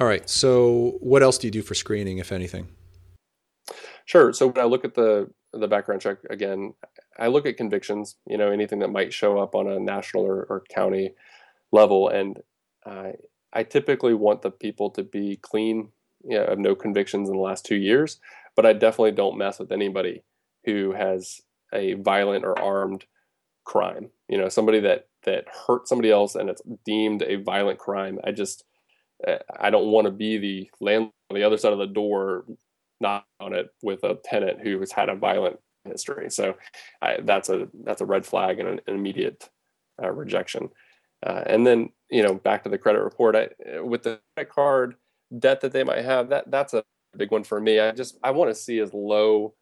All 0.00 0.06
right. 0.06 0.28
So, 0.28 0.96
what 1.00 1.22
else 1.22 1.38
do 1.38 1.46
you 1.46 1.50
do 1.50 1.62
for 1.62 1.74
screening, 1.74 2.18
if 2.18 2.32
anything? 2.32 2.68
Sure. 4.04 4.32
So 4.32 4.46
when 4.46 4.58
I 4.58 4.64
look 4.64 4.84
at 4.84 4.94
the 4.94 5.30
the 5.52 5.68
background 5.68 6.00
check 6.00 6.18
again, 6.30 6.74
I 7.18 7.28
look 7.28 7.46
at 7.46 7.56
convictions. 7.56 8.16
You 8.26 8.38
know, 8.38 8.50
anything 8.50 8.78
that 8.80 8.88
might 8.88 9.12
show 9.12 9.38
up 9.38 9.54
on 9.54 9.68
a 9.68 9.78
national 9.78 10.24
or, 10.24 10.44
or 10.44 10.64
county 10.70 11.14
level, 11.72 12.08
and 12.08 12.38
uh, 12.86 13.12
I 13.52 13.62
typically 13.62 14.14
want 14.14 14.42
the 14.42 14.50
people 14.50 14.90
to 14.90 15.02
be 15.02 15.36
clean, 15.36 15.90
you 16.24 16.38
know, 16.38 16.44
of 16.44 16.58
no 16.58 16.74
convictions 16.74 17.28
in 17.28 17.34
the 17.34 17.42
last 17.42 17.64
two 17.64 17.76
years. 17.76 18.20
But 18.56 18.66
I 18.66 18.72
definitely 18.72 19.12
don't 19.12 19.38
mess 19.38 19.58
with 19.58 19.72
anybody 19.72 20.22
who 20.64 20.92
has 20.92 21.40
a 21.72 21.94
violent 21.94 22.44
or 22.44 22.58
armed 22.58 23.04
crime. 23.64 24.10
You 24.28 24.38
know, 24.38 24.48
somebody 24.48 24.80
that 24.80 25.08
that 25.24 25.44
hurt 25.66 25.88
somebody 25.88 26.10
else 26.10 26.34
and 26.34 26.48
it's 26.48 26.62
deemed 26.84 27.22
a 27.22 27.36
violent 27.36 27.78
crime. 27.78 28.18
I 28.24 28.32
just 28.32 28.64
uh, 29.26 29.38
I 29.58 29.70
don't 29.70 29.90
want 29.90 30.06
to 30.06 30.10
be 30.10 30.38
the 30.38 30.70
landlord 30.80 31.12
on 31.30 31.36
the 31.36 31.44
other 31.44 31.58
side 31.58 31.72
of 31.72 31.78
the 31.78 31.86
door, 31.86 32.44
not 33.00 33.26
on 33.40 33.52
it 33.54 33.68
with 33.82 34.04
a 34.04 34.18
tenant 34.24 34.60
who 34.62 34.80
has 34.80 34.92
had 34.92 35.08
a 35.08 35.14
violent 35.14 35.58
history. 35.84 36.30
So 36.30 36.54
I, 37.02 37.18
that's 37.22 37.48
a 37.48 37.68
that's 37.84 38.00
a 38.00 38.06
red 38.06 38.26
flag 38.26 38.58
and 38.58 38.68
an, 38.68 38.80
an 38.86 38.94
immediate 38.94 39.48
uh, 40.02 40.10
rejection. 40.10 40.70
Uh, 41.24 41.42
and 41.46 41.66
then 41.66 41.90
you 42.10 42.22
know 42.22 42.34
back 42.34 42.62
to 42.62 42.68
the 42.68 42.78
credit 42.78 43.02
report 43.02 43.36
I, 43.36 43.80
with 43.80 44.02
the 44.02 44.20
credit 44.36 44.52
card 44.52 44.94
debt 45.36 45.60
that 45.60 45.72
they 45.72 45.84
might 45.84 46.04
have. 46.04 46.28
That 46.28 46.50
that's 46.50 46.74
a 46.74 46.84
big 47.16 47.30
one 47.30 47.44
for 47.44 47.60
me. 47.60 47.80
I 47.80 47.92
just 47.92 48.18
I 48.22 48.30
want 48.30 48.50
to 48.50 48.54
see 48.54 48.78
as 48.80 48.94
low 48.94 49.54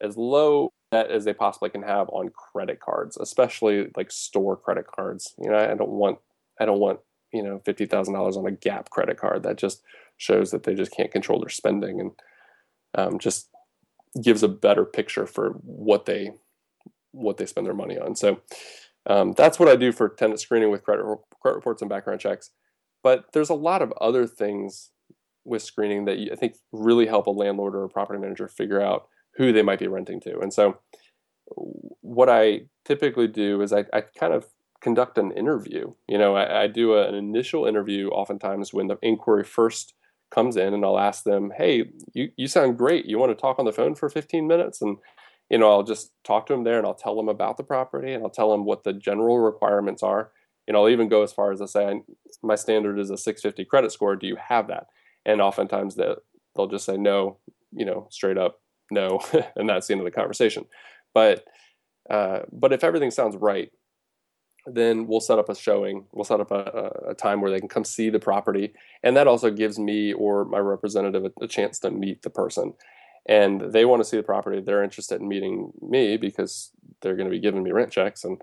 as 0.00 0.16
low 0.16 0.72
debt 0.92 1.10
as 1.10 1.24
they 1.24 1.34
possibly 1.34 1.70
can 1.70 1.82
have 1.82 2.08
on 2.10 2.30
credit 2.30 2.80
cards, 2.80 3.16
especially 3.16 3.90
like 3.96 4.10
store 4.10 4.56
credit 4.56 4.86
cards. 4.86 5.34
You 5.42 5.50
know, 5.50 5.58
I 5.58 5.74
don't 5.74 5.90
want 5.90 6.18
I 6.60 6.64
don't 6.64 6.80
want 6.80 7.00
you 7.32 7.42
know 7.42 7.60
fifty 7.64 7.86
thousand 7.86 8.14
dollars 8.14 8.36
on 8.36 8.46
a 8.46 8.52
Gap 8.52 8.90
credit 8.90 9.18
card. 9.18 9.42
That 9.42 9.56
just 9.56 9.82
shows 10.16 10.50
that 10.50 10.64
they 10.64 10.74
just 10.74 10.92
can't 10.92 11.12
control 11.12 11.40
their 11.40 11.48
spending 11.48 12.00
and 12.00 12.10
um, 12.94 13.18
just 13.18 13.48
gives 14.22 14.42
a 14.42 14.48
better 14.48 14.84
picture 14.84 15.26
for 15.26 15.50
what 15.62 16.06
they 16.06 16.32
what 17.12 17.36
they 17.36 17.46
spend 17.46 17.66
their 17.66 17.74
money 17.74 17.98
on. 17.98 18.14
So 18.16 18.40
um, 19.08 19.32
that's 19.32 19.58
what 19.58 19.68
I 19.68 19.76
do 19.76 19.92
for 19.92 20.08
tenant 20.08 20.40
screening 20.40 20.70
with 20.70 20.84
credit 20.84 21.04
credit 21.40 21.56
reports 21.56 21.82
and 21.82 21.88
background 21.88 22.20
checks. 22.20 22.50
But 23.02 23.26
there's 23.32 23.50
a 23.50 23.54
lot 23.54 23.82
of 23.82 23.92
other 24.00 24.26
things 24.26 24.90
with 25.44 25.62
screening 25.62 26.04
that 26.04 26.18
I 26.32 26.36
think 26.36 26.56
really 26.72 27.06
help 27.06 27.26
a 27.26 27.30
landlord 27.30 27.74
or 27.74 27.84
a 27.84 27.88
property 27.88 28.20
manager 28.20 28.48
figure 28.48 28.82
out 28.82 29.08
who 29.36 29.52
they 29.52 29.62
might 29.62 29.78
be 29.78 29.86
renting 29.86 30.20
to. 30.20 30.38
And 30.40 30.52
so 30.52 30.78
what 32.00 32.28
I 32.28 32.62
typically 32.84 33.28
do 33.28 33.62
is 33.62 33.72
I, 33.72 33.84
I 33.92 34.02
kind 34.02 34.32
of 34.32 34.46
conduct 34.80 35.18
an 35.18 35.32
interview. 35.32 35.92
You 36.08 36.18
know, 36.18 36.36
I, 36.36 36.64
I 36.64 36.66
do 36.66 36.94
a, 36.94 37.08
an 37.08 37.14
initial 37.14 37.66
interview 37.66 38.08
oftentimes 38.08 38.72
when 38.72 38.88
the 38.88 38.98
inquiry 39.02 39.44
first 39.44 39.94
comes 40.30 40.56
in, 40.56 40.74
and 40.74 40.84
I'll 40.84 40.98
ask 40.98 41.24
them, 41.24 41.52
"Hey, 41.56 41.90
you 42.12 42.30
you 42.36 42.46
sound 42.48 42.76
great. 42.76 43.06
You 43.06 43.18
want 43.18 43.30
to 43.30 43.40
talk 43.40 43.58
on 43.58 43.64
the 43.64 43.72
phone 43.72 43.94
for 43.94 44.10
15 44.10 44.46
minutes?" 44.46 44.82
And 44.82 44.98
you 45.50 45.58
know, 45.58 45.70
I'll 45.70 45.82
just 45.82 46.12
talk 46.24 46.46
to 46.46 46.52
them 46.52 46.64
there, 46.64 46.78
and 46.78 46.86
I'll 46.86 46.94
tell 46.94 47.16
them 47.16 47.28
about 47.28 47.56
the 47.56 47.64
property, 47.64 48.12
and 48.12 48.22
I'll 48.22 48.30
tell 48.30 48.50
them 48.50 48.64
what 48.64 48.84
the 48.84 48.92
general 48.92 49.38
requirements 49.38 50.02
are. 50.02 50.30
And 50.66 50.76
I'll 50.76 50.88
even 50.88 51.08
go 51.08 51.22
as 51.22 51.32
far 51.32 51.50
as 51.52 51.60
to 51.60 51.68
say, 51.68 52.02
"My 52.42 52.54
standard 52.54 52.98
is 52.98 53.10
a 53.10 53.16
650 53.16 53.64
credit 53.64 53.92
score. 53.92 54.16
Do 54.16 54.26
you 54.26 54.36
have 54.36 54.68
that?" 54.68 54.88
And 55.24 55.40
oftentimes 55.40 55.94
they 55.94 56.14
they'll 56.54 56.66
just 56.66 56.84
say 56.84 56.96
no, 56.96 57.38
you 57.72 57.84
know, 57.86 58.08
straight 58.10 58.36
up 58.36 58.60
no, 58.90 59.20
and 59.56 59.68
that's 59.68 59.86
the 59.86 59.94
end 59.94 60.00
of 60.00 60.04
the 60.04 60.10
conversation. 60.10 60.66
But 61.14 61.44
uh, 62.10 62.40
but 62.52 62.72
if 62.72 62.84
everything 62.84 63.10
sounds 63.10 63.36
right, 63.36 63.70
then 64.66 65.06
we'll 65.06 65.20
set 65.20 65.38
up 65.38 65.48
a 65.48 65.54
showing. 65.54 66.06
We'll 66.12 66.24
set 66.24 66.40
up 66.40 66.50
a, 66.50 67.10
a, 67.10 67.14
time 67.14 67.40
where 67.40 67.50
they 67.50 67.58
can 67.58 67.68
come 67.68 67.84
see 67.84 68.10
the 68.10 68.18
property, 68.18 68.72
and 69.02 69.16
that 69.16 69.26
also 69.26 69.50
gives 69.50 69.78
me 69.78 70.12
or 70.12 70.44
my 70.44 70.58
representative 70.58 71.24
a, 71.24 71.44
a 71.44 71.48
chance 71.48 71.78
to 71.80 71.90
meet 71.90 72.22
the 72.22 72.30
person. 72.30 72.74
And 73.26 73.72
they 73.72 73.84
want 73.84 74.00
to 74.00 74.08
see 74.08 74.16
the 74.16 74.22
property. 74.22 74.60
They're 74.60 74.84
interested 74.84 75.20
in 75.20 75.28
meeting 75.28 75.72
me 75.82 76.16
because 76.16 76.70
they're 77.00 77.16
going 77.16 77.28
to 77.28 77.34
be 77.34 77.40
giving 77.40 77.62
me 77.62 77.72
rent 77.72 77.92
checks 77.92 78.24
and 78.24 78.40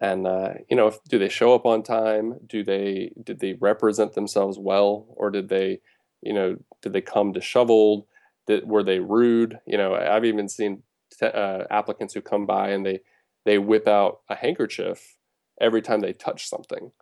and 0.00 0.26
uh, 0.26 0.54
you 0.68 0.76
know, 0.76 0.88
if, 0.88 1.02
do 1.04 1.18
they 1.18 1.28
show 1.28 1.54
up 1.54 1.64
on 1.64 1.82
time? 1.82 2.38
Do 2.46 2.62
they 2.62 3.12
did 3.22 3.40
they 3.40 3.54
represent 3.54 4.12
themselves 4.12 4.58
well, 4.58 5.06
or 5.08 5.30
did 5.30 5.48
they, 5.48 5.80
you 6.20 6.34
know, 6.34 6.56
did 6.82 6.92
they 6.92 7.00
come 7.00 7.32
disheveled? 7.32 8.04
Did, 8.46 8.68
were 8.68 8.82
they 8.82 9.00
rude? 9.00 9.58
You 9.66 9.78
know, 9.78 9.94
I've 9.94 10.24
even 10.24 10.48
seen 10.48 10.82
t- 11.18 11.26
uh, 11.26 11.64
applicants 11.70 12.12
who 12.12 12.20
come 12.20 12.44
by 12.44 12.70
and 12.70 12.84
they 12.84 13.00
they 13.44 13.58
whip 13.58 13.88
out 13.88 14.20
a 14.28 14.34
handkerchief 14.34 15.16
every 15.60 15.80
time 15.80 16.00
they 16.00 16.12
touch 16.12 16.46
something. 16.46 16.92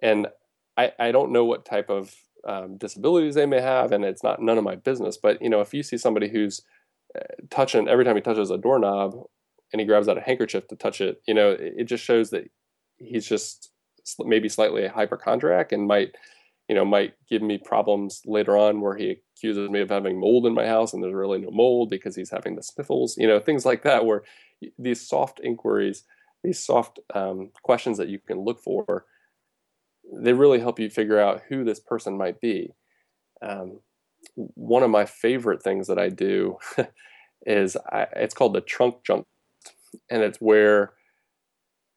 And 0.00 0.28
I, 0.76 0.92
I 0.98 1.10
don't 1.10 1.32
know 1.32 1.44
what 1.44 1.64
type 1.64 1.90
of 1.90 2.14
um, 2.46 2.76
disabilities 2.76 3.34
they 3.34 3.46
may 3.46 3.60
have, 3.60 3.92
and 3.92 4.04
it's 4.04 4.22
not 4.22 4.40
none 4.40 4.58
of 4.58 4.64
my 4.64 4.76
business. 4.76 5.16
But 5.16 5.40
you 5.42 5.48
know, 5.48 5.60
if 5.60 5.74
you 5.74 5.82
see 5.82 5.98
somebody 5.98 6.28
who's 6.28 6.62
uh, 7.16 7.22
touching 7.50 7.88
every 7.88 8.04
time 8.04 8.16
he 8.16 8.22
touches 8.22 8.50
a 8.50 8.58
doorknob, 8.58 9.14
and 9.72 9.80
he 9.80 9.86
grabs 9.86 10.08
out 10.08 10.18
a 10.18 10.22
handkerchief 10.22 10.68
to 10.68 10.76
touch 10.76 11.00
it, 11.00 11.22
you 11.26 11.34
know, 11.34 11.50
it, 11.50 11.74
it 11.78 11.84
just 11.84 12.04
shows 12.04 12.30
that 12.30 12.44
he's 12.98 13.26
just 13.26 13.70
maybe 14.20 14.48
slightly 14.48 14.84
a 14.84 14.92
hypochondriac 14.92 15.72
and 15.72 15.88
might, 15.88 16.14
you 16.68 16.74
know, 16.74 16.84
might 16.84 17.14
give 17.28 17.42
me 17.42 17.58
problems 17.58 18.22
later 18.24 18.56
on 18.56 18.80
where 18.80 18.96
he 18.96 19.16
accuses 19.36 19.68
me 19.68 19.80
of 19.80 19.90
having 19.90 20.20
mold 20.20 20.46
in 20.46 20.54
my 20.54 20.66
house, 20.66 20.92
and 20.92 21.02
there's 21.02 21.14
really 21.14 21.38
no 21.38 21.50
mold 21.50 21.90
because 21.90 22.16
he's 22.16 22.30
having 22.30 22.56
the 22.56 22.62
sniffles, 22.62 23.16
you 23.18 23.26
know, 23.26 23.40
things 23.40 23.64
like 23.64 23.82
that. 23.82 24.06
Where 24.06 24.22
these 24.78 25.06
soft 25.06 25.40
inquiries 25.42 26.04
these 26.46 26.64
soft 26.64 27.00
um, 27.14 27.50
questions 27.62 27.98
that 27.98 28.08
you 28.08 28.18
can 28.18 28.40
look 28.40 28.60
for, 28.60 29.04
they 30.12 30.32
really 30.32 30.60
help 30.60 30.78
you 30.78 30.90
figure 30.90 31.18
out 31.20 31.42
who 31.48 31.64
this 31.64 31.80
person 31.80 32.16
might 32.16 32.40
be. 32.40 32.72
Um, 33.42 33.80
one 34.36 34.82
of 34.82 34.90
my 34.90 35.06
favorite 35.06 35.62
things 35.62 35.88
that 35.88 35.98
I 35.98 36.10
do 36.10 36.58
is 37.46 37.76
I, 37.92 38.06
it's 38.16 38.34
called 38.34 38.54
the 38.54 38.60
trunk 38.62 39.04
jump, 39.04 39.26
and 40.10 40.22
it's 40.22 40.40
where 40.40 40.92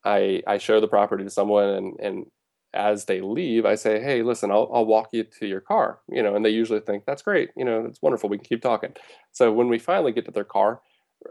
I 0.06 0.42
I 0.48 0.58
show 0.58 0.80
the 0.80 0.88
property 0.88 1.24
to 1.24 1.30
someone, 1.30 1.70
and 1.70 2.00
and 2.00 2.26
as 2.74 3.06
they 3.06 3.22
leave, 3.22 3.66
I 3.66 3.76
say, 3.76 4.00
"Hey, 4.02 4.22
listen, 4.24 4.52
I'll 4.52 4.70
I'll 4.74 4.86
walk 4.86 5.10
you 5.12 5.24
to 5.40 5.48
your 5.48 5.62
car," 5.62 6.00
you 6.10 6.24
know, 6.24 6.36
and 6.36 6.46
they 6.46 6.50
usually 6.52 6.80
think 6.80 7.06
that's 7.06 7.22
great, 7.22 7.50
you 7.58 7.66
know, 7.66 7.86
it's 7.86 8.02
wonderful, 8.02 8.30
we 8.30 8.38
can 8.38 8.46
keep 8.46 8.62
talking. 8.62 8.94
So 9.32 9.52
when 9.52 9.68
we 9.70 9.80
finally 9.80 10.12
get 10.14 10.26
to 10.26 10.32
their 10.32 10.44
car, 10.44 10.82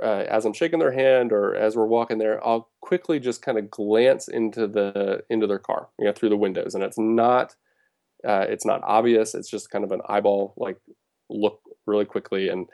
uh, 0.03 0.25
as 0.29 0.45
I'm 0.45 0.53
shaking 0.53 0.79
their 0.79 0.93
hand 0.93 1.33
or 1.33 1.55
as 1.55 1.77
we're 1.77 1.87
walking 1.87 2.19
there, 2.19 2.47
I'll 2.47 2.69
quickly 2.81 3.19
just 3.19 3.43
kind 3.43 3.59
of 3.59 3.71
glance 3.71 4.29
into 4.29 4.67
the 4.67 5.23
into 5.31 5.47
their 5.47 5.59
car, 5.59 5.89
you 5.99 6.05
know, 6.05 6.13
through 6.13 6.29
the 6.29 6.37
windows, 6.37 6.75
and 6.75 6.85
it's 6.85 6.99
not 6.99 7.55
uh, 8.27 8.47
it's 8.49 8.67
not 8.67 8.83
obvious. 8.85 9.35
It's 9.35 9.51
just 9.51 9.71
kind 9.71 9.85
of 9.85 9.93
an 9.93 10.03
eyeball 10.09 10.55
like 10.57 10.79
look 11.31 11.61
really 11.87 12.05
quickly, 12.05 12.49
and 12.49 12.67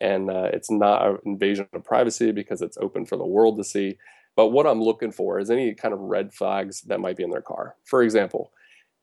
and 0.00 0.30
uh, 0.30 0.50
it's 0.52 0.70
not 0.70 1.06
an 1.06 1.18
invasion 1.24 1.68
of 1.72 1.84
privacy 1.84 2.32
because 2.32 2.62
it's 2.62 2.78
open 2.78 3.06
for 3.06 3.16
the 3.16 3.26
world 3.26 3.56
to 3.58 3.64
see. 3.64 3.96
But 4.34 4.48
what 4.48 4.66
I'm 4.66 4.82
looking 4.82 5.12
for 5.12 5.38
is 5.38 5.50
any 5.50 5.74
kind 5.74 5.94
of 5.94 6.00
red 6.00 6.34
flags 6.34 6.82
that 6.82 7.00
might 7.00 7.16
be 7.16 7.22
in 7.22 7.30
their 7.30 7.40
car. 7.40 7.74
For 7.84 8.02
example, 8.02 8.52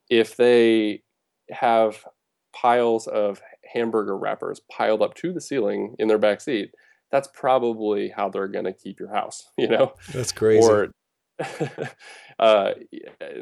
if 0.09 0.37
they 0.37 1.01
have 1.49 2.05
piles 2.53 3.07
of 3.07 3.41
hamburger 3.73 4.15
wrappers 4.15 4.61
piled 4.71 5.01
up 5.01 5.15
to 5.15 5.33
the 5.33 5.41
ceiling 5.41 5.95
in 5.97 6.07
their 6.07 6.19
back 6.19 6.39
seat 6.39 6.71
that's 7.13 7.29
probably 7.31 8.09
how 8.09 8.27
they're 8.27 8.47
going 8.47 8.65
to 8.65 8.73
keep 8.73 8.99
your 8.99 9.13
house, 9.13 9.47
you 9.57 9.67
know? 9.67 9.93
That's 10.11 10.31
crazy. 10.31 10.67
Or 10.67 10.91
uh, 12.39 12.71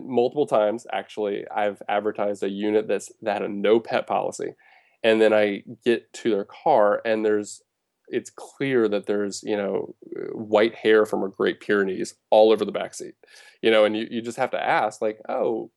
multiple 0.01 0.45
times, 0.45 0.85
actually, 0.91 1.45
I've 1.49 1.81
advertised 1.87 2.43
a 2.43 2.49
unit 2.49 2.89
that's 2.89 3.11
that 3.21 3.33
had 3.33 3.43
a 3.43 3.47
no 3.47 3.79
pet 3.79 4.07
policy. 4.07 4.55
And 5.03 5.21
then 5.21 5.33
I 5.33 5.63
get 5.85 6.11
to 6.13 6.31
their 6.31 6.45
car 6.45 7.01
and 7.05 7.25
there's 7.25 7.61
it's 8.07 8.29
clear 8.29 8.89
that 8.89 9.05
there's 9.05 9.41
you 9.41 9.55
know 9.55 9.95
white 10.33 10.75
hair 10.75 11.05
from 11.05 11.23
a 11.23 11.29
Great 11.29 11.61
Pyrenees 11.61 12.15
all 12.29 12.51
over 12.51 12.65
the 12.65 12.71
back 12.73 12.93
seat, 12.93 13.15
you 13.61 13.71
know, 13.71 13.85
and 13.85 13.95
you, 13.95 14.05
you 14.11 14.21
just 14.21 14.37
have 14.37 14.51
to 14.51 14.61
ask 14.61 15.01
like, 15.01 15.19
oh, 15.29 15.71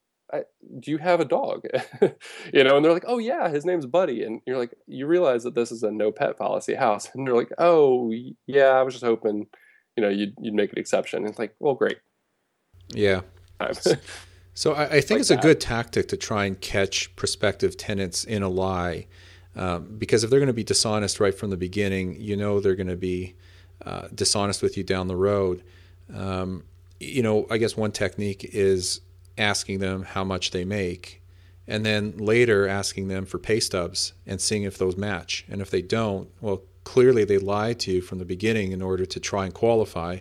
do 0.80 0.90
you 0.90 0.98
have 0.98 1.20
a 1.20 1.24
dog? 1.24 1.64
you 2.52 2.64
know, 2.64 2.76
and 2.76 2.84
they're 2.84 2.92
like, 2.92 3.04
oh 3.06 3.18
yeah, 3.18 3.48
his 3.48 3.64
name's 3.64 3.86
Buddy, 3.86 4.22
and 4.22 4.40
you're 4.46 4.58
like, 4.58 4.74
you 4.86 5.06
realize 5.06 5.44
that 5.44 5.54
this 5.54 5.72
is 5.72 5.82
a 5.82 5.90
no 5.90 6.12
pet 6.12 6.38
policy 6.38 6.74
house, 6.74 7.08
and 7.14 7.26
they're 7.26 7.34
like, 7.34 7.52
oh 7.58 8.12
yeah, 8.46 8.70
I 8.70 8.82
was 8.82 8.94
just 8.94 9.04
hoping, 9.04 9.46
you 9.96 10.02
know, 10.02 10.08
you'd 10.08 10.34
you'd 10.40 10.54
make 10.54 10.72
an 10.72 10.78
exception. 10.78 11.20
And 11.20 11.28
it's 11.28 11.38
like, 11.38 11.54
well, 11.58 11.74
great. 11.74 11.98
Yeah. 12.92 13.22
so 14.54 14.72
I, 14.72 14.84
I 14.84 15.00
think 15.00 15.10
like 15.10 15.20
it's 15.20 15.28
that. 15.28 15.38
a 15.38 15.42
good 15.42 15.60
tactic 15.60 16.08
to 16.08 16.16
try 16.16 16.44
and 16.44 16.60
catch 16.60 17.14
prospective 17.16 17.76
tenants 17.76 18.24
in 18.24 18.42
a 18.42 18.48
lie 18.48 19.06
um, 19.56 19.96
because 19.98 20.24
if 20.24 20.30
they're 20.30 20.40
going 20.40 20.48
to 20.48 20.52
be 20.52 20.64
dishonest 20.64 21.20
right 21.20 21.34
from 21.34 21.50
the 21.50 21.56
beginning, 21.56 22.20
you 22.20 22.36
know 22.36 22.60
they're 22.60 22.74
going 22.74 22.88
to 22.88 22.96
be 22.96 23.34
uh, 23.84 24.08
dishonest 24.14 24.62
with 24.62 24.76
you 24.76 24.82
down 24.82 25.08
the 25.08 25.16
road. 25.16 25.62
Um, 26.12 26.64
you 27.00 27.22
know, 27.22 27.46
I 27.50 27.58
guess 27.58 27.76
one 27.76 27.92
technique 27.92 28.44
is 28.52 29.00
asking 29.36 29.80
them 29.80 30.02
how 30.02 30.24
much 30.24 30.50
they 30.50 30.64
make, 30.64 31.22
and 31.66 31.84
then 31.84 32.16
later 32.16 32.68
asking 32.68 33.08
them 33.08 33.26
for 33.26 33.38
pay 33.38 33.60
stubs 33.60 34.12
and 34.26 34.40
seeing 34.40 34.64
if 34.64 34.78
those 34.78 34.96
match. 34.96 35.44
And 35.48 35.60
if 35.60 35.70
they 35.70 35.82
don't, 35.82 36.28
well, 36.40 36.62
clearly 36.84 37.24
they 37.24 37.38
lied 37.38 37.80
to 37.80 37.92
you 37.92 38.00
from 38.00 38.18
the 38.18 38.24
beginning 38.24 38.72
in 38.72 38.82
order 38.82 39.06
to 39.06 39.20
try 39.20 39.44
and 39.44 39.54
qualify, 39.54 40.18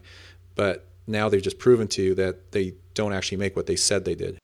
but 0.55 0.87
now 1.05 1.29
they've 1.29 1.41
just 1.41 1.59
proven 1.59 1.87
to 1.89 2.01
you 2.01 2.15
that 2.15 2.53
they 2.53 2.75
don't 2.93 3.13
actually 3.13 3.37
make 3.37 3.55
what 3.55 3.65
they 3.65 3.75
said 3.75 4.05
they 4.05 4.15
did. 4.15 4.37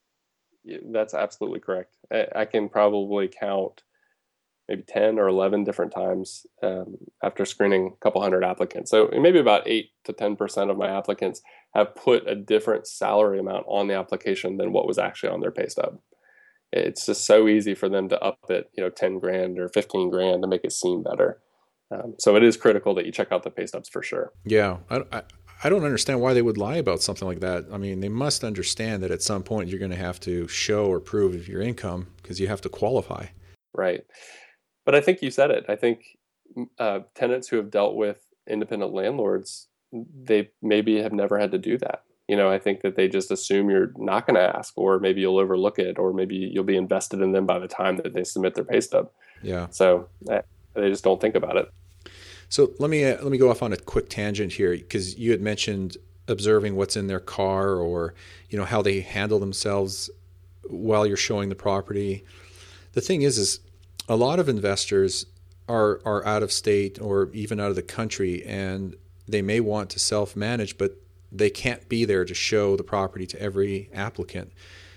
That's 0.85 1.13
absolutely 1.13 1.61
correct. 1.61 1.95
I 2.35 2.45
can 2.45 2.69
probably 2.69 3.27
count 3.27 3.83
maybe 4.69 4.83
10 4.87 5.17
or 5.17 5.27
11 5.27 5.63
different 5.63 5.91
times 5.91 6.45
um, 6.61 6.95
after 7.23 7.43
screening 7.43 7.87
a 7.87 8.03
couple 8.03 8.21
hundred 8.21 8.43
applicants. 8.43 8.91
So 8.91 9.09
maybe 9.19 9.39
about 9.39 9.67
8 9.67 9.89
to 10.05 10.13
10% 10.13 10.69
of 10.69 10.77
my 10.77 10.87
applicants 10.87 11.41
have 11.73 11.95
put 11.95 12.27
a 12.27 12.35
different 12.35 12.87
salary 12.87 13.39
amount 13.39 13.65
on 13.67 13.87
the 13.87 13.95
application 13.95 14.57
than 14.57 14.71
what 14.71 14.87
was 14.87 14.99
actually 14.99 15.31
on 15.31 15.39
their 15.39 15.51
pay 15.51 15.67
stub. 15.67 15.99
It's 16.71 17.07
just 17.07 17.25
so 17.25 17.47
easy 17.47 17.73
for 17.73 17.89
them 17.89 18.09
to 18.09 18.21
up 18.21 18.37
it, 18.49 18.69
you 18.77 18.83
know, 18.83 18.91
10 18.91 19.17
grand 19.17 19.57
or 19.57 19.69
15 19.69 20.11
grand 20.11 20.43
to 20.43 20.47
make 20.47 20.63
it 20.63 20.71
seem 20.71 21.01
better. 21.01 21.39
Um, 21.91 22.13
so 22.19 22.35
it 22.35 22.43
is 22.43 22.55
critical 22.55 22.93
that 22.93 23.07
you 23.07 23.11
check 23.11 23.31
out 23.31 23.41
the 23.41 23.49
pay 23.49 23.65
stubs 23.65 23.89
for 23.89 24.03
sure. 24.03 24.31
Yeah. 24.45 24.77
I, 24.91 25.01
I, 25.11 25.23
I 25.63 25.69
don't 25.69 25.83
understand 25.83 26.21
why 26.21 26.35
they 26.35 26.43
would 26.43 26.59
lie 26.59 26.77
about 26.77 27.01
something 27.01 27.27
like 27.27 27.39
that. 27.39 27.65
I 27.73 27.77
mean, 27.77 28.01
they 28.01 28.09
must 28.09 28.43
understand 28.43 29.01
that 29.01 29.09
at 29.09 29.23
some 29.23 29.41
point 29.41 29.69
you're 29.69 29.79
going 29.79 29.89
to 29.89 29.97
have 29.97 30.19
to 30.21 30.47
show 30.47 30.85
or 30.85 30.99
prove 30.99 31.47
your 31.47 31.61
income 31.61 32.09
because 32.21 32.39
you 32.39 32.47
have 32.47 32.61
to 32.61 32.69
qualify. 32.69 33.25
Right. 33.73 34.01
But 34.89 34.95
I 34.95 35.01
think 35.01 35.21
you 35.21 35.29
said 35.29 35.51
it. 35.51 35.65
I 35.69 35.75
think 35.75 36.17
uh, 36.79 37.01
tenants 37.13 37.47
who 37.47 37.57
have 37.57 37.69
dealt 37.69 37.95
with 37.95 38.25
independent 38.47 38.91
landlords, 38.91 39.67
they 39.93 40.49
maybe 40.63 40.99
have 40.99 41.13
never 41.13 41.37
had 41.37 41.51
to 41.51 41.59
do 41.59 41.77
that. 41.77 42.05
You 42.27 42.35
know, 42.35 42.49
I 42.49 42.57
think 42.57 42.81
that 42.81 42.95
they 42.95 43.07
just 43.07 43.29
assume 43.29 43.69
you're 43.69 43.91
not 43.97 44.25
going 44.25 44.33
to 44.33 44.57
ask, 44.57 44.75
or 44.75 44.97
maybe 44.97 45.21
you'll 45.21 45.37
overlook 45.37 45.77
it, 45.77 45.99
or 45.99 46.11
maybe 46.11 46.37
you'll 46.37 46.63
be 46.63 46.75
invested 46.75 47.21
in 47.21 47.33
them 47.33 47.45
by 47.45 47.59
the 47.59 47.67
time 47.67 47.97
that 47.97 48.15
they 48.15 48.23
submit 48.23 48.55
their 48.55 48.63
pay 48.63 48.81
stub. 48.81 49.11
Yeah. 49.43 49.67
So 49.69 50.09
eh, 50.27 50.41
they 50.73 50.89
just 50.89 51.03
don't 51.03 51.21
think 51.21 51.35
about 51.35 51.55
it. 51.55 51.71
So 52.49 52.71
let 52.79 52.89
me 52.89 53.05
uh, 53.05 53.21
let 53.21 53.29
me 53.29 53.37
go 53.37 53.51
off 53.51 53.61
on 53.61 53.71
a 53.71 53.77
quick 53.77 54.09
tangent 54.09 54.53
here 54.53 54.71
because 54.71 55.19
you 55.19 55.29
had 55.29 55.39
mentioned 55.39 55.97
observing 56.27 56.75
what's 56.75 56.95
in 56.95 57.05
their 57.05 57.19
car 57.19 57.75
or 57.75 58.15
you 58.49 58.57
know 58.57 58.65
how 58.65 58.81
they 58.81 59.01
handle 59.01 59.37
themselves 59.37 60.09
while 60.67 61.05
you're 61.05 61.15
showing 61.15 61.49
the 61.49 61.55
property. 61.55 62.25
The 62.93 63.01
thing 63.01 63.21
is, 63.21 63.37
is 63.37 63.59
a 64.09 64.15
lot 64.15 64.39
of 64.39 64.49
investors 64.49 65.25
are 65.69 66.01
are 66.03 66.25
out 66.25 66.43
of 66.43 66.51
state 66.51 66.99
or 66.99 67.29
even 67.31 67.59
out 67.59 67.69
of 67.69 67.75
the 67.75 67.81
country 67.81 68.43
and 68.45 68.95
they 69.27 69.41
may 69.41 69.59
want 69.59 69.89
to 69.91 69.99
self-manage 69.99 70.77
but 70.77 70.97
they 71.31 71.49
can't 71.49 71.87
be 71.87 72.03
there 72.03 72.25
to 72.25 72.33
show 72.33 72.75
the 72.75 72.83
property 72.83 73.27
to 73.27 73.39
every 73.39 73.89
applicant 73.93 74.51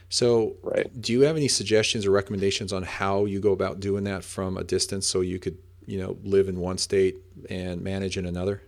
so 0.09 0.57
right. 0.63 0.91
do 1.01 1.13
you 1.13 1.21
have 1.21 1.37
any 1.37 1.49
suggestions 1.49 2.07
or 2.07 2.11
recommendations 2.11 2.73
on 2.73 2.83
how 2.83 3.27
you 3.27 3.39
go 3.39 3.53
about 3.53 3.79
doing 3.79 4.05
that 4.05 4.25
from 4.25 4.57
a 4.57 4.65
distance 4.65 5.07
so 5.07 5.21
you 5.21 5.39
could 5.39 5.59
you 5.87 6.01
know 6.01 6.17
live 6.25 6.49
in 6.49 6.59
one 6.59 6.79
state 6.79 7.17
and 7.51 7.83
manage 7.83 8.17
in 8.17 8.25
another 8.25 8.63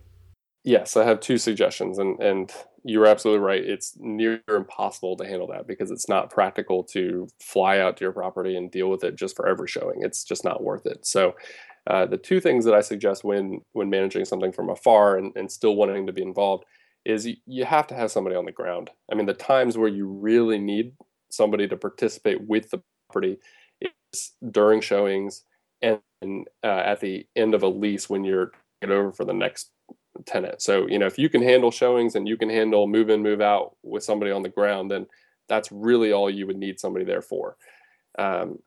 yes 0.63 0.95
i 0.95 1.03
have 1.03 1.19
two 1.19 1.39
suggestions 1.39 1.97
and 1.97 2.19
and 2.19 2.53
you're 2.85 3.07
absolutely 3.07 3.43
right. 3.43 3.63
It's 3.63 3.93
near 3.99 4.41
impossible 4.47 5.17
to 5.17 5.25
handle 5.25 5.47
that 5.47 5.65
because 5.67 5.89
it's 5.89 6.07
not 6.07 6.29
practical 6.29 6.83
to 6.85 7.27
fly 7.41 7.79
out 7.79 7.97
to 7.97 8.05
your 8.05 8.11
property 8.11 8.55
and 8.55 8.69
deal 8.69 8.89
with 8.89 9.03
it 9.03 9.15
just 9.15 9.35
for 9.35 9.47
every 9.47 9.67
showing. 9.67 10.03
It's 10.03 10.23
just 10.23 10.43
not 10.43 10.63
worth 10.63 10.85
it. 10.85 11.05
So, 11.05 11.35
uh, 11.87 12.05
the 12.05 12.17
two 12.17 12.39
things 12.39 12.65
that 12.65 12.73
I 12.75 12.81
suggest 12.81 13.23
when 13.23 13.61
when 13.73 13.89
managing 13.89 14.25
something 14.25 14.51
from 14.51 14.69
afar 14.69 15.17
and, 15.17 15.35
and 15.35 15.51
still 15.51 15.75
wanting 15.75 16.05
to 16.07 16.13
be 16.13 16.21
involved 16.21 16.65
is 17.05 17.25
you, 17.25 17.35
you 17.47 17.65
have 17.65 17.87
to 17.87 17.95
have 17.95 18.11
somebody 18.11 18.35
on 18.35 18.45
the 18.45 18.51
ground. 18.51 18.91
I 19.11 19.15
mean, 19.15 19.25
the 19.27 19.33
times 19.33 19.77
where 19.77 19.89
you 19.89 20.07
really 20.07 20.59
need 20.59 20.93
somebody 21.29 21.67
to 21.67 21.77
participate 21.77 22.41
with 22.47 22.69
the 22.69 22.81
property 23.09 23.37
is 24.13 24.31
during 24.51 24.81
showings 24.81 25.43
and 25.81 25.99
uh, 26.63 26.67
at 26.67 26.99
the 27.01 27.25
end 27.35 27.53
of 27.53 27.63
a 27.63 27.67
lease 27.67 28.09
when 28.09 28.23
you're 28.23 28.51
get 28.81 28.91
over 28.91 29.11
for 29.11 29.25
the 29.25 29.33
next 29.33 29.71
tenant. 30.25 30.61
So, 30.61 30.87
you 30.87 30.99
know, 30.99 31.05
if 31.05 31.17
you 31.17 31.29
can 31.29 31.41
handle 31.41 31.71
showings 31.71 32.15
and 32.15 32.27
you 32.27 32.37
can 32.37 32.49
handle 32.49 32.87
move 32.87 33.09
in, 33.09 33.21
move 33.21 33.41
out 33.41 33.75
with 33.83 34.03
somebody 34.03 34.31
on 34.31 34.43
the 34.43 34.49
ground, 34.49 34.91
then 34.91 35.07
that's 35.47 35.71
really 35.71 36.11
all 36.11 36.29
you 36.29 36.47
would 36.47 36.57
need 36.57 36.79
somebody 36.79 37.05
there 37.05 37.21
for. 37.21 37.57
Um, 38.17 38.59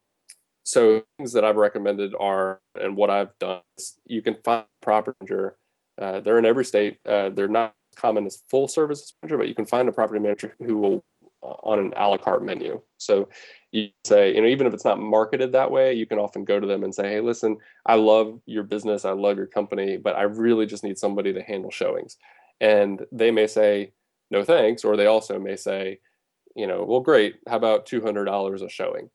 so 0.65 1.03
things 1.17 1.33
that 1.33 1.45
I've 1.45 1.57
recommended 1.57 2.13
are, 2.19 2.61
and 2.81 2.97
what 2.97 3.11
I've 3.11 3.37
done 3.39 3.63
is 3.79 3.99
you 4.05 4.21
can 4.21 4.37
find 4.45 4.67
property 4.83 5.17
manager. 5.21 5.57
Uh, 5.97 6.21
they're 6.21 6.39
in 6.39 6.45
every 6.45 6.65
state. 6.65 6.99
Uh, 7.07 7.31
they're 7.31 7.49
not 7.49 7.75
common 7.97 8.27
as 8.27 8.43
full 8.49 8.69
service 8.69 9.15
manager, 9.23 9.39
but 9.39 9.49
you 9.49 9.55
can 9.55 9.67
find 9.67 9.89
a 9.89 9.93
property 9.93 10.21
manager 10.21 10.55
who 10.59 10.77
will 10.77 11.05
on 11.43 11.79
an 11.79 11.93
a 11.97 12.09
la 12.09 12.17
carte 12.17 12.45
menu. 12.45 12.81
So 12.99 13.29
you 13.71 13.89
say, 14.05 14.35
you 14.35 14.41
know, 14.41 14.49
even 14.49 14.67
if 14.67 14.75
it's 14.75 14.85
not 14.85 14.99
marketed 14.99 15.53
that 15.53 15.71
way, 15.71 15.93
you 15.93 16.07
can 16.07 16.19
often 16.19 16.45
go 16.45 16.59
to 16.59 16.67
them 16.67 16.83
and 16.83 16.95
say, 16.95 17.09
hey, 17.09 17.21
listen, 17.21 17.59
I 17.87 17.95
love 17.95 18.41
your 18.47 18.65
business, 18.65 19.05
I 19.05 19.13
love 19.13 19.37
your 19.37 19.47
company, 19.47 19.97
but 19.97 20.17
I 20.17 20.23
really 20.23 20.67
just 20.67 20.85
need 20.85 20.99
somebody 20.99 21.33
to 21.33 21.43
handle 21.43 21.71
showings. 21.71 22.17
And 22.61 23.05
they 23.13 23.31
may 23.31 23.47
say, 23.47 23.93
no 24.31 24.45
thanks, 24.45 24.85
or 24.85 24.97
they 24.97 25.07
also 25.07 25.39
may 25.39 25.57
say, 25.57 26.01
you 26.57 26.67
know, 26.67 26.85
well, 26.85 27.01
great, 27.01 27.37
how 27.49 27.57
about 27.57 27.87
$200 27.87 28.63
a 28.63 28.69
showing? 28.69 29.11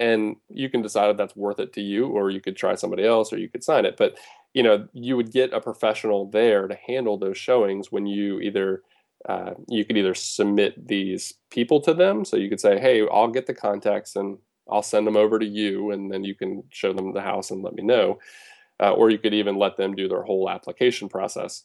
And 0.00 0.36
you 0.48 0.70
can 0.70 0.80
decide 0.80 1.10
if 1.10 1.16
that's 1.16 1.34
worth 1.34 1.58
it 1.58 1.72
to 1.72 1.80
you, 1.80 2.06
or 2.06 2.30
you 2.30 2.40
could 2.40 2.56
try 2.56 2.76
somebody 2.76 3.04
else, 3.04 3.32
or 3.32 3.38
you 3.38 3.48
could 3.48 3.64
sign 3.64 3.84
it. 3.84 3.96
But, 3.96 4.16
you 4.54 4.62
know, 4.62 4.86
you 4.92 5.16
would 5.16 5.32
get 5.32 5.52
a 5.52 5.60
professional 5.60 6.30
there 6.30 6.68
to 6.68 6.78
handle 6.86 7.18
those 7.18 7.36
showings 7.36 7.90
when 7.90 8.06
you 8.06 8.38
either 8.40 8.82
uh, 9.28 9.52
you 9.68 9.84
could 9.84 9.96
either 9.96 10.14
submit 10.14 10.86
these 10.86 11.34
people 11.50 11.80
to 11.80 11.94
them. 11.94 12.24
So 12.24 12.36
you 12.36 12.48
could 12.48 12.60
say, 12.60 12.78
hey, 12.78 13.06
I'll 13.10 13.28
get 13.28 13.46
the 13.46 13.54
contacts 13.54 14.16
and 14.16 14.38
I'll 14.70 14.82
send 14.82 15.06
them 15.06 15.16
over 15.16 15.38
to 15.38 15.46
you, 15.46 15.90
and 15.92 16.12
then 16.12 16.24
you 16.24 16.34
can 16.34 16.62
show 16.68 16.92
them 16.92 17.14
the 17.14 17.22
house 17.22 17.50
and 17.50 17.62
let 17.62 17.74
me 17.74 17.82
know. 17.82 18.18
Uh, 18.80 18.92
or 18.92 19.10
you 19.10 19.18
could 19.18 19.34
even 19.34 19.56
let 19.56 19.76
them 19.76 19.94
do 19.94 20.08
their 20.08 20.22
whole 20.22 20.48
application 20.48 21.08
process. 21.08 21.64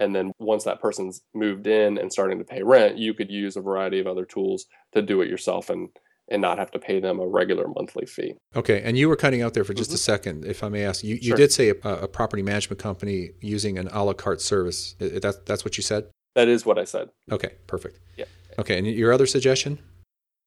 And 0.00 0.14
then 0.14 0.32
once 0.38 0.64
that 0.64 0.80
person's 0.80 1.20
moved 1.34 1.66
in 1.66 1.98
and 1.98 2.12
starting 2.12 2.38
to 2.38 2.44
pay 2.44 2.62
rent, 2.62 2.96
you 2.96 3.12
could 3.12 3.30
use 3.30 3.56
a 3.56 3.60
variety 3.60 4.00
of 4.00 4.06
other 4.06 4.24
tools 4.24 4.66
to 4.92 5.02
do 5.02 5.20
it 5.20 5.28
yourself 5.28 5.68
and 5.68 5.88
and 6.30 6.40
not 6.40 6.58
have 6.58 6.70
to 6.70 6.78
pay 6.78 7.00
them 7.00 7.20
a 7.20 7.26
regular 7.26 7.68
monthly 7.68 8.06
fee. 8.06 8.34
Okay, 8.56 8.80
and 8.82 8.96
you 8.96 9.10
were 9.10 9.16
cutting 9.16 9.42
out 9.42 9.52
there 9.52 9.62
for 9.62 9.74
just 9.74 9.90
mm-hmm. 9.90 9.96
a 9.96 9.98
second, 9.98 10.44
if 10.46 10.64
I 10.64 10.70
may 10.70 10.82
ask. 10.82 11.04
You, 11.04 11.16
you 11.16 11.28
sure. 11.28 11.36
did 11.36 11.52
say 11.52 11.68
a, 11.68 11.74
a, 11.74 12.08
property 12.08 12.42
management 12.42 12.80
company 12.80 13.32
using 13.42 13.78
an 13.78 13.88
a 13.88 14.02
la 14.02 14.14
carte 14.14 14.40
service. 14.40 14.94
That, 14.98 15.44
that's 15.44 15.66
what 15.66 15.76
you 15.76 15.82
said? 15.82 16.06
That 16.34 16.48
is 16.48 16.66
what 16.66 16.78
I 16.78 16.84
said. 16.84 17.10
Okay, 17.30 17.52
perfect. 17.66 17.98
Yeah. 18.16 18.24
Okay, 18.58 18.78
and 18.78 18.86
your 18.86 19.12
other 19.12 19.26
suggestion? 19.26 19.78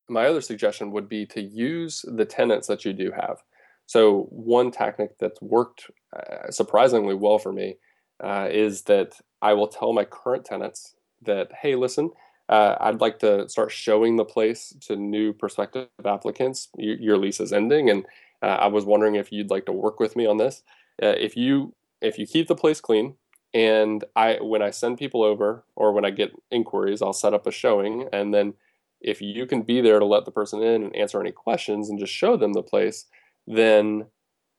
My 0.10 0.26
other 0.28 0.42
suggestion 0.42 0.92
would 0.92 1.10
be 1.10 1.26
to 1.28 1.42
use 1.42 2.06
the 2.08 2.26
tenants 2.26 2.68
that 2.68 2.86
you 2.86 2.94
do 2.94 3.12
have. 3.12 3.44
So, 3.86 4.28
one 4.30 4.72
tactic 4.72 5.18
that's 5.18 5.42
worked 5.42 5.90
uh, 6.16 6.52
surprisingly 6.52 7.16
well 7.16 7.40
for 7.40 7.54
me 7.54 7.78
uh, 8.24 8.48
is 8.52 8.84
that 8.84 9.14
I 9.42 9.54
will 9.54 9.68
tell 9.68 9.94
my 9.94 10.04
current 10.04 10.46
tenants 10.46 10.96
that, 11.24 11.52
hey, 11.62 11.76
listen, 11.76 12.12
uh, 12.50 12.76
I'd 12.80 13.02
like 13.02 13.20
to 13.20 13.48
start 13.50 13.72
showing 13.72 14.16
the 14.16 14.26
place 14.26 14.74
to 14.82 14.96
new 14.96 15.34
prospective 15.34 15.90
applicants. 16.06 16.70
Your, 16.78 16.98
your 16.98 17.18
lease 17.18 17.40
is 17.40 17.52
ending, 17.52 17.90
and 17.90 18.06
uh, 18.42 18.46
I 18.46 18.68
was 18.68 18.86
wondering 18.86 19.16
if 19.16 19.32
you'd 19.32 19.50
like 19.50 19.66
to 19.66 19.74
work 19.74 20.00
with 20.00 20.16
me 20.16 20.26
on 20.26 20.38
this. 20.38 20.64
Uh, 21.02 21.16
if 21.18 21.36
you 21.36 21.74
if 22.02 22.18
you 22.18 22.28
keep 22.28 22.48
the 22.48 22.56
place 22.56 22.80
clean, 22.80 23.16
and 23.58 24.06
I 24.16 24.38
when 24.42 24.62
I 24.62 24.70
send 24.70 25.00
people 25.00 25.24
over 25.24 25.64
or 25.76 25.92
when 25.92 26.06
I 26.06 26.12
get 26.12 26.32
inquiries, 26.52 27.02
I'll 27.02 27.14
set 27.14 27.34
up 27.34 27.48
a 27.48 27.52
showing 27.52 28.08
and 28.14 28.34
then 28.34 28.54
if 29.02 29.22
you 29.22 29.46
can 29.46 29.62
be 29.64 29.82
there 29.82 30.00
to 30.00 30.06
let 30.06 30.26
the 30.26 30.32
person 30.32 30.62
in 30.62 30.84
and 30.84 30.96
answer 30.96 31.20
any 31.20 31.32
questions 31.32 31.90
and 31.90 32.00
just 32.00 32.14
show 32.14 32.38
them 32.38 32.54
the 32.54 32.64
place, 32.64 33.06
then 33.48 34.08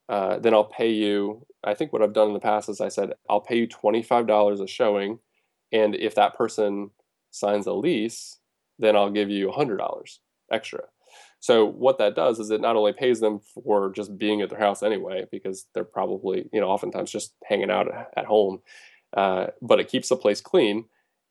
uh, 0.09 0.39
then 0.39 0.53
I'll 0.53 0.65
pay 0.65 0.91
you. 0.91 1.45
I 1.63 1.75
think 1.75 1.93
what 1.93 2.01
I've 2.01 2.13
done 2.13 2.29
in 2.29 2.33
the 2.33 2.39
past 2.39 2.67
is 2.67 2.81
I 2.81 2.89
said 2.89 3.13
I'll 3.29 3.41
pay 3.41 3.57
you 3.57 3.67
twenty 3.67 4.03
five 4.03 4.27
dollars 4.27 4.59
a 4.59 4.67
showing, 4.67 5.19
and 5.71 5.95
if 5.95 6.15
that 6.15 6.35
person 6.35 6.91
signs 7.31 7.67
a 7.67 7.73
lease, 7.73 8.39
then 8.79 8.95
I'll 8.95 9.11
give 9.11 9.29
you 9.29 9.51
hundred 9.51 9.77
dollars 9.77 10.19
extra. 10.51 10.85
So 11.39 11.65
what 11.65 11.97
that 11.99 12.15
does 12.15 12.39
is 12.39 12.51
it 12.51 12.61
not 12.61 12.75
only 12.75 12.93
pays 12.93 13.19
them 13.19 13.39
for 13.39 13.91
just 13.91 14.17
being 14.17 14.41
at 14.41 14.49
their 14.49 14.59
house 14.59 14.83
anyway, 14.83 15.25
because 15.31 15.65
they're 15.73 15.83
probably 15.83 16.49
you 16.51 16.59
know 16.59 16.69
oftentimes 16.69 17.11
just 17.11 17.33
hanging 17.45 17.71
out 17.71 17.87
at 18.15 18.25
home, 18.25 18.61
uh, 19.15 19.47
but 19.61 19.79
it 19.79 19.87
keeps 19.87 20.09
the 20.09 20.17
place 20.17 20.41
clean, 20.41 20.85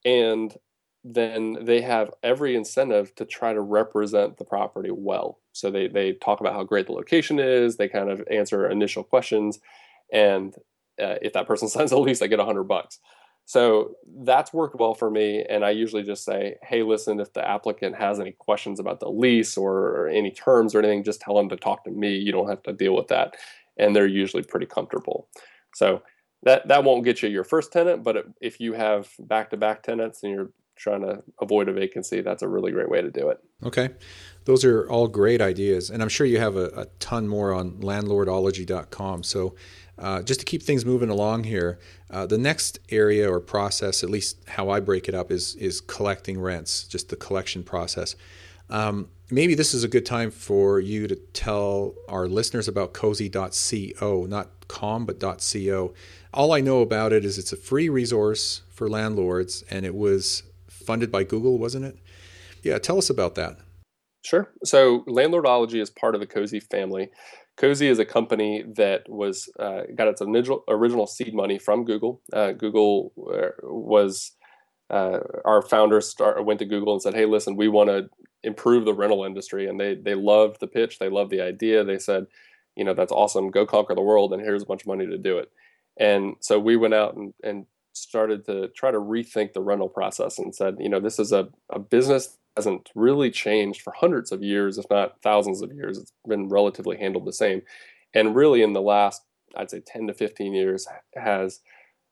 and 0.05 0.57
then 1.05 1.65
they 1.65 1.81
have 1.81 2.11
every 2.23 2.57
incentive 2.57 3.15
to 3.15 3.25
try 3.25 3.53
to 3.53 3.61
represent 3.61 4.37
the 4.37 4.45
property 4.45 4.91
well. 4.91 5.39
So 5.53 5.71
they 5.71 5.89
they 5.89 6.13
talk 6.13 6.41
about 6.41 6.55
how 6.55 6.65
great 6.65 6.87
the 6.87 6.93
location 6.93 7.39
is. 7.39 7.77
They 7.77 7.89
kind 7.89 8.11
of 8.11 8.23
answer 8.31 8.69
initial 8.69 9.05
questions, 9.05 9.59
and 10.13 10.55
uh, 11.01 11.17
if 11.23 11.35
that 11.35 11.47
person 11.47 11.69
signs 11.69 11.93
a 11.93 11.99
lease, 11.99 12.21
they 12.21 12.29
get 12.29 12.41
a 12.41 12.45
hundred 12.45 12.65
bucks. 12.65 12.99
So 13.49 13.95
that's 14.25 14.53
worked 14.53 14.79
well 14.79 14.93
for 14.93 15.11
me. 15.11 15.43
And 15.49 15.65
I 15.65 15.71
usually 15.71 16.03
just 16.03 16.23
say, 16.23 16.57
hey, 16.63 16.83
listen, 16.83 17.19
if 17.19 17.33
the 17.33 17.49
applicant 17.49 17.97
has 17.97 18.21
any 18.21 18.33
questions 18.33 18.79
about 18.79 19.01
the 19.01 19.09
lease 19.09 19.57
or, 19.57 20.07
any 20.09 20.31
terms 20.31 20.75
or 20.75 20.81
anything, 20.81 21.03
just 21.03 21.23
tell 21.23 21.35
them 21.35 21.49
to 21.49 21.57
talk 21.57 21.83
to 21.85 21.91
me. 21.91 22.15
You 22.15 22.31
don't 22.31 22.51
have 22.51 22.63
to 22.65 22.75
deal 22.75 22.95
with 22.95 23.09
that. 23.09 23.37
And 23.79 23.97
they're 23.97 24.07
usually 24.07 24.43
pretty 24.43 24.67
comfortable. 24.67 25.29
So 25.75 26.03
that, 26.43 26.69
that 26.69 26.85
won't 26.85 27.07
get 27.07 27.23
you 27.23 27.31
your 27.31 27.43
first 27.43 27.73
tenant, 27.73 28.05
but 28.05 28.27
if 28.43 28.61
you 28.61 28.75
have 28.75 29.09
back 29.19 29.49
to 29.51 29.57
back 29.57 29.83
tenants 29.83 30.23
and 30.23 30.31
you're 30.31 30.51
trying 30.77 31.01
to 31.01 31.23
avoid 31.41 31.71
a 31.71 31.73
vacancy, 31.73 32.21
that's 32.21 32.43
a 32.43 32.49
really 32.49 32.71
great 32.71 32.91
way 32.91 33.01
to 33.01 33.11
do 33.11 33.31
it. 33.31 33.39
Okay. 33.65 33.89
Those 34.45 34.63
are 34.63 34.87
all 34.91 35.09
great 35.09 35.41
ideas. 35.41 35.89
And 35.89 36.03
I'm 36.03 36.11
sure 36.11 36.27
you 36.27 36.39
have 36.39 36.57
a, 36.57 36.67
a 36.77 36.87
ton 37.01 37.27
more 37.27 37.55
on 37.55 37.81
landlordology.com. 37.81 39.23
So 39.23 39.55
uh, 39.99 40.23
just 40.23 40.41
to 40.41 40.47
keep 40.47 40.63
things 40.63 40.85
moving 40.85 41.11
along 41.11 41.45
here, 41.45 41.79
uh, 42.11 42.27
the 42.27 42.39
next 42.39 42.79
area 42.91 43.31
or 43.31 43.41
process, 43.41 44.03
at 44.03 44.11
least 44.11 44.39
how 44.49 44.71
I 44.71 44.81
break 44.81 45.09
it 45.09 45.15
up, 45.15 45.31
is 45.31 45.55
is 45.57 45.81
collecting 45.81 46.41
rents, 46.41 46.85
just 46.85 47.09
the 47.09 47.17
collection 47.17 47.63
process. 47.63 48.15
Um, 48.71 49.09
maybe 49.31 49.55
this 49.55 49.75
is 49.75 49.85
a 49.85 49.89
good 49.89 50.07
time 50.07 50.31
for 50.31 50.79
you 50.81 51.07
to 51.09 51.17
tell 51.17 51.95
our 52.09 52.29
listeners 52.29 52.69
about 52.69 52.93
cozy.co, 52.93 54.27
not 54.27 54.69
com, 54.69 55.07
but 55.07 55.21
.co. 55.21 55.95
All 56.33 56.53
I 56.53 56.61
know 56.61 56.81
about 56.83 57.13
it 57.13 57.25
is 57.25 57.39
it's 57.39 57.53
a 57.53 57.57
free 57.57 57.89
resource 57.89 58.63
for 58.71 58.89
landlords, 58.89 59.65
and 59.71 59.85
it 59.85 59.95
was 59.95 60.43
funded 60.69 61.11
by 61.11 61.25
Google, 61.25 61.59
wasn't 61.59 61.85
it? 61.85 61.99
Yeah, 62.63 62.79
tell 62.79 62.99
us 62.99 63.11
about 63.11 63.35
that. 63.37 63.59
Sure. 64.25 64.53
So, 64.65 65.05
Landlordology 65.09 65.81
is 65.81 65.91
part 65.91 66.15
of 66.15 66.21
the 66.21 66.27
Cozy 66.27 66.61
family. 66.61 67.11
Cozy 67.59 67.89
is 67.89 67.99
a 67.99 68.05
company 68.05 68.65
that 68.77 69.09
was 69.09 69.51
uh, 69.59 69.83
got 69.95 70.09
its 70.09 70.23
original, 70.23 70.63
original 70.69 71.07
seed 71.07 71.35
money 71.35 71.59
from 71.59 71.85
Google. 71.85 72.23
Uh, 72.33 72.53
Google 72.53 73.13
uh, 73.19 73.49
was 73.63 74.33
uh, 74.91 75.19
our 75.45 75.61
founders 75.61 76.09
start, 76.09 76.45
went 76.45 76.61
to 76.61 76.65
Google 76.65 76.93
and 76.93 77.03
said, 77.03 77.15
"Hey, 77.15 77.27
listen, 77.27 77.57
we 77.57 77.69
want 77.69 77.91
to 77.91 78.09
improve 78.45 78.85
the 78.85 78.95
rental 78.95 79.25
industry," 79.25 79.69
and 79.69 79.79
they 79.79 79.97
they 79.97 80.15
loved 80.15 80.61
the 80.61 80.69
pitch, 80.69 80.99
they 80.99 81.09
loved 81.09 81.31
the 81.31 81.41
idea. 81.41 81.83
They 81.83 81.99
said, 81.99 82.27
"You 82.77 82.85
know, 82.85 82.95
that's 82.95 83.13
awesome. 83.13 83.51
Go 83.51 83.67
conquer 83.67 83.95
the 83.95 84.03
world, 84.03 84.33
and 84.33 84.41
here's 84.41 84.63
a 84.63 84.67
bunch 84.67 84.83
of 84.83 84.87
money 84.87 85.07
to 85.07 85.19
do 85.19 85.39
it." 85.39 85.51
And 85.99 86.37
so 86.39 86.61
we 86.61 86.77
went 86.77 86.95
out 86.95 87.17
and, 87.17 87.35
and 87.43 87.67
started 87.93 88.47
to 88.47 88.69
try 88.69 88.93
to 88.93 88.99
rethink 88.99 89.53
the 89.53 89.61
rental 89.61 89.89
process 89.89 90.39
and 90.39 90.55
said, 90.55 90.77
you 90.79 90.89
know, 90.89 91.01
this 91.01 91.19
is 91.19 91.33
a, 91.33 91.49
a 91.71 91.81
business 91.81 92.37
hasn't 92.59 92.91
really 92.97 93.31
changed 93.31 93.83
for 93.83 93.93
hundreds 93.93 94.33
of 94.33 94.43
years, 94.43 94.79
if 94.79 94.87
not 94.91 95.23
thousands 95.23 95.63
of 95.63 95.73
years. 95.73 95.97
It's 95.97 96.13
been 96.27 96.49
relatively 96.49 96.97
handled 96.97 97.25
the 97.25 97.33
same. 97.33 97.63
And 98.15 98.35
really, 98.35 98.63
in 98.63 98.73
the 98.73 98.83
last, 98.83 99.23
I'd 99.57 99.71
say 99.71 99.81
10 99.87 100.09
to 100.09 100.15
15 100.15 100.53
years, 100.55 100.89
has 101.15 101.61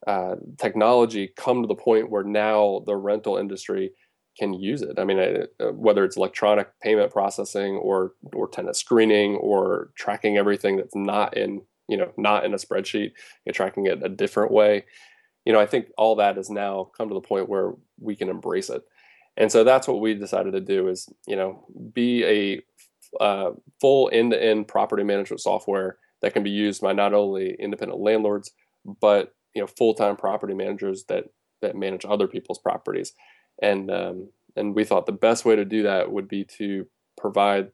uh, 0.07 0.37
technology 0.57 1.33
come 1.37 1.63
to 1.63 1.67
the 1.67 1.75
point 1.75 2.13
where 2.13 2.23
now 2.23 2.85
the 2.87 2.95
rental 2.95 3.39
industry 3.39 3.91
can 4.39 4.55
use 4.55 4.83
it. 4.83 5.01
I 5.01 5.05
mean, 5.05 5.19
uh, 5.19 5.73
whether 5.73 6.05
it's 6.05 6.17
electronic 6.17 6.69
payment 6.81 7.11
processing 7.11 7.75
or 7.75 8.13
or 8.33 8.47
tenant 8.47 8.77
screening 8.77 9.35
or 9.37 9.91
tracking 9.97 10.37
everything 10.37 10.77
that's 10.77 10.95
not 10.95 11.37
in 11.37 11.63
you 11.89 11.97
know 11.97 12.13
not 12.17 12.45
in 12.45 12.55
a 12.55 12.59
spreadsheet, 12.59 13.13
you're 13.45 13.53
tracking 13.53 13.87
it 13.87 14.05
a 14.05 14.09
different 14.09 14.53
way. 14.53 14.85
You 15.45 15.53
know, 15.53 15.61
I 15.61 15.67
think 15.67 15.89
all 15.99 16.15
that 16.17 16.37
has 16.37 16.51
now 16.51 16.91
come 16.97 17.09
to 17.09 17.15
the 17.15 17.21
point 17.21 17.49
where 17.49 17.73
we 17.99 18.15
can 18.15 18.29
embrace 18.29 18.71
it 18.71 18.85
and 19.37 19.53
so 19.53 19.65
that's 19.65 19.87
what 19.89 20.01
we 20.01 20.15
decided 20.15 20.53
to 20.53 20.61
do 20.61 20.89
is 20.89 21.09
you 21.27 21.37
know 21.37 21.65
be 21.93 22.25
a 22.25 22.63
uh, 23.23 23.53
full 23.81 24.11
end-to-end 24.13 24.69
property 24.69 25.03
management 25.03 25.41
software 25.41 25.99
that 26.23 26.33
can 26.33 26.43
be 26.43 26.51
used 26.51 26.83
by 26.83 26.93
not 26.93 27.15
only 27.15 27.55
independent 27.59 28.01
landlords 28.01 28.51
but 29.01 29.35
you 29.55 29.61
know 29.61 29.67
full-time 29.67 30.17
property 30.17 30.55
managers 30.55 31.05
that 31.09 31.25
that 31.63 31.77
manage 31.77 32.05
other 32.05 32.29
people's 32.29 32.59
properties. 32.59 33.13
And 33.61 33.91
um, 33.91 34.29
and 34.55 34.75
we 34.75 34.85
thought 34.85 35.07
the 35.07 35.13
best 35.13 35.45
way 35.45 35.57
to 35.57 35.65
do 35.65 35.83
that 35.83 36.11
would 36.11 36.29
be 36.29 36.45
to 36.59 36.87
provide 37.19 37.71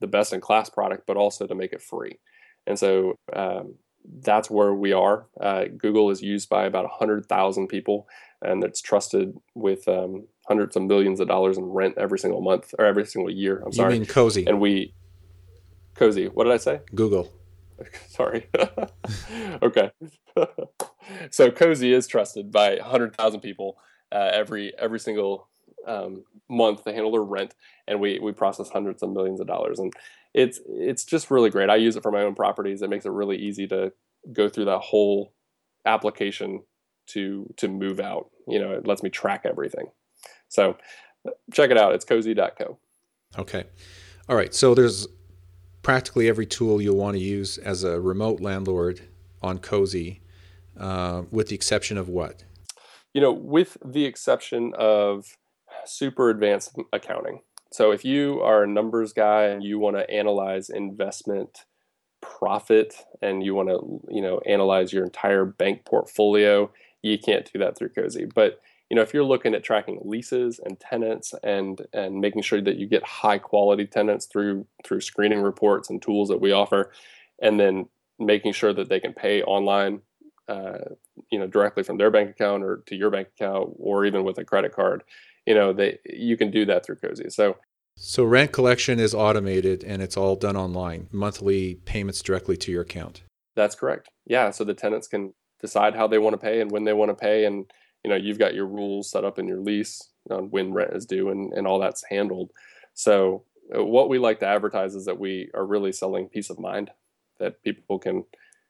the 0.00 0.06
best 0.06 0.32
in 0.32 0.40
class 0.40 0.68
product 0.68 1.06
but 1.06 1.16
also 1.16 1.46
to 1.46 1.54
make 1.54 1.72
it 1.72 1.82
free. 1.82 2.18
And 2.66 2.78
so 2.78 3.16
um, 3.34 3.76
that's 4.22 4.50
where 4.50 4.74
we 4.74 4.92
are. 4.92 5.26
Uh, 5.40 5.64
google 5.76 6.10
is 6.10 6.22
used 6.22 6.48
by 6.48 6.64
about 6.64 6.84
100000 6.84 7.66
people 7.68 8.06
and 8.42 8.62
it's 8.62 8.80
trusted 8.80 9.34
with 9.54 9.86
um, 9.88 10.26
hundreds 10.48 10.76
of 10.76 10.82
millions 10.82 11.20
of 11.20 11.28
dollars 11.28 11.58
in 11.58 11.64
rent 11.64 11.94
every 11.98 12.18
single 12.18 12.40
month 12.40 12.74
or 12.78 12.84
every 12.84 13.06
single 13.06 13.30
year. 13.30 13.62
I'm 13.64 13.72
sorry. 13.72 13.94
You 13.94 14.00
mean 14.00 14.08
cozy? 14.08 14.46
And 14.46 14.60
we 14.60 14.94
cozy. 15.94 16.26
What 16.26 16.44
did 16.44 16.52
I 16.52 16.58
say? 16.58 16.80
Google. 16.94 17.32
sorry. 18.08 18.48
okay. 19.62 19.90
so 21.30 21.50
cozy 21.50 21.92
is 21.92 22.06
trusted 22.06 22.52
by 22.52 22.78
hundred 22.78 23.16
thousand 23.16 23.40
people 23.40 23.78
uh, 24.12 24.30
every 24.32 24.72
every 24.78 25.00
single 25.00 25.48
um, 25.86 26.24
month 26.48 26.84
to 26.84 26.92
handle 26.92 27.12
their 27.12 27.22
rent, 27.22 27.54
and 27.86 28.00
we 28.00 28.18
we 28.18 28.32
process 28.32 28.70
hundreds 28.70 29.02
of 29.02 29.10
millions 29.10 29.40
of 29.40 29.46
dollars, 29.46 29.78
and 29.78 29.92
it's 30.34 30.60
it's 30.68 31.04
just 31.04 31.30
really 31.30 31.50
great. 31.50 31.70
I 31.70 31.76
use 31.76 31.96
it 31.96 32.02
for 32.02 32.12
my 32.12 32.22
own 32.22 32.34
properties. 32.34 32.82
It 32.82 32.90
makes 32.90 33.06
it 33.06 33.12
really 33.12 33.36
easy 33.36 33.66
to 33.68 33.92
go 34.32 34.48
through 34.48 34.66
that 34.66 34.78
whole 34.78 35.32
application 35.84 36.62
to 37.08 37.52
to 37.56 37.68
move 37.68 38.00
out. 38.00 38.30
You 38.46 38.60
know, 38.60 38.72
it 38.72 38.86
lets 38.86 39.02
me 39.02 39.10
track 39.10 39.42
everything. 39.44 39.86
So 40.48 40.76
check 41.52 41.70
it 41.70 41.78
out. 41.78 41.94
It's 41.94 42.04
cozy.co. 42.04 42.78
Okay. 43.38 43.64
All 44.28 44.36
right. 44.36 44.54
So 44.54 44.74
there's 44.74 45.06
practically 45.82 46.28
every 46.28 46.46
tool 46.46 46.80
you'll 46.80 46.96
want 46.96 47.16
to 47.16 47.22
use 47.22 47.58
as 47.58 47.84
a 47.84 48.00
remote 48.00 48.40
landlord 48.40 49.02
on 49.42 49.58
Cozy, 49.58 50.20
uh, 50.78 51.22
with 51.30 51.48
the 51.48 51.54
exception 51.54 51.98
of 51.98 52.08
what? 52.08 52.44
You 53.14 53.20
know, 53.20 53.32
with 53.32 53.76
the 53.84 54.04
exception 54.04 54.72
of 54.76 55.36
super 55.84 56.30
advanced 56.30 56.76
accounting. 56.92 57.40
So 57.72 57.90
if 57.92 58.04
you 58.04 58.40
are 58.40 58.64
a 58.64 58.66
numbers 58.66 59.12
guy 59.12 59.44
and 59.44 59.62
you 59.62 59.78
want 59.78 59.96
to 59.96 60.10
analyze 60.10 60.70
investment 60.70 61.64
profit 62.20 63.04
and 63.22 63.44
you 63.44 63.54
want 63.54 63.68
to, 63.68 64.00
you 64.08 64.22
know, 64.22 64.40
analyze 64.46 64.92
your 64.92 65.04
entire 65.04 65.44
bank 65.44 65.84
portfolio, 65.84 66.70
you 67.02 67.18
can't 67.18 67.50
do 67.52 67.58
that 67.60 67.76
through 67.76 67.90
Cozy. 67.90 68.24
But 68.24 68.60
you 68.90 68.96
know 68.96 69.02
if 69.02 69.12
you're 69.12 69.24
looking 69.24 69.54
at 69.54 69.64
tracking 69.64 70.00
leases 70.04 70.60
and 70.64 70.78
tenants 70.78 71.34
and 71.42 71.86
and 71.92 72.20
making 72.20 72.42
sure 72.42 72.60
that 72.60 72.76
you 72.76 72.86
get 72.86 73.02
high 73.04 73.38
quality 73.38 73.86
tenants 73.86 74.26
through 74.26 74.66
through 74.84 75.00
screening 75.00 75.42
reports 75.42 75.90
and 75.90 76.02
tools 76.02 76.28
that 76.28 76.40
we 76.40 76.52
offer 76.52 76.92
and 77.40 77.58
then 77.58 77.88
making 78.18 78.52
sure 78.52 78.72
that 78.72 78.88
they 78.88 79.00
can 79.00 79.12
pay 79.12 79.42
online 79.42 80.00
uh, 80.48 80.78
you 81.30 81.38
know 81.38 81.46
directly 81.46 81.82
from 81.82 81.98
their 81.98 82.10
bank 82.10 82.30
account 82.30 82.62
or 82.62 82.82
to 82.86 82.94
your 82.94 83.10
bank 83.10 83.28
account 83.36 83.70
or 83.78 84.04
even 84.04 84.24
with 84.24 84.38
a 84.38 84.44
credit 84.44 84.72
card 84.72 85.02
you 85.46 85.54
know 85.54 85.72
they 85.72 85.98
you 86.04 86.36
can 86.36 86.50
do 86.50 86.64
that 86.64 86.84
through 86.84 86.96
cozy. 86.96 87.30
So 87.30 87.56
so 87.96 88.24
rent 88.24 88.52
collection 88.52 89.00
is 89.00 89.14
automated 89.14 89.82
and 89.82 90.02
it's 90.02 90.16
all 90.16 90.36
done 90.36 90.56
online 90.56 91.08
monthly 91.10 91.76
payments 91.86 92.20
directly 92.20 92.56
to 92.58 92.70
your 92.70 92.82
account? 92.82 93.22
That's 93.54 93.74
correct. 93.74 94.08
Yeah 94.26 94.50
so 94.50 94.64
the 94.64 94.74
tenants 94.74 95.08
can 95.08 95.34
decide 95.60 95.94
how 95.94 96.06
they 96.06 96.18
want 96.18 96.34
to 96.34 96.38
pay 96.38 96.60
and 96.60 96.70
when 96.70 96.84
they 96.84 96.92
want 96.92 97.10
to 97.10 97.14
pay 97.14 97.44
and 97.44 97.64
you 98.06 98.10
know 98.10 98.16
you've 98.16 98.38
got 98.38 98.54
your 98.54 98.66
rules 98.66 99.10
set 99.10 99.24
up 99.24 99.36
in 99.36 99.48
your 99.48 99.58
lease 99.58 100.10
on 100.30 100.48
when 100.50 100.72
rent 100.72 100.92
is 100.94 101.06
due 101.06 101.28
and, 101.28 101.52
and 101.52 101.66
all 101.66 101.80
that's 101.80 102.04
handled. 102.08 102.52
So 102.94 103.42
uh, 103.76 103.82
what 103.82 104.08
we 104.08 104.20
like 104.20 104.38
to 104.40 104.46
advertise 104.46 104.94
is 104.94 105.06
that 105.06 105.18
we 105.18 105.50
are 105.54 105.66
really 105.66 105.90
selling 105.90 106.28
peace 106.28 106.48
of 106.48 106.60
mind 106.60 106.92
that 107.40 107.64
people 107.64 107.98
can 107.98 108.24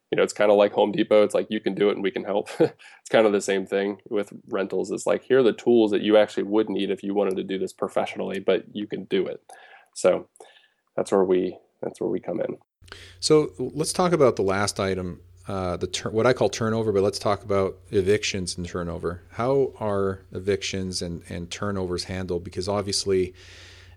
you 0.09 0.15
know 0.15 0.23
it's 0.23 0.33
kind 0.33 0.49
of 0.49 0.57
like 0.57 0.71
home 0.71 0.91
depot 0.91 1.23
it's 1.23 1.35
like 1.35 1.45
you 1.51 1.59
can 1.59 1.75
do 1.75 1.89
it 1.89 1.93
and 1.93 2.01
we 2.01 2.09
can 2.09 2.23
help. 2.23 2.49
It's 2.59 3.09
kind 3.11 3.27
of 3.27 3.31
the 3.31 3.39
same 3.39 3.67
thing 3.67 4.01
with 4.09 4.33
rentals. 4.49 4.89
It's 4.89 5.05
like 5.05 5.23
here 5.23 5.39
are 5.39 5.43
the 5.43 5.53
tools 5.53 5.91
that 5.91 6.01
you 6.01 6.17
actually 6.17 6.43
would 6.43 6.67
need 6.67 6.89
if 6.89 7.03
you 7.03 7.13
wanted 7.13 7.35
to 7.35 7.43
do 7.43 7.59
this 7.59 7.73
professionally 7.73 8.39
but 8.39 8.65
you 8.75 8.87
can 8.87 9.03
do 9.03 9.27
it. 9.27 9.39
So 9.93 10.27
that's 10.95 11.11
where 11.11 11.23
we 11.23 11.59
that's 11.83 12.01
where 12.01 12.09
we 12.09 12.19
come 12.19 12.41
in. 12.41 12.57
So 13.19 13.51
let's 13.59 13.93
talk 13.93 14.13
about 14.13 14.35
the 14.35 14.41
last 14.41 14.79
item 14.79 15.21
uh, 15.47 15.77
the 15.77 16.09
what 16.11 16.25
I 16.25 16.33
call 16.33 16.49
turnover, 16.49 16.91
but 16.91 17.03
let's 17.03 17.19
talk 17.19 17.43
about 17.43 17.77
evictions 17.89 18.57
and 18.57 18.67
turnover. 18.67 19.21
How 19.31 19.71
are 19.79 20.21
evictions 20.33 21.01
and, 21.01 21.23
and 21.29 21.49
turnovers 21.49 22.05
handled? 22.05 22.43
Because 22.43 22.67
obviously, 22.67 23.33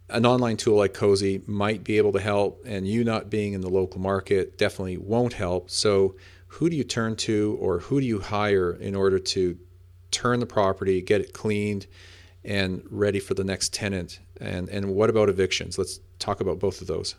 an 0.09 0.25
online 0.25 0.57
tool 0.57 0.77
like 0.77 0.95
Cozy 0.95 1.43
might 1.47 1.83
be 1.83 1.97
able 1.97 2.13
to 2.13 2.21
help, 2.21 2.63
and 2.65 2.87
you 2.87 3.03
not 3.03 3.31
being 3.31 3.53
in 3.53 3.63
the 3.63 3.69
local 3.69 4.01
market 4.01 4.59
definitely 4.59 4.97
won't 4.97 5.33
help. 5.33 5.71
So, 5.71 6.15
who 6.47 6.71
do 6.71 6.77
you 6.77 6.85
turn 6.85 7.17
to, 7.17 7.59
or 7.61 7.81
who 7.81 8.01
do 8.01 8.07
you 8.07 8.21
hire 8.21 8.73
in 8.73 8.95
order 8.95 9.19
to 9.19 9.59
turn 10.13 10.39
the 10.39 10.47
property, 10.47 11.03
get 11.03 11.21
it 11.21 11.33
cleaned, 11.33 11.89
and 12.45 12.83
ready 12.91 13.19
for 13.19 13.35
the 13.35 13.45
next 13.45 13.73
tenant? 13.73 14.21
And 14.41 14.69
and 14.69 14.95
what 14.95 15.11
about 15.11 15.29
evictions? 15.29 15.79
Let's 15.79 15.99
talk 16.21 16.41
about 16.41 16.61
both 16.61 16.81
of 16.81 16.87
those. 16.87 17.17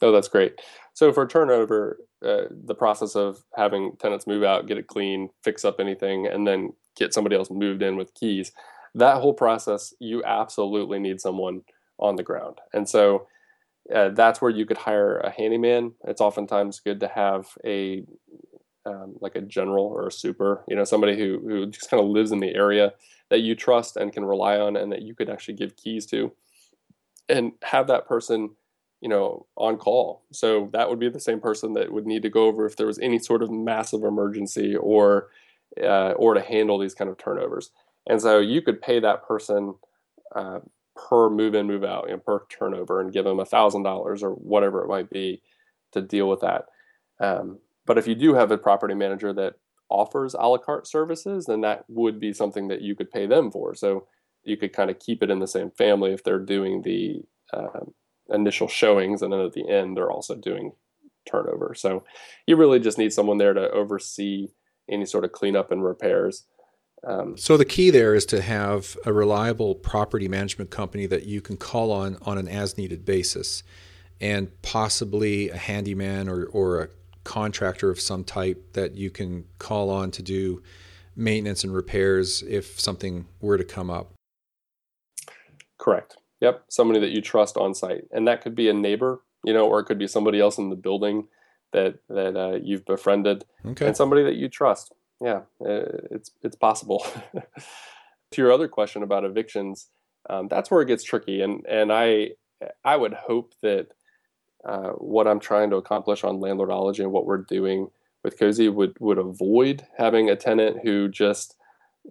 Oh, 0.00 0.12
that's 0.12 0.28
great. 0.28 0.60
So 0.92 1.12
for 1.12 1.26
turnover, 1.26 1.98
uh, 2.24 2.44
the 2.50 2.74
process 2.74 3.14
of 3.14 3.44
having 3.56 3.96
tenants 3.96 4.26
move 4.26 4.42
out, 4.42 4.66
get 4.66 4.78
it 4.78 4.86
clean, 4.86 5.28
fix 5.42 5.64
up 5.64 5.78
anything, 5.78 6.26
and 6.26 6.46
then 6.46 6.72
get 6.96 7.12
somebody 7.12 7.36
else 7.36 7.50
moved 7.50 7.82
in 7.82 7.96
with 7.96 8.14
keys, 8.14 8.52
that 8.94 9.20
whole 9.20 9.34
process, 9.34 9.92
you 9.98 10.22
absolutely 10.24 10.98
need 10.98 11.20
someone 11.20 11.62
on 11.98 12.16
the 12.16 12.22
ground. 12.22 12.60
And 12.72 12.88
so 12.88 13.26
uh, 13.94 14.10
that's 14.10 14.40
where 14.40 14.50
you 14.50 14.64
could 14.64 14.78
hire 14.78 15.18
a 15.18 15.30
handyman. 15.30 15.92
It's 16.06 16.20
oftentimes 16.20 16.80
good 16.80 17.00
to 17.00 17.08
have 17.08 17.48
a 17.64 18.04
um, 18.86 19.16
like 19.20 19.34
a 19.34 19.40
general 19.40 19.86
or 19.86 20.08
a 20.08 20.12
super, 20.12 20.62
you 20.68 20.76
know, 20.76 20.84
somebody 20.84 21.18
who 21.18 21.40
who 21.40 21.66
just 21.66 21.90
kind 21.90 22.02
of 22.02 22.08
lives 22.08 22.32
in 22.32 22.40
the 22.40 22.54
area 22.54 22.92
that 23.30 23.40
you 23.40 23.54
trust 23.54 23.96
and 23.96 24.12
can 24.12 24.24
rely 24.24 24.58
on, 24.58 24.76
and 24.76 24.92
that 24.92 25.02
you 25.02 25.14
could 25.14 25.30
actually 25.30 25.54
give 25.54 25.76
keys 25.76 26.06
to, 26.06 26.32
and 27.28 27.52
have 27.62 27.86
that 27.86 28.06
person, 28.06 28.50
you 29.04 29.10
know, 29.10 29.44
on 29.56 29.76
call. 29.76 30.24
So 30.32 30.70
that 30.72 30.88
would 30.88 30.98
be 30.98 31.10
the 31.10 31.20
same 31.20 31.38
person 31.38 31.74
that 31.74 31.92
would 31.92 32.06
need 32.06 32.22
to 32.22 32.30
go 32.30 32.46
over 32.46 32.64
if 32.64 32.76
there 32.76 32.86
was 32.86 32.98
any 33.00 33.18
sort 33.18 33.42
of 33.42 33.50
massive 33.50 34.02
emergency 34.02 34.74
or 34.74 35.28
uh, 35.78 36.12
or 36.12 36.32
to 36.32 36.40
handle 36.40 36.78
these 36.78 36.94
kind 36.94 37.10
of 37.10 37.18
turnovers. 37.18 37.70
And 38.08 38.22
so 38.22 38.38
you 38.38 38.62
could 38.62 38.80
pay 38.80 39.00
that 39.00 39.28
person 39.28 39.74
uh, 40.34 40.60
per 40.96 41.28
move 41.28 41.54
in, 41.54 41.66
move 41.66 41.84
out, 41.84 42.06
you 42.06 42.14
know, 42.14 42.18
per 42.18 42.46
turnover, 42.48 42.98
and 42.98 43.12
give 43.12 43.26
them 43.26 43.40
a 43.40 43.44
thousand 43.44 43.82
dollars 43.82 44.22
or 44.22 44.30
whatever 44.30 44.82
it 44.82 44.88
might 44.88 45.10
be 45.10 45.42
to 45.92 46.00
deal 46.00 46.26
with 46.26 46.40
that. 46.40 46.64
Um, 47.20 47.58
but 47.84 47.98
if 47.98 48.06
you 48.06 48.14
do 48.14 48.32
have 48.32 48.50
a 48.50 48.56
property 48.56 48.94
manager 48.94 49.34
that 49.34 49.56
offers 49.90 50.32
a 50.32 50.48
la 50.48 50.56
carte 50.56 50.86
services, 50.86 51.44
then 51.44 51.60
that 51.60 51.84
would 51.88 52.18
be 52.18 52.32
something 52.32 52.68
that 52.68 52.80
you 52.80 52.96
could 52.96 53.10
pay 53.10 53.26
them 53.26 53.50
for. 53.50 53.74
So 53.74 54.06
you 54.44 54.56
could 54.56 54.72
kind 54.72 54.88
of 54.88 54.98
keep 54.98 55.22
it 55.22 55.30
in 55.30 55.40
the 55.40 55.46
same 55.46 55.72
family 55.72 56.14
if 56.14 56.24
they're 56.24 56.38
doing 56.38 56.80
the 56.80 57.20
uh, 57.52 57.80
initial 58.28 58.68
showings, 58.68 59.22
and 59.22 59.32
then 59.32 59.40
at 59.40 59.52
the 59.52 59.68
end 59.68 59.96
they're 59.96 60.10
also 60.10 60.34
doing 60.34 60.72
turnover. 61.26 61.74
So 61.74 62.04
you 62.46 62.56
really 62.56 62.80
just 62.80 62.98
need 62.98 63.12
someone 63.12 63.38
there 63.38 63.54
to 63.54 63.70
oversee 63.70 64.48
any 64.88 65.06
sort 65.06 65.24
of 65.24 65.32
cleanup 65.32 65.70
and 65.70 65.82
repairs. 65.82 66.44
Um, 67.06 67.36
so 67.36 67.56
the 67.56 67.64
key 67.64 67.90
there 67.90 68.14
is 68.14 68.24
to 68.26 68.40
have 68.40 68.96
a 69.04 69.12
reliable 69.12 69.74
property 69.74 70.28
management 70.28 70.70
company 70.70 71.06
that 71.06 71.24
you 71.24 71.40
can 71.40 71.56
call 71.56 71.92
on 71.92 72.16
on 72.22 72.38
an 72.38 72.48
as-needed 72.48 73.04
basis, 73.04 73.62
and 74.20 74.50
possibly 74.62 75.50
a 75.50 75.56
handyman 75.56 76.28
or, 76.28 76.44
or 76.46 76.82
a 76.82 76.88
contractor 77.24 77.90
of 77.90 78.00
some 78.00 78.24
type 78.24 78.72
that 78.72 78.94
you 78.94 79.10
can 79.10 79.44
call 79.58 79.90
on 79.90 80.10
to 80.12 80.22
do 80.22 80.62
maintenance 81.16 81.64
and 81.64 81.74
repairs 81.74 82.42
if 82.42 82.80
something 82.80 83.26
were 83.40 83.58
to 83.58 83.64
come 83.64 83.90
up. 83.90 84.12
Correct. 85.78 86.16
Yep, 86.44 86.64
somebody 86.68 87.00
that 87.00 87.10
you 87.10 87.20
trust 87.20 87.56
on 87.56 87.74
site, 87.74 88.04
and 88.12 88.28
that 88.28 88.42
could 88.42 88.54
be 88.54 88.68
a 88.68 88.74
neighbor, 88.74 89.22
you 89.44 89.52
know, 89.52 89.66
or 89.66 89.80
it 89.80 89.84
could 89.84 89.98
be 89.98 90.06
somebody 90.06 90.40
else 90.40 90.58
in 90.58 90.70
the 90.70 90.76
building 90.76 91.28
that 91.72 91.98
that 92.08 92.36
uh, 92.36 92.58
you've 92.62 92.84
befriended, 92.84 93.44
okay. 93.66 93.86
and 93.86 93.96
somebody 93.96 94.22
that 94.22 94.36
you 94.36 94.48
trust 94.48 94.92
yeah, 95.20 95.40
uh, 95.60 95.86
it's 96.10 96.30
it's 96.42 96.56
possible. 96.56 97.06
to 98.30 98.42
your 98.42 98.52
other 98.52 98.68
question 98.68 99.02
about 99.02 99.24
evictions, 99.24 99.88
um, 100.28 100.48
that's 100.48 100.70
where 100.70 100.82
it 100.82 100.86
gets 100.86 101.04
tricky, 101.04 101.40
and 101.40 101.64
and 101.66 101.92
I 101.92 102.30
I 102.84 102.96
would 102.96 103.14
hope 103.14 103.54
that 103.62 103.88
uh, 104.64 104.90
what 104.90 105.26
I'm 105.26 105.40
trying 105.40 105.70
to 105.70 105.76
accomplish 105.76 106.24
on 106.24 106.40
landlordology 106.40 107.00
and 107.00 107.12
what 107.12 107.26
we're 107.26 107.38
doing 107.38 107.88
with 108.22 108.38
Cozy 108.38 108.68
would 108.68 108.96
would 109.00 109.18
avoid 109.18 109.86
having 109.96 110.28
a 110.28 110.36
tenant 110.36 110.78
who 110.82 111.08
just 111.08 111.56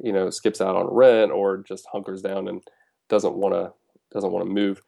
you 0.02 0.14
know 0.14 0.30
skips 0.30 0.62
out 0.62 0.76
on 0.76 0.88
rent 0.88 1.32
or 1.32 1.58
just 1.58 1.88
hunkers 1.92 2.22
down 2.22 2.48
and 2.48 2.64
doesn't 3.10 3.36
want 3.36 3.54
to 3.54 3.74
doesn't 4.14 4.32
want 4.32 4.46
to 4.46 4.52
move 4.52 4.82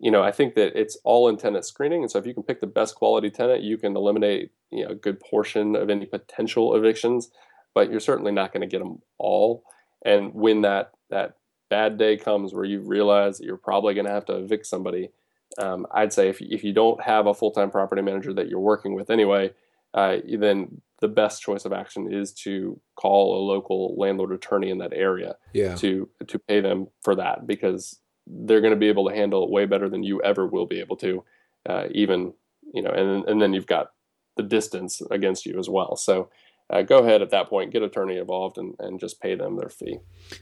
you 0.00 0.10
know, 0.10 0.22
I 0.22 0.30
think 0.30 0.54
that 0.54 0.78
it's 0.78 0.96
all 1.04 1.28
in 1.28 1.36
tenant 1.36 1.64
screening. 1.64 2.02
And 2.02 2.10
so 2.10 2.18
if 2.18 2.26
you 2.26 2.34
can 2.34 2.42
pick 2.42 2.60
the 2.60 2.66
best 2.66 2.94
quality 2.94 3.30
tenant, 3.30 3.62
you 3.62 3.76
can 3.78 3.96
eliminate, 3.96 4.52
you 4.70 4.84
know, 4.84 4.92
a 4.92 4.94
good 4.94 5.20
portion 5.20 5.74
of 5.74 5.90
any 5.90 6.06
potential 6.06 6.74
evictions, 6.76 7.30
but 7.74 7.90
you're 7.90 8.00
certainly 8.00 8.32
not 8.32 8.52
going 8.52 8.60
to 8.60 8.66
get 8.66 8.78
them 8.78 9.00
all. 9.18 9.64
And 10.04 10.32
when 10.34 10.62
that, 10.62 10.92
that 11.10 11.36
bad 11.68 11.98
day 11.98 12.16
comes 12.16 12.54
where 12.54 12.64
you 12.64 12.80
realize 12.80 13.38
that 13.38 13.44
you're 13.44 13.56
probably 13.56 13.94
going 13.94 14.06
to 14.06 14.12
have 14.12 14.26
to 14.26 14.36
evict 14.36 14.66
somebody, 14.66 15.10
um, 15.58 15.86
I'd 15.92 16.12
say 16.12 16.28
if, 16.28 16.40
if 16.40 16.62
you 16.62 16.72
don't 16.72 17.02
have 17.02 17.26
a 17.26 17.34
full-time 17.34 17.70
property 17.70 18.02
manager 18.02 18.32
that 18.34 18.48
you're 18.48 18.60
working 18.60 18.94
with 18.94 19.10
anyway, 19.10 19.52
uh, 19.94 20.18
then 20.28 20.80
the 21.00 21.08
best 21.08 21.42
choice 21.42 21.64
of 21.64 21.72
action 21.72 22.12
is 22.12 22.32
to 22.32 22.80
call 22.94 23.36
a 23.36 23.42
local 23.44 23.96
landlord 23.96 24.32
attorney 24.32 24.70
in 24.70 24.78
that 24.78 24.92
area 24.92 25.36
yeah. 25.54 25.74
to 25.76 26.08
to 26.26 26.38
pay 26.38 26.60
them 26.60 26.88
for 27.00 27.14
that 27.14 27.46
because 27.46 27.98
they're 28.30 28.60
going 28.60 28.72
to 28.72 28.78
be 28.78 28.88
able 28.88 29.08
to 29.08 29.14
handle 29.14 29.44
it 29.44 29.50
way 29.50 29.66
better 29.66 29.88
than 29.88 30.02
you 30.02 30.20
ever 30.22 30.46
will 30.46 30.66
be 30.66 30.80
able 30.80 30.96
to, 30.96 31.24
uh, 31.68 31.84
even 31.90 32.34
you 32.72 32.82
know, 32.82 32.90
and 32.90 33.24
and 33.26 33.40
then 33.40 33.52
you've 33.52 33.66
got 33.66 33.92
the 34.36 34.42
distance 34.42 35.00
against 35.10 35.46
you 35.46 35.58
as 35.58 35.68
well. 35.68 35.96
So. 35.96 36.30
Uh, 36.70 36.82
go 36.82 36.98
ahead 36.98 37.22
at 37.22 37.30
that 37.30 37.48
point, 37.48 37.72
get 37.72 37.82
attorney 37.82 38.18
involved, 38.18 38.58
and, 38.58 38.74
and 38.78 39.00
just 39.00 39.22
pay 39.22 39.34
them 39.34 39.56
their 39.56 39.70
fee. 39.70 40.00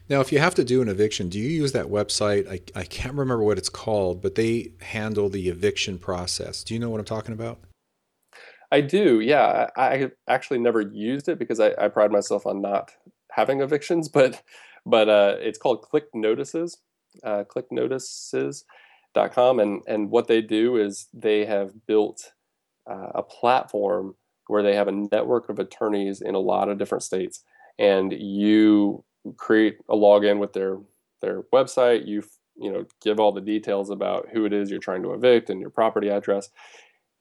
Now, 0.09 0.19
if 0.19 0.29
you 0.29 0.39
have 0.39 0.55
to 0.55 0.65
do 0.65 0.81
an 0.81 0.89
eviction, 0.89 1.29
do 1.29 1.39
you 1.39 1.47
use 1.47 1.71
that 1.71 1.85
website? 1.85 2.45
I, 2.51 2.59
I 2.77 2.83
can't 2.83 3.13
remember 3.13 3.45
what 3.45 3.57
it's 3.57 3.69
called, 3.69 4.21
but 4.21 4.35
they 4.35 4.73
handle 4.81 5.29
the 5.29 5.47
eviction 5.47 5.97
process. 5.97 6.65
Do 6.65 6.73
you 6.73 6.81
know 6.81 6.89
what 6.89 6.99
I'm 6.99 7.05
talking 7.05 7.33
about? 7.33 7.59
I 8.71 8.81
do, 8.81 9.19
yeah. 9.19 9.69
I, 9.75 9.81
I 9.81 10.11
actually 10.27 10.59
never 10.59 10.81
used 10.81 11.29
it 11.29 11.39
because 11.39 11.59
I, 11.59 11.71
I, 11.79 11.87
pride 11.87 12.11
myself 12.11 12.45
on 12.45 12.61
not 12.61 12.91
having 13.31 13.61
evictions, 13.61 14.09
but 14.09 14.41
but 14.85 15.09
uh, 15.09 15.35
it's 15.39 15.57
called 15.57 15.81
Click 15.81 16.05
Notices, 16.13 16.77
uh, 17.23 17.43
clicknotices.com. 17.43 19.59
And, 19.59 19.81
and 19.87 20.09
what 20.09 20.27
they 20.27 20.41
do 20.41 20.77
is 20.77 21.07
they 21.13 21.45
have 21.45 21.85
built 21.85 22.33
uh, 22.89 23.09
a 23.15 23.23
platform 23.23 24.15
where 24.47 24.63
they 24.63 24.75
have 24.75 24.87
a 24.87 24.91
network 24.91 25.49
of 25.49 25.59
attorneys 25.59 26.21
in 26.21 26.35
a 26.35 26.39
lot 26.39 26.69
of 26.69 26.77
different 26.77 27.03
states. 27.03 27.43
And 27.77 28.13
you 28.13 29.03
create 29.35 29.77
a 29.89 29.95
login 29.95 30.39
with 30.39 30.53
their, 30.53 30.77
their 31.21 31.43
website. 31.53 32.07
You, 32.07 32.23
you 32.55 32.71
know, 32.71 32.85
give 33.01 33.19
all 33.19 33.31
the 33.31 33.41
details 33.41 33.89
about 33.89 34.29
who 34.31 34.45
it 34.45 34.53
is 34.53 34.71
you're 34.71 34.79
trying 34.79 35.03
to 35.03 35.13
evict 35.13 35.49
and 35.49 35.59
your 35.59 35.69
property 35.69 36.09
address, 36.09 36.49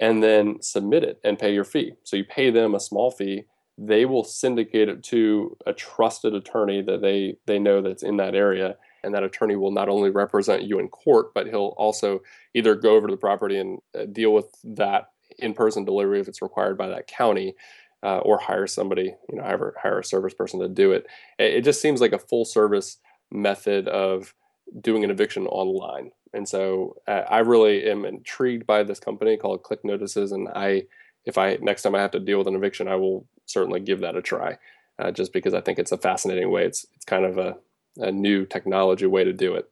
and 0.00 0.22
then 0.22 0.62
submit 0.62 1.04
it 1.04 1.20
and 1.24 1.38
pay 1.38 1.52
your 1.52 1.64
fee. 1.64 1.92
So 2.04 2.16
you 2.16 2.24
pay 2.24 2.50
them 2.50 2.74
a 2.74 2.80
small 2.80 3.10
fee 3.10 3.44
they 3.78 4.06
will 4.06 4.24
syndicate 4.24 4.88
it 4.88 5.02
to 5.02 5.56
a 5.66 5.72
trusted 5.72 6.34
attorney 6.34 6.82
that 6.82 7.02
they 7.02 7.36
they 7.46 7.58
know 7.58 7.82
that's 7.82 8.02
in 8.02 8.16
that 8.16 8.34
area 8.34 8.76
and 9.02 9.14
that 9.14 9.22
attorney 9.22 9.56
will 9.56 9.70
not 9.70 9.88
only 9.88 10.10
represent 10.10 10.62
you 10.62 10.78
in 10.78 10.88
court, 10.88 11.32
but 11.34 11.46
he'll 11.46 11.74
also 11.76 12.20
either 12.54 12.74
go 12.74 12.94
over 12.96 13.06
to 13.06 13.12
the 13.12 13.18
property 13.18 13.58
and 13.58 13.78
uh, 13.98 14.04
deal 14.06 14.32
with 14.32 14.46
that 14.64 15.10
in-person 15.38 15.84
delivery 15.84 16.20
if 16.20 16.28
it's 16.28 16.42
required 16.42 16.78
by 16.78 16.88
that 16.88 17.06
county, 17.06 17.54
uh, 18.02 18.18
or 18.18 18.38
hire 18.38 18.66
somebody, 18.66 19.14
you 19.28 19.36
know, 19.36 19.42
hire, 19.42 19.74
hire 19.82 19.98
a 19.98 20.04
service 20.04 20.34
person 20.34 20.60
to 20.60 20.68
do 20.68 20.92
it. 20.92 21.06
It 21.38 21.62
just 21.62 21.80
seems 21.80 22.00
like 22.00 22.12
a 22.12 22.18
full-service 22.18 22.98
method 23.30 23.88
of 23.88 24.34
doing 24.80 25.04
an 25.04 25.10
eviction 25.10 25.46
online. 25.46 26.10
And 26.32 26.48
so 26.48 26.96
uh, 27.06 27.22
I 27.28 27.38
really 27.38 27.88
am 27.88 28.04
intrigued 28.04 28.66
by 28.66 28.82
this 28.82 29.00
company 29.00 29.36
called 29.36 29.62
Click 29.62 29.84
Notices, 29.84 30.32
and 30.32 30.48
I, 30.48 30.84
if 31.24 31.38
I 31.38 31.56
next 31.60 31.82
time 31.82 31.94
I 31.94 32.00
have 32.00 32.10
to 32.12 32.20
deal 32.20 32.38
with 32.38 32.46
an 32.46 32.54
eviction, 32.54 32.88
I 32.88 32.96
will 32.96 33.26
certainly 33.46 33.80
give 33.80 34.00
that 34.00 34.16
a 34.16 34.22
try, 34.22 34.58
uh, 34.98 35.10
just 35.12 35.32
because 35.32 35.54
I 35.54 35.60
think 35.60 35.78
it's 35.78 35.92
a 35.92 35.98
fascinating 35.98 36.50
way. 36.50 36.64
It's 36.64 36.84
it's 36.94 37.04
kind 37.04 37.24
of 37.24 37.38
a 37.38 37.56
a 37.96 38.12
new 38.12 38.46
technology 38.46 39.06
way 39.06 39.24
to 39.24 39.32
do 39.32 39.54
it. 39.54 39.68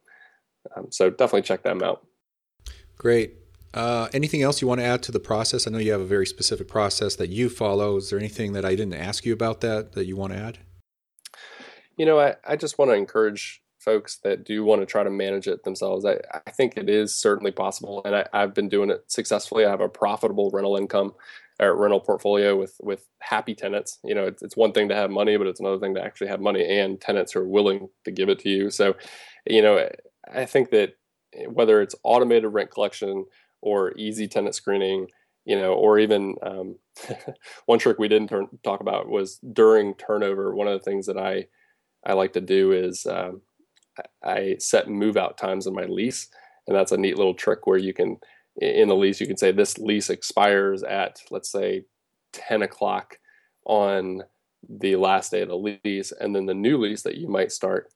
Um, 0.75 0.87
so 0.91 1.09
definitely 1.09 1.43
check 1.43 1.63
them 1.63 1.81
out. 1.83 2.05
Great. 2.97 3.35
Uh, 3.73 4.07
anything 4.13 4.41
else 4.41 4.61
you 4.61 4.67
want 4.67 4.79
to 4.79 4.85
add 4.85 5.03
to 5.03 5.11
the 5.11 5.19
process? 5.19 5.67
I 5.67 5.71
know 5.71 5.79
you 5.79 5.91
have 5.91 6.01
a 6.01 6.05
very 6.05 6.25
specific 6.25 6.67
process 6.67 7.15
that 7.17 7.29
you 7.29 7.49
follow. 7.49 7.97
Is 7.97 8.09
there 8.09 8.17
anything 8.17 8.53
that 8.53 8.63
I 8.63 8.75
didn't 8.75 8.93
ask 8.93 9.25
you 9.25 9.33
about 9.33 9.61
that 9.61 9.91
that 9.93 10.05
you 10.05 10.15
want 10.15 10.33
to 10.33 10.39
add? 10.39 10.59
You 11.97 12.05
know, 12.05 12.19
I, 12.19 12.35
I 12.47 12.55
just 12.55 12.77
want 12.77 12.91
to 12.91 12.95
encourage 12.95 13.61
folks 13.79 14.17
that 14.23 14.45
do 14.45 14.63
want 14.63 14.81
to 14.81 14.85
try 14.85 15.03
to 15.03 15.09
manage 15.09 15.47
it 15.47 15.63
themselves. 15.63 16.05
I, 16.05 16.19
I 16.33 16.51
think 16.51 16.77
it 16.77 16.89
is 16.89 17.13
certainly 17.13 17.51
possible, 17.51 18.01
and 18.05 18.15
I, 18.15 18.27
I've 18.33 18.53
been 18.53 18.69
doing 18.69 18.89
it 18.89 19.03
successfully. 19.07 19.65
I 19.65 19.69
have 19.69 19.81
a 19.81 19.89
profitable 19.89 20.49
rental 20.51 20.77
income 20.77 21.13
or 21.59 21.75
rental 21.75 21.99
portfolio 21.99 22.55
with 22.55 22.75
with 22.81 23.07
happy 23.19 23.55
tenants. 23.55 23.99
You 24.03 24.15
know, 24.15 24.25
it's, 24.25 24.41
it's 24.41 24.57
one 24.57 24.73
thing 24.73 24.89
to 24.89 24.95
have 24.95 25.09
money, 25.09 25.37
but 25.37 25.47
it's 25.47 25.59
another 25.59 25.79
thing 25.79 25.95
to 25.95 26.03
actually 26.03 26.27
have 26.27 26.41
money 26.41 26.79
and 26.79 26.99
tenants 26.99 27.31
who 27.31 27.39
are 27.39 27.47
willing 27.47 27.87
to 28.03 28.11
give 28.11 28.29
it 28.29 28.39
to 28.39 28.49
you. 28.49 28.69
So, 28.69 28.95
you 29.45 29.61
know, 29.61 29.89
I 30.33 30.45
think 30.45 30.71
that 30.71 30.93
whether 31.47 31.81
it's 31.81 31.95
automated 32.03 32.53
rent 32.53 32.71
collection 32.71 33.25
or 33.61 33.93
easy 33.97 34.27
tenant 34.27 34.55
screening, 34.55 35.07
you 35.45 35.59
know, 35.59 35.73
or 35.73 35.99
even 35.99 36.35
um, 36.43 36.75
one 37.65 37.79
trick 37.79 37.99
we 37.99 38.07
didn't 38.07 38.29
turn, 38.29 38.47
talk 38.63 38.81
about 38.81 39.09
was 39.09 39.39
during 39.53 39.93
turnover. 39.95 40.53
One 40.53 40.67
of 40.67 40.77
the 40.77 40.83
things 40.83 41.05
that 41.07 41.17
I 41.17 41.47
I 42.05 42.13
like 42.13 42.33
to 42.33 42.41
do 42.41 42.71
is 42.71 43.05
um, 43.07 43.41
I 44.23 44.57
set 44.59 44.87
move 44.87 45.17
out 45.17 45.37
times 45.37 45.67
in 45.67 45.73
my 45.73 45.85
lease, 45.85 46.27
and 46.67 46.75
that's 46.75 46.91
a 46.91 46.97
neat 46.97 47.17
little 47.17 47.33
trick 47.33 47.65
where 47.65 47.77
you 47.77 47.93
can 47.93 48.17
in 48.57 48.87
the 48.87 48.95
lease, 48.95 49.19
you 49.19 49.27
can 49.27 49.37
say 49.37 49.51
this 49.51 49.77
lease 49.77 50.09
expires 50.09 50.83
at, 50.83 51.19
let's 51.29 51.51
say, 51.51 51.83
10 52.33 52.61
o'clock 52.61 53.17
on 53.65 54.23
the 54.67 54.95
last 54.95 55.31
day 55.31 55.41
of 55.41 55.49
the 55.49 55.79
lease. 55.83 56.11
And 56.11 56.35
then 56.35 56.45
the 56.45 56.53
new 56.53 56.77
lease 56.77 57.03
that 57.03 57.17
you 57.17 57.27
might 57.27 57.51
start 57.51 57.91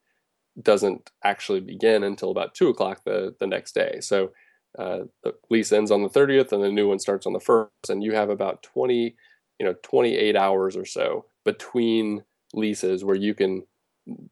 doesn't 0.61 1.11
actually 1.23 1.61
begin 1.61 2.03
until 2.03 2.31
about 2.31 2.55
2 2.55 2.69
o'clock 2.69 3.03
the, 3.05 3.35
the 3.39 3.47
next 3.47 3.73
day. 3.73 3.99
So 4.01 4.31
uh, 4.77 4.99
the 5.23 5.33
lease 5.49 5.71
ends 5.71 5.91
on 5.91 6.03
the 6.03 6.09
30th 6.09 6.51
and 6.51 6.63
the 6.63 6.71
new 6.71 6.87
one 6.87 6.99
starts 6.99 7.25
on 7.25 7.33
the 7.33 7.39
first, 7.39 7.89
and 7.89 8.03
you 8.03 8.13
have 8.13 8.29
about 8.29 8.61
20, 8.63 9.15
you 9.59 9.65
know, 9.65 9.75
28 9.83 10.35
hours 10.35 10.75
or 10.75 10.85
so 10.85 11.25
between 11.45 12.23
leases 12.53 13.03
where 13.03 13.15
you 13.15 13.33
can 13.33 13.63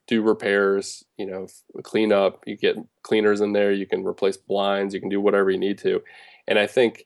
do 0.08 0.22
repairs, 0.22 1.04
you 1.18 1.26
know, 1.26 1.48
clean 1.84 2.12
up, 2.12 2.44
you 2.46 2.56
get 2.56 2.78
cleaners 3.04 3.42
in 3.42 3.54
there, 3.54 3.72
you 3.72 3.86
can 3.86 4.06
replace 4.06 4.38
blinds, 4.38 4.94
you 4.94 5.00
can 5.00 5.10
do 5.10 5.22
whatever 5.22 5.50
you 5.50 5.58
need 5.58 5.78
to. 5.80 6.02
And 6.48 6.58
I 6.58 6.68
think 6.68 7.06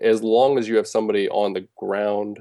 as 0.00 0.22
long 0.22 0.58
as 0.58 0.68
you 0.68 0.76
have 0.76 0.86
somebody 0.86 1.28
on 1.28 1.52
the 1.52 1.66
ground 1.76 2.40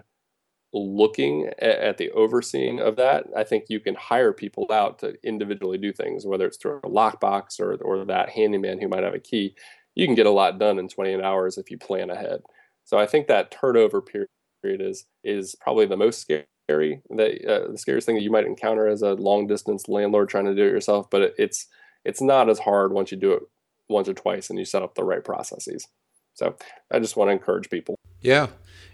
looking 0.73 1.49
at, 1.59 1.97
the 1.97 2.11
overseeing 2.11 2.79
of 2.79 2.95
that, 2.97 3.25
I 3.35 3.43
think 3.43 3.65
you 3.69 3.79
can 3.79 3.95
hire 3.95 4.33
people 4.33 4.67
out 4.71 4.99
to 4.99 5.15
individually 5.23 5.77
do 5.77 5.91
things, 5.91 6.25
whether 6.25 6.45
it's 6.45 6.57
through 6.57 6.77
a 6.83 6.89
lockbox 6.89 7.59
or, 7.59 7.75
or 7.75 8.05
that 8.05 8.29
handyman 8.29 8.79
who 8.79 8.87
might 8.87 9.03
have 9.03 9.15
a 9.15 9.19
key. 9.19 9.55
You 9.95 10.05
can 10.05 10.15
get 10.15 10.27
a 10.27 10.31
lot 10.31 10.59
done 10.59 10.77
in 10.77 10.87
28 10.87 11.21
hours 11.21 11.57
if 11.57 11.71
you 11.71 11.77
plan 11.77 12.09
ahead. 12.09 12.41
So 12.83 12.97
I 12.97 13.05
think 13.05 13.27
that 13.27 13.51
turnover 13.51 14.01
period 14.01 14.27
is 14.63 15.05
is 15.23 15.55
probably 15.61 15.85
the 15.85 15.97
most 15.97 16.21
scary, 16.21 16.45
that 17.09 17.45
uh, 17.45 17.71
the 17.71 17.77
scariest 17.77 18.05
thing 18.05 18.15
that 18.15 18.23
you 18.23 18.31
might 18.31 18.45
encounter 18.45 18.87
as 18.87 19.01
a 19.01 19.13
long 19.13 19.47
distance 19.47 19.87
landlord 19.87 20.29
trying 20.29 20.45
to 20.45 20.55
do 20.55 20.63
it 20.63 20.71
yourself. 20.71 21.09
But 21.09 21.33
it's 21.37 21.67
it's 22.05 22.21
not 22.21 22.49
as 22.49 22.59
hard 22.59 22.93
once 22.93 23.11
you 23.11 23.17
do 23.17 23.33
it 23.33 23.43
once 23.89 24.07
or 24.07 24.13
twice 24.13 24.49
and 24.49 24.57
you 24.57 24.65
set 24.65 24.83
up 24.83 24.95
the 24.95 25.03
right 25.03 25.23
processes. 25.23 25.87
So 26.33 26.55
I 26.91 26.99
just 26.99 27.17
want 27.17 27.29
to 27.29 27.33
encourage 27.33 27.69
people. 27.69 27.95
Yeah. 28.21 28.47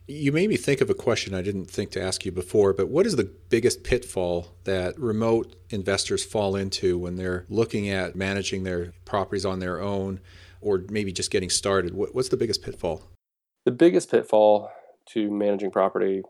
You 0.08 0.32
made 0.32 0.50
me 0.50 0.58
think 0.58 0.82
of 0.82 0.90
a 0.90 0.94
question 0.94 1.34
I 1.34 1.42
didn't 1.42 1.66
think 1.66 1.92
to 1.92 2.02
ask 2.02 2.26
you 2.26 2.32
before, 2.32 2.74
but 2.74 2.90
what 2.90 3.06
is 3.06 3.16
the 3.16 3.32
biggest 3.50 3.84
pitfall 3.84 4.56
that 4.64 4.98
remote 5.00 5.56
investors 5.70 6.24
fall 6.24 6.56
into 6.56 6.98
when 6.98 7.16
they're 7.16 7.46
looking 7.50 7.90
at 7.90 8.16
managing 8.16 8.64
their 8.64 8.94
properties 9.04 9.46
on 9.46 9.60
their 9.60 9.82
own 9.82 10.22
or 10.62 10.84
maybe 10.90 11.12
just 11.12 11.32
getting 11.32 11.50
started? 11.50 11.94
What's 11.94 12.30
the 12.30 12.38
biggest 12.38 12.64
pitfall? 12.64 13.04
The 13.66 13.72
biggest 13.72 14.12
pitfall 14.12 14.72
to 15.10 15.32
managing 15.32 15.72
property 15.72 16.24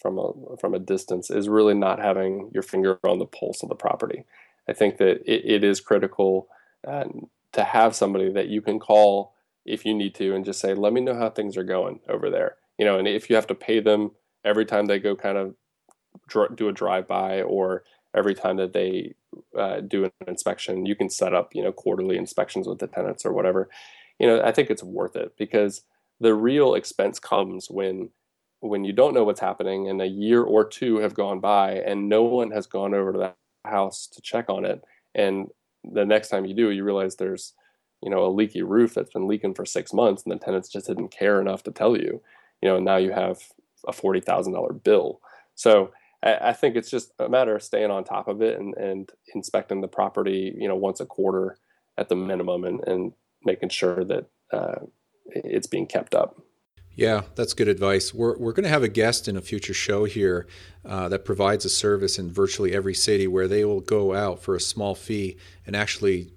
from 0.00 0.18
a 0.18 0.56
from 0.58 0.74
a 0.74 0.78
distance 0.78 1.30
is 1.30 1.48
really 1.48 1.74
not 1.74 2.00
having 2.00 2.50
your 2.52 2.62
finger 2.62 2.98
on 3.04 3.18
the 3.18 3.26
pulse 3.26 3.62
of 3.62 3.68
the 3.68 3.74
property. 3.74 4.24
I 4.68 4.72
think 4.72 4.98
that 4.98 5.22
it, 5.30 5.42
it 5.44 5.64
is 5.64 5.80
critical 5.80 6.48
uh, 6.86 7.04
to 7.52 7.64
have 7.64 7.94
somebody 7.94 8.32
that 8.32 8.48
you 8.48 8.62
can 8.62 8.78
call 8.78 9.34
if 9.64 9.84
you 9.84 9.94
need 9.94 10.14
to 10.16 10.34
and 10.34 10.44
just 10.44 10.60
say, 10.60 10.74
let 10.74 10.92
me 10.92 11.00
know 11.00 11.14
how 11.14 11.30
things 11.30 11.56
are 11.56 11.64
going 11.64 12.00
over 12.08 12.30
there. 12.30 12.56
You 12.78 12.84
know, 12.84 12.98
and 12.98 13.06
if 13.06 13.28
you 13.28 13.36
have 13.36 13.46
to 13.48 13.54
pay 13.54 13.80
them 13.80 14.12
every 14.44 14.64
time 14.64 14.86
they 14.86 14.98
go 14.98 15.14
kind 15.14 15.36
of 15.36 15.54
do 16.54 16.68
a 16.68 16.72
drive 16.72 17.06
by 17.06 17.42
or 17.42 17.84
every 18.14 18.34
time 18.34 18.56
that 18.56 18.72
they 18.72 19.14
uh, 19.56 19.80
do 19.80 20.04
an 20.04 20.10
inspection, 20.26 20.86
you 20.86 20.94
can 20.94 21.10
set 21.10 21.34
up, 21.34 21.54
you 21.54 21.62
know, 21.62 21.72
quarterly 21.72 22.16
inspections 22.16 22.66
with 22.66 22.78
the 22.78 22.86
tenants 22.86 23.26
or 23.26 23.32
whatever. 23.32 23.68
You 24.18 24.26
know, 24.26 24.42
I 24.42 24.52
think 24.52 24.70
it's 24.70 24.82
worth 24.82 25.14
it 25.14 25.34
because 25.36 25.82
the 26.20 26.34
real 26.34 26.74
expense 26.74 27.18
comes 27.18 27.70
when 27.70 28.10
when 28.60 28.84
you 28.84 28.92
don't 28.92 29.14
know 29.14 29.24
what's 29.24 29.40
happening 29.40 29.88
and 29.88 30.00
a 30.00 30.06
year 30.06 30.42
or 30.42 30.64
two 30.64 30.98
have 30.98 31.14
gone 31.14 31.40
by 31.40 31.72
and 31.72 32.08
no 32.08 32.22
one 32.22 32.50
has 32.50 32.66
gone 32.66 32.94
over 32.94 33.12
to 33.12 33.18
that 33.18 33.36
house 33.64 34.06
to 34.06 34.20
check 34.20 34.48
on 34.48 34.64
it. 34.64 34.82
And 35.14 35.48
the 35.84 36.04
next 36.04 36.28
time 36.28 36.44
you 36.44 36.54
do 36.54 36.70
you 36.70 36.84
realize 36.84 37.16
there's 37.16 37.54
you 38.02 38.10
know 38.10 38.24
a 38.24 38.28
leaky 38.28 38.62
roof 38.62 38.94
that's 38.94 39.12
been 39.12 39.26
leaking 39.26 39.54
for 39.54 39.64
six 39.64 39.92
months 39.92 40.22
and 40.22 40.32
the 40.32 40.44
tenants 40.44 40.68
just 40.68 40.86
didn't 40.86 41.08
care 41.08 41.40
enough 41.40 41.62
to 41.62 41.70
tell 41.70 41.96
you 41.96 42.20
you 42.62 42.68
know 42.68 42.78
now 42.78 42.96
you 42.96 43.12
have 43.12 43.40
a 43.86 43.92
$40000 43.92 44.82
bill. 44.82 45.20
So 45.54 45.92
I, 46.22 46.50
I, 46.50 46.52
think 46.52 46.76
it's 46.76 46.90
just 46.90 47.12
a 47.18 47.30
matter 47.30 47.56
of 47.56 47.62
staying 47.62 47.90
on 47.90 48.04
top 48.04 48.28
of 48.28 48.42
it 48.42 48.58
and, 48.58 48.74
and 48.76 49.10
inspecting 49.34 49.80
the 49.80 49.88
property 49.88 50.54
you 50.56 50.68
know 50.68 50.76
once 50.76 51.00
a 51.00 51.06
quarter 51.06 51.56
at 51.96 52.08
the 52.08 52.16
minimum 52.16 52.64
and, 52.64 52.86
and 52.86 53.12
making 53.42 53.70
sure 53.70 54.04
that 54.04 54.26
uh, 54.52 54.80
it's 55.26 55.66
being 55.66 55.86
kept 55.86 56.14
up 56.14 56.42
yeah, 56.94 57.22
that's 57.34 57.54
good 57.54 57.68
advice. 57.68 58.12
We're, 58.12 58.36
we're 58.36 58.52
going 58.52 58.64
to 58.64 58.70
have 58.70 58.82
a 58.82 58.88
guest 58.88 59.28
in 59.28 59.36
a 59.36 59.40
future 59.40 59.74
show 59.74 60.04
here 60.04 60.46
uh, 60.84 61.08
that 61.08 61.24
provides 61.24 61.64
a 61.64 61.70
service 61.70 62.18
in 62.18 62.30
virtually 62.30 62.74
every 62.74 62.94
city 62.94 63.26
where 63.26 63.48
they 63.48 63.64
will 63.64 63.80
go 63.80 64.14
out 64.14 64.42
for 64.42 64.54
a 64.54 64.60
small 64.60 64.94
fee 64.94 65.36
and 65.66 65.76
actually 65.76 66.32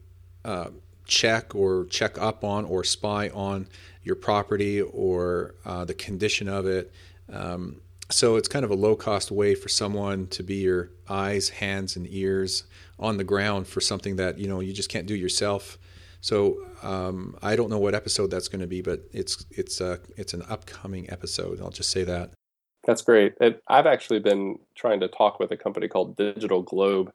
uh, 0.46 0.68
check 1.06 1.56
or 1.56 1.86
check 1.86 2.18
up 2.18 2.44
on 2.44 2.66
or 2.66 2.84
spy 2.84 3.30
on 3.30 3.68
your 4.04 4.16
property 4.16 4.82
or 4.82 5.56
uh, 5.66 5.86
the 5.86 5.94
condition 5.94 6.48
of 6.48 6.66
it. 6.66 6.92
Um, 7.32 7.82
so 8.10 8.36
it's 8.36 8.48
kind 8.48 8.66
of 8.66 8.72
a 8.72 8.76
low 8.76 8.96
cost 8.96 9.32
way 9.32 9.56
for 9.56 9.70
someone 9.70 10.28
to 10.28 10.44
be 10.44 10.56
your 10.56 10.92
eyes, 11.10 11.50
hands, 11.50 11.96
and 11.96 12.06
ears 12.10 12.64
on 13.00 13.18
the 13.18 13.24
ground 13.24 13.68
for 13.68 13.82
something 13.82 14.18
that 14.18 14.38
you 14.38 14.48
know 14.48 14.60
you 14.60 14.74
just 14.74 14.90
can't 14.90 15.08
do 15.08 15.16
yourself. 15.16 15.78
So 16.24 16.58
um, 16.82 17.36
I 17.44 17.56
don't 17.56 17.70
know 17.70 17.80
what 17.80 17.94
episode 17.94 18.32
that's 18.32 18.48
going 18.48 18.62
to 18.62 18.68
be, 18.68 18.82
but 18.82 19.02
it's 19.12 19.46
it's 19.52 19.82
uh, 19.82 19.98
it's 20.18 20.34
an 20.34 20.44
upcoming 20.50 21.10
episode. 21.10 21.62
I'll 21.62 21.70
just 21.70 21.92
say 21.92 22.04
that. 22.06 22.32
That's 22.86 23.02
great. 23.02 23.36
I've 23.68 23.86
actually 23.86 24.20
been 24.20 24.58
trying 24.76 25.00
to 25.02 25.08
talk 25.08 25.40
with 25.40 25.52
a 25.52 25.58
company 25.58 25.88
called 25.88 26.18
Digital 26.18 26.62
Globe 26.62 27.14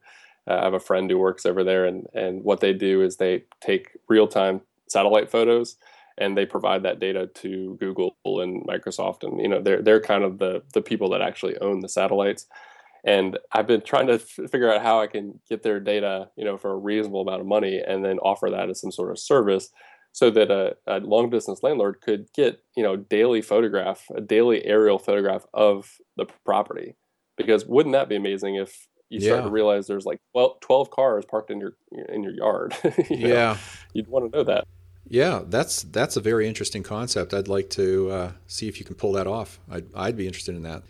uh, 0.49 0.61
I 0.61 0.65
have 0.65 0.75
a 0.75 0.81
friend 0.81 1.11
who 1.11 1.19
works 1.19 1.45
over 1.45 1.63
there, 1.63 1.85
and 1.85 2.07
and 2.15 2.43
what 2.43 2.61
they 2.61 2.73
do 2.73 3.03
is 3.03 3.17
they 3.17 3.45
take 3.61 3.91
real 4.09 4.27
time 4.27 4.63
satellite 4.89 5.31
photos 5.31 5.77
and 6.17 6.37
they 6.37 6.47
provide 6.47 6.83
that 6.83 6.99
data 6.99 7.29
to 7.33 7.77
Google 7.79 8.17
and 8.25 8.67
Microsoft, 8.67 9.25
and 9.25 9.41
you 9.41 9.49
know 9.49 9.61
they're 9.61 9.83
they're 9.83 10.01
kind 10.01 10.25
of 10.25 10.39
the 10.39 10.63
the 10.73 10.81
people 10.81 11.11
that 11.11 11.21
actually 11.21 11.59
own 11.59 11.81
the 11.81 11.89
satellites. 11.89 12.47
And 13.05 13.38
I've 13.53 13.66
been 13.66 13.82
trying 13.82 14.09
to 14.09 14.14
f- 14.14 14.51
figure 14.51 14.72
out 14.72 14.82
how 14.82 15.01
I 15.01 15.07
can 15.07 15.40
get 15.49 15.62
their 15.62 15.80
data, 15.80 16.30
you 16.36 16.44
know, 16.44 16.57
for 16.57 16.72
a 16.72 16.76
reasonable 16.76 17.22
amount 17.22 17.40
of 17.40 17.46
money, 17.46 17.80
and 17.86 18.05
then 18.05 18.18
offer 18.18 18.51
that 18.51 18.68
as 18.68 18.80
some 18.80 18.90
sort 18.90 19.11
of 19.11 19.18
service, 19.18 19.70
so 20.12 20.30
that 20.30 20.51
a, 20.51 20.76
a 20.86 20.99
long 21.01 21.30
distance 21.30 21.62
landlord 21.62 22.01
could 22.01 22.26
get, 22.34 22.61
you 22.76 22.82
know, 22.82 22.96
daily 22.96 23.40
photograph, 23.40 24.05
a 24.14 24.20
daily 24.20 24.64
aerial 24.64 24.99
photograph 24.99 25.44
of 25.55 25.99
the 26.16 26.26
property. 26.44 26.96
Because 27.36 27.64
wouldn't 27.66 27.92
that 27.92 28.09
be 28.09 28.16
amazing 28.16 28.57
if 28.57 28.88
you 29.11 29.20
start 29.20 29.40
yeah. 29.40 29.44
to 29.44 29.51
realize 29.51 29.86
there's 29.86 30.05
like 30.05 30.20
12, 30.32 30.61
12, 30.61 30.90
cars 30.90 31.24
parked 31.24 31.51
in 31.51 31.61
your 31.61 31.76
in 32.09 32.22
your 32.22 32.32
yard. 32.32 32.74
you 33.11 33.28
yeah, 33.28 33.34
know? 33.34 33.57
you'd 33.92 34.09
want 34.09 34.30
to 34.30 34.36
know 34.36 34.44
that. 34.44 34.64
Yeah, 35.09 35.42
that's 35.46 35.82
that's 35.84 36.16
a 36.16 36.20
very 36.20 36.46
interesting 36.46 36.82
concept. 36.82 37.32
I'd 37.32 37.49
like 37.49 37.70
to 37.70 38.11
uh, 38.11 38.32
see 38.46 38.68
if 38.68 38.78
you 38.78 38.84
can 38.84 38.94
pull 38.94 39.12
that 39.12 39.26
off. 39.26 39.59
I'd, 39.70 39.86
I'd 39.94 40.16
be 40.16 40.26
interested 40.26 40.55
in 40.55 40.62
that. 40.64 40.82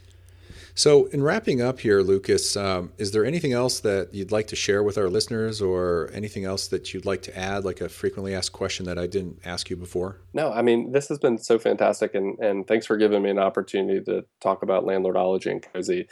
So, 0.79 1.07
in 1.07 1.25
wrapping 1.25 1.61
up 1.61 1.81
here, 1.81 2.03
Lucas, 2.03 2.57
um, 2.57 2.93
is 2.99 3.11
there 3.11 3.25
anything 3.25 3.53
else 3.53 3.81
that 3.81 4.15
you'd 4.15 4.31
like 4.31 4.47
to 4.47 4.55
share 4.55 4.85
with 4.85 4.97
our 4.97 5.09
listeners, 5.09 5.61
or 5.61 6.09
anything 6.15 6.45
else 6.45 6.69
that 6.69 6.95
you'd 6.95 7.05
like 7.05 7.21
to 7.23 7.37
add, 7.37 7.65
like 7.65 7.81
a 7.81 7.89
frequently 7.89 8.33
asked 8.33 8.53
question 8.53 8.87
that 8.87 8.97
I 8.97 9.09
didn't 9.09 9.41
ask 9.45 9.71
you 9.71 9.77
before? 9.77 10.21
No, 10.35 10.53
I 10.53 10.63
mean 10.63 10.93
this 10.93 11.09
has 11.09 11.19
been 11.19 11.37
so 11.37 11.59
fantastic, 11.59 12.15
and 12.15 12.39
and 12.39 12.65
thanks 12.65 12.87
for 12.87 12.97
giving 12.97 13.23
me 13.23 13.31
an 13.31 13.41
opportunity 13.41 14.05
to 14.05 14.25
talk 14.41 14.63
about 14.63 14.85
landlordology 14.85 15.51
and 15.51 15.61
cozy. 15.61 16.07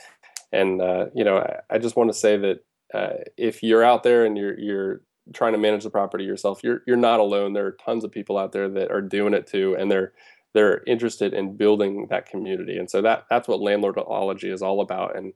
And 0.50 0.82
uh, 0.82 1.06
you 1.14 1.22
know, 1.22 1.38
I, 1.38 1.76
I, 1.76 1.78
just 1.78 1.94
want 1.94 2.10
to 2.10 2.18
say 2.18 2.36
that 2.36 2.64
uh, 2.92 3.22
if 3.36 3.62
you're 3.62 3.84
out 3.84 4.02
there 4.02 4.24
and 4.24 4.36
you're 4.36 4.58
you're 4.58 5.00
trying 5.32 5.52
to 5.52 5.58
manage 5.58 5.84
the 5.84 5.90
property 5.90 6.24
yourself, 6.24 6.64
you're 6.64 6.82
you're 6.88 6.96
not 6.96 7.20
alone. 7.20 7.52
There 7.52 7.66
are 7.66 7.78
tons 7.84 8.02
of 8.02 8.10
people 8.10 8.36
out 8.36 8.50
there 8.50 8.68
that 8.70 8.90
are 8.90 9.00
doing 9.00 9.32
it 9.32 9.46
too, 9.46 9.76
and 9.78 9.88
they're 9.88 10.12
they're 10.56 10.82
interested 10.86 11.34
in 11.34 11.54
building 11.54 12.06
that 12.08 12.24
community. 12.24 12.78
And 12.78 12.90
so 12.90 13.02
that 13.02 13.26
that's 13.28 13.46
what 13.46 13.60
landlordology 13.60 14.50
is 14.50 14.62
all 14.62 14.80
about. 14.80 15.14
And 15.14 15.34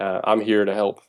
uh, 0.00 0.20
I'm 0.24 0.40
here 0.40 0.64
to 0.64 0.74
help 0.74 1.02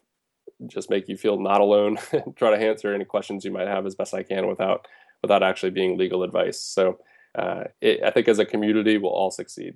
just 0.68 0.91
make 0.91 1.10
you 1.10 1.18
feel 1.18 1.39
not 1.39 1.60
alone 1.60 1.97
and 2.12 2.36
try 2.38 2.51
to 2.51 2.64
answer 2.64 2.93
any 2.93 3.03
questions 3.03 3.43
you 3.43 3.51
might 3.51 3.68
have 3.68 3.88
as 3.88 3.95
best 3.95 4.14
I 4.14 4.22
can 4.22 4.47
without 4.47 4.88
without 5.24 5.41
actually 5.41 5.72
being 5.72 5.97
legal 5.97 6.22
advice. 6.22 6.60
So 6.60 6.99
uh, 7.38 7.65
it, 7.81 8.01
I 8.03 8.09
think 8.09 8.27
as 8.27 8.39
a 8.39 8.45
community, 8.45 8.97
we'll 8.97 9.11
all 9.11 9.29
succeed. 9.29 9.75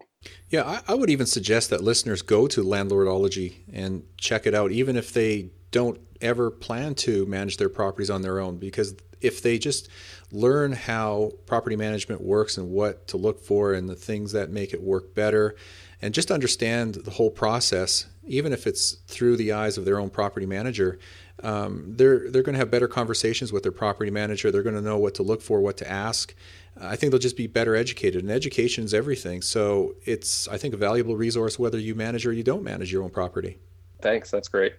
Yeah, 0.50 0.64
I, 0.64 0.94
I, 0.94 0.96
would 0.96 1.12
even 1.12 1.28
suggest 1.28 1.70
that 1.70 1.84
listeners 1.84 2.24
go 2.24 2.48
to 2.48 2.64
Landlordology 2.64 3.58
and 3.72 4.04
check 4.18 4.48
it 4.48 4.56
out, 4.56 4.72
even 4.72 4.96
if 4.96 5.14
they 5.14 5.52
don't 5.70 6.00
ever 6.22 6.50
plan 6.50 6.96
to 6.96 7.26
manage 7.28 7.58
their 7.58 7.70
properties 7.70 8.10
on 8.10 8.24
their 8.24 8.40
own, 8.40 8.58
because 8.58 8.96
if 9.22 9.44
they 9.44 9.60
just 9.60 9.90
learn 10.32 10.72
how 10.72 11.32
property 11.46 11.76
management 11.76 12.22
works 12.22 12.58
and 12.58 12.70
what 12.70 13.08
to 13.10 13.18
look 13.18 13.40
for 13.40 13.74
and 13.74 13.88
the 13.88 13.96
things 13.96 14.32
that 14.32 14.50
make 14.50 14.74
it 14.74 14.82
work 14.82 15.14
better, 15.14 15.56
and 16.02 16.16
just 16.16 16.32
understand 16.32 16.96
the 16.96 17.12
whole 17.12 17.30
process, 17.30 18.08
even 18.26 18.54
if 18.54 18.66
it's 18.66 18.94
through 19.08 19.38
the 19.38 19.52
eyes 19.52 19.78
of 19.78 19.86
their 19.86 20.00
own 20.00 20.10
property 20.10 20.48
manager, 20.48 20.98
um, 21.44 21.94
they're 21.96 22.30
they're 22.30 22.44
going 22.44 22.54
to 22.54 22.60
have 22.60 22.72
better 22.72 22.88
conversations 22.88 23.52
with 23.52 23.64
their 23.64 23.72
property 23.72 24.12
manager. 24.12 24.52
They're 24.52 24.64
going 24.64 24.76
to 24.76 24.82
know 24.82 24.98
what 24.98 25.16
to 25.16 25.24
look 25.24 25.42
for, 25.42 25.60
what 25.60 25.78
to 25.78 25.90
ask, 25.90 26.36
I 26.80 26.96
think 26.96 27.12
they'll 27.12 27.20
just 27.20 27.38
be 27.38 27.48
better 27.48 27.76
educated. 27.76 28.22
And 28.22 28.32
education 28.32 28.84
is 28.84 28.94
everything. 28.94 29.42
So 29.42 29.96
it's, 30.06 30.48
I 30.48 30.58
think, 30.58 30.74
a 30.74 30.78
valuable 30.78 31.16
resource 31.16 31.60
whether 31.60 31.78
you 31.78 31.96
manage 31.96 32.26
or 32.26 32.34
you 32.34 32.44
don't 32.44 32.64
manage 32.64 32.92
your 32.92 33.04
own 33.04 33.10
property. 33.10 33.58
Thanks. 34.02 34.32
That's 34.32 34.48
great. 34.48 34.74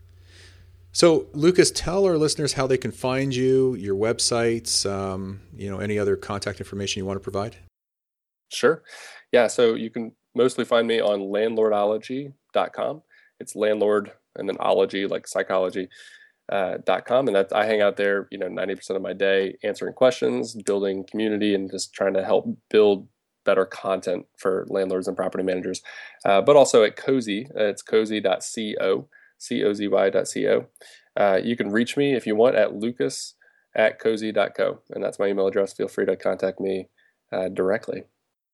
So, 0.92 1.26
Lucas, 1.32 1.70
tell 1.70 2.04
our 2.04 2.18
listeners 2.18 2.52
how 2.52 2.66
they 2.66 2.76
can 2.76 2.92
find 2.92 3.34
you, 3.34 3.74
your 3.76 3.96
websites, 3.96 4.88
um, 4.90 5.40
you 5.56 5.70
know, 5.70 5.78
any 5.78 5.98
other 5.98 6.16
contact 6.16 6.58
information 6.58 7.00
you 7.00 7.06
want 7.06 7.16
to 7.16 7.22
provide. 7.22 7.56
Sure. 8.50 8.82
Yeah. 9.32 9.46
So 9.46 9.74
you 9.74 9.88
can 9.88 10.12
mostly 10.34 10.66
find 10.66 10.86
me 10.86 11.00
on 11.00 11.20
landlordology.com. 11.20 13.02
It's 13.40 13.56
landlord 13.56 14.12
and 14.36 14.48
then 14.48 14.56
ology, 14.60 15.06
like 15.06 15.26
psychology. 15.26 15.88
Uh, 16.52 16.76
.com, 17.06 17.28
and 17.28 17.34
that 17.34 17.50
I 17.54 17.64
hang 17.64 17.80
out 17.80 17.96
there, 17.96 18.28
you 18.30 18.38
know, 18.38 18.46
90% 18.46 18.90
of 18.90 19.00
my 19.00 19.14
day 19.14 19.56
answering 19.64 19.94
questions, 19.94 20.54
building 20.54 21.04
community, 21.10 21.54
and 21.54 21.70
just 21.70 21.94
trying 21.94 22.12
to 22.14 22.22
help 22.22 22.46
build 22.70 23.08
better 23.44 23.64
content 23.64 24.26
for 24.36 24.66
landlords 24.68 25.08
and 25.08 25.16
property 25.16 25.42
managers. 25.42 25.80
Uh, 26.26 26.42
but 26.42 26.54
also 26.54 26.84
at 26.84 26.96
Cozy, 26.96 27.48
it's 27.54 27.82
cozy.co, 27.82 29.08
C-O-Z-Y.co. 29.38 30.66
Uh, 31.16 31.40
you 31.42 31.56
can 31.56 31.70
reach 31.70 31.96
me 31.96 32.14
if 32.14 32.26
you 32.26 32.36
want 32.36 32.54
at 32.54 32.74
lucas 32.74 33.34
at 33.74 33.98
cozy.co, 33.98 34.80
and 34.90 35.02
that's 35.02 35.18
my 35.18 35.28
email 35.28 35.46
address. 35.46 35.72
Feel 35.72 35.88
free 35.88 36.04
to 36.04 36.16
contact 36.16 36.60
me 36.60 36.88
uh, 37.32 37.48
directly. 37.48 38.04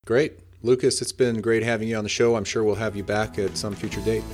Great. 0.06 0.38
Lucas, 0.62 1.02
it's 1.02 1.12
been 1.12 1.40
great 1.40 1.64
having 1.64 1.88
you 1.88 1.96
on 1.96 2.04
the 2.04 2.08
show. 2.08 2.36
I'm 2.36 2.44
sure 2.44 2.62
we'll 2.62 2.76
have 2.76 2.94
you 2.94 3.02
back 3.02 3.38
at 3.38 3.56
some 3.56 3.74
future 3.74 4.00
date. 4.00 4.24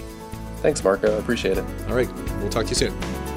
Thanks, 0.56 0.84
Marco. 0.84 1.14
I 1.14 1.18
appreciate 1.18 1.58
it. 1.58 1.64
All 1.88 1.94
right. 1.94 2.10
We'll 2.40 2.50
talk 2.50 2.64
to 2.64 2.70
you 2.70 2.76
soon. 2.76 3.23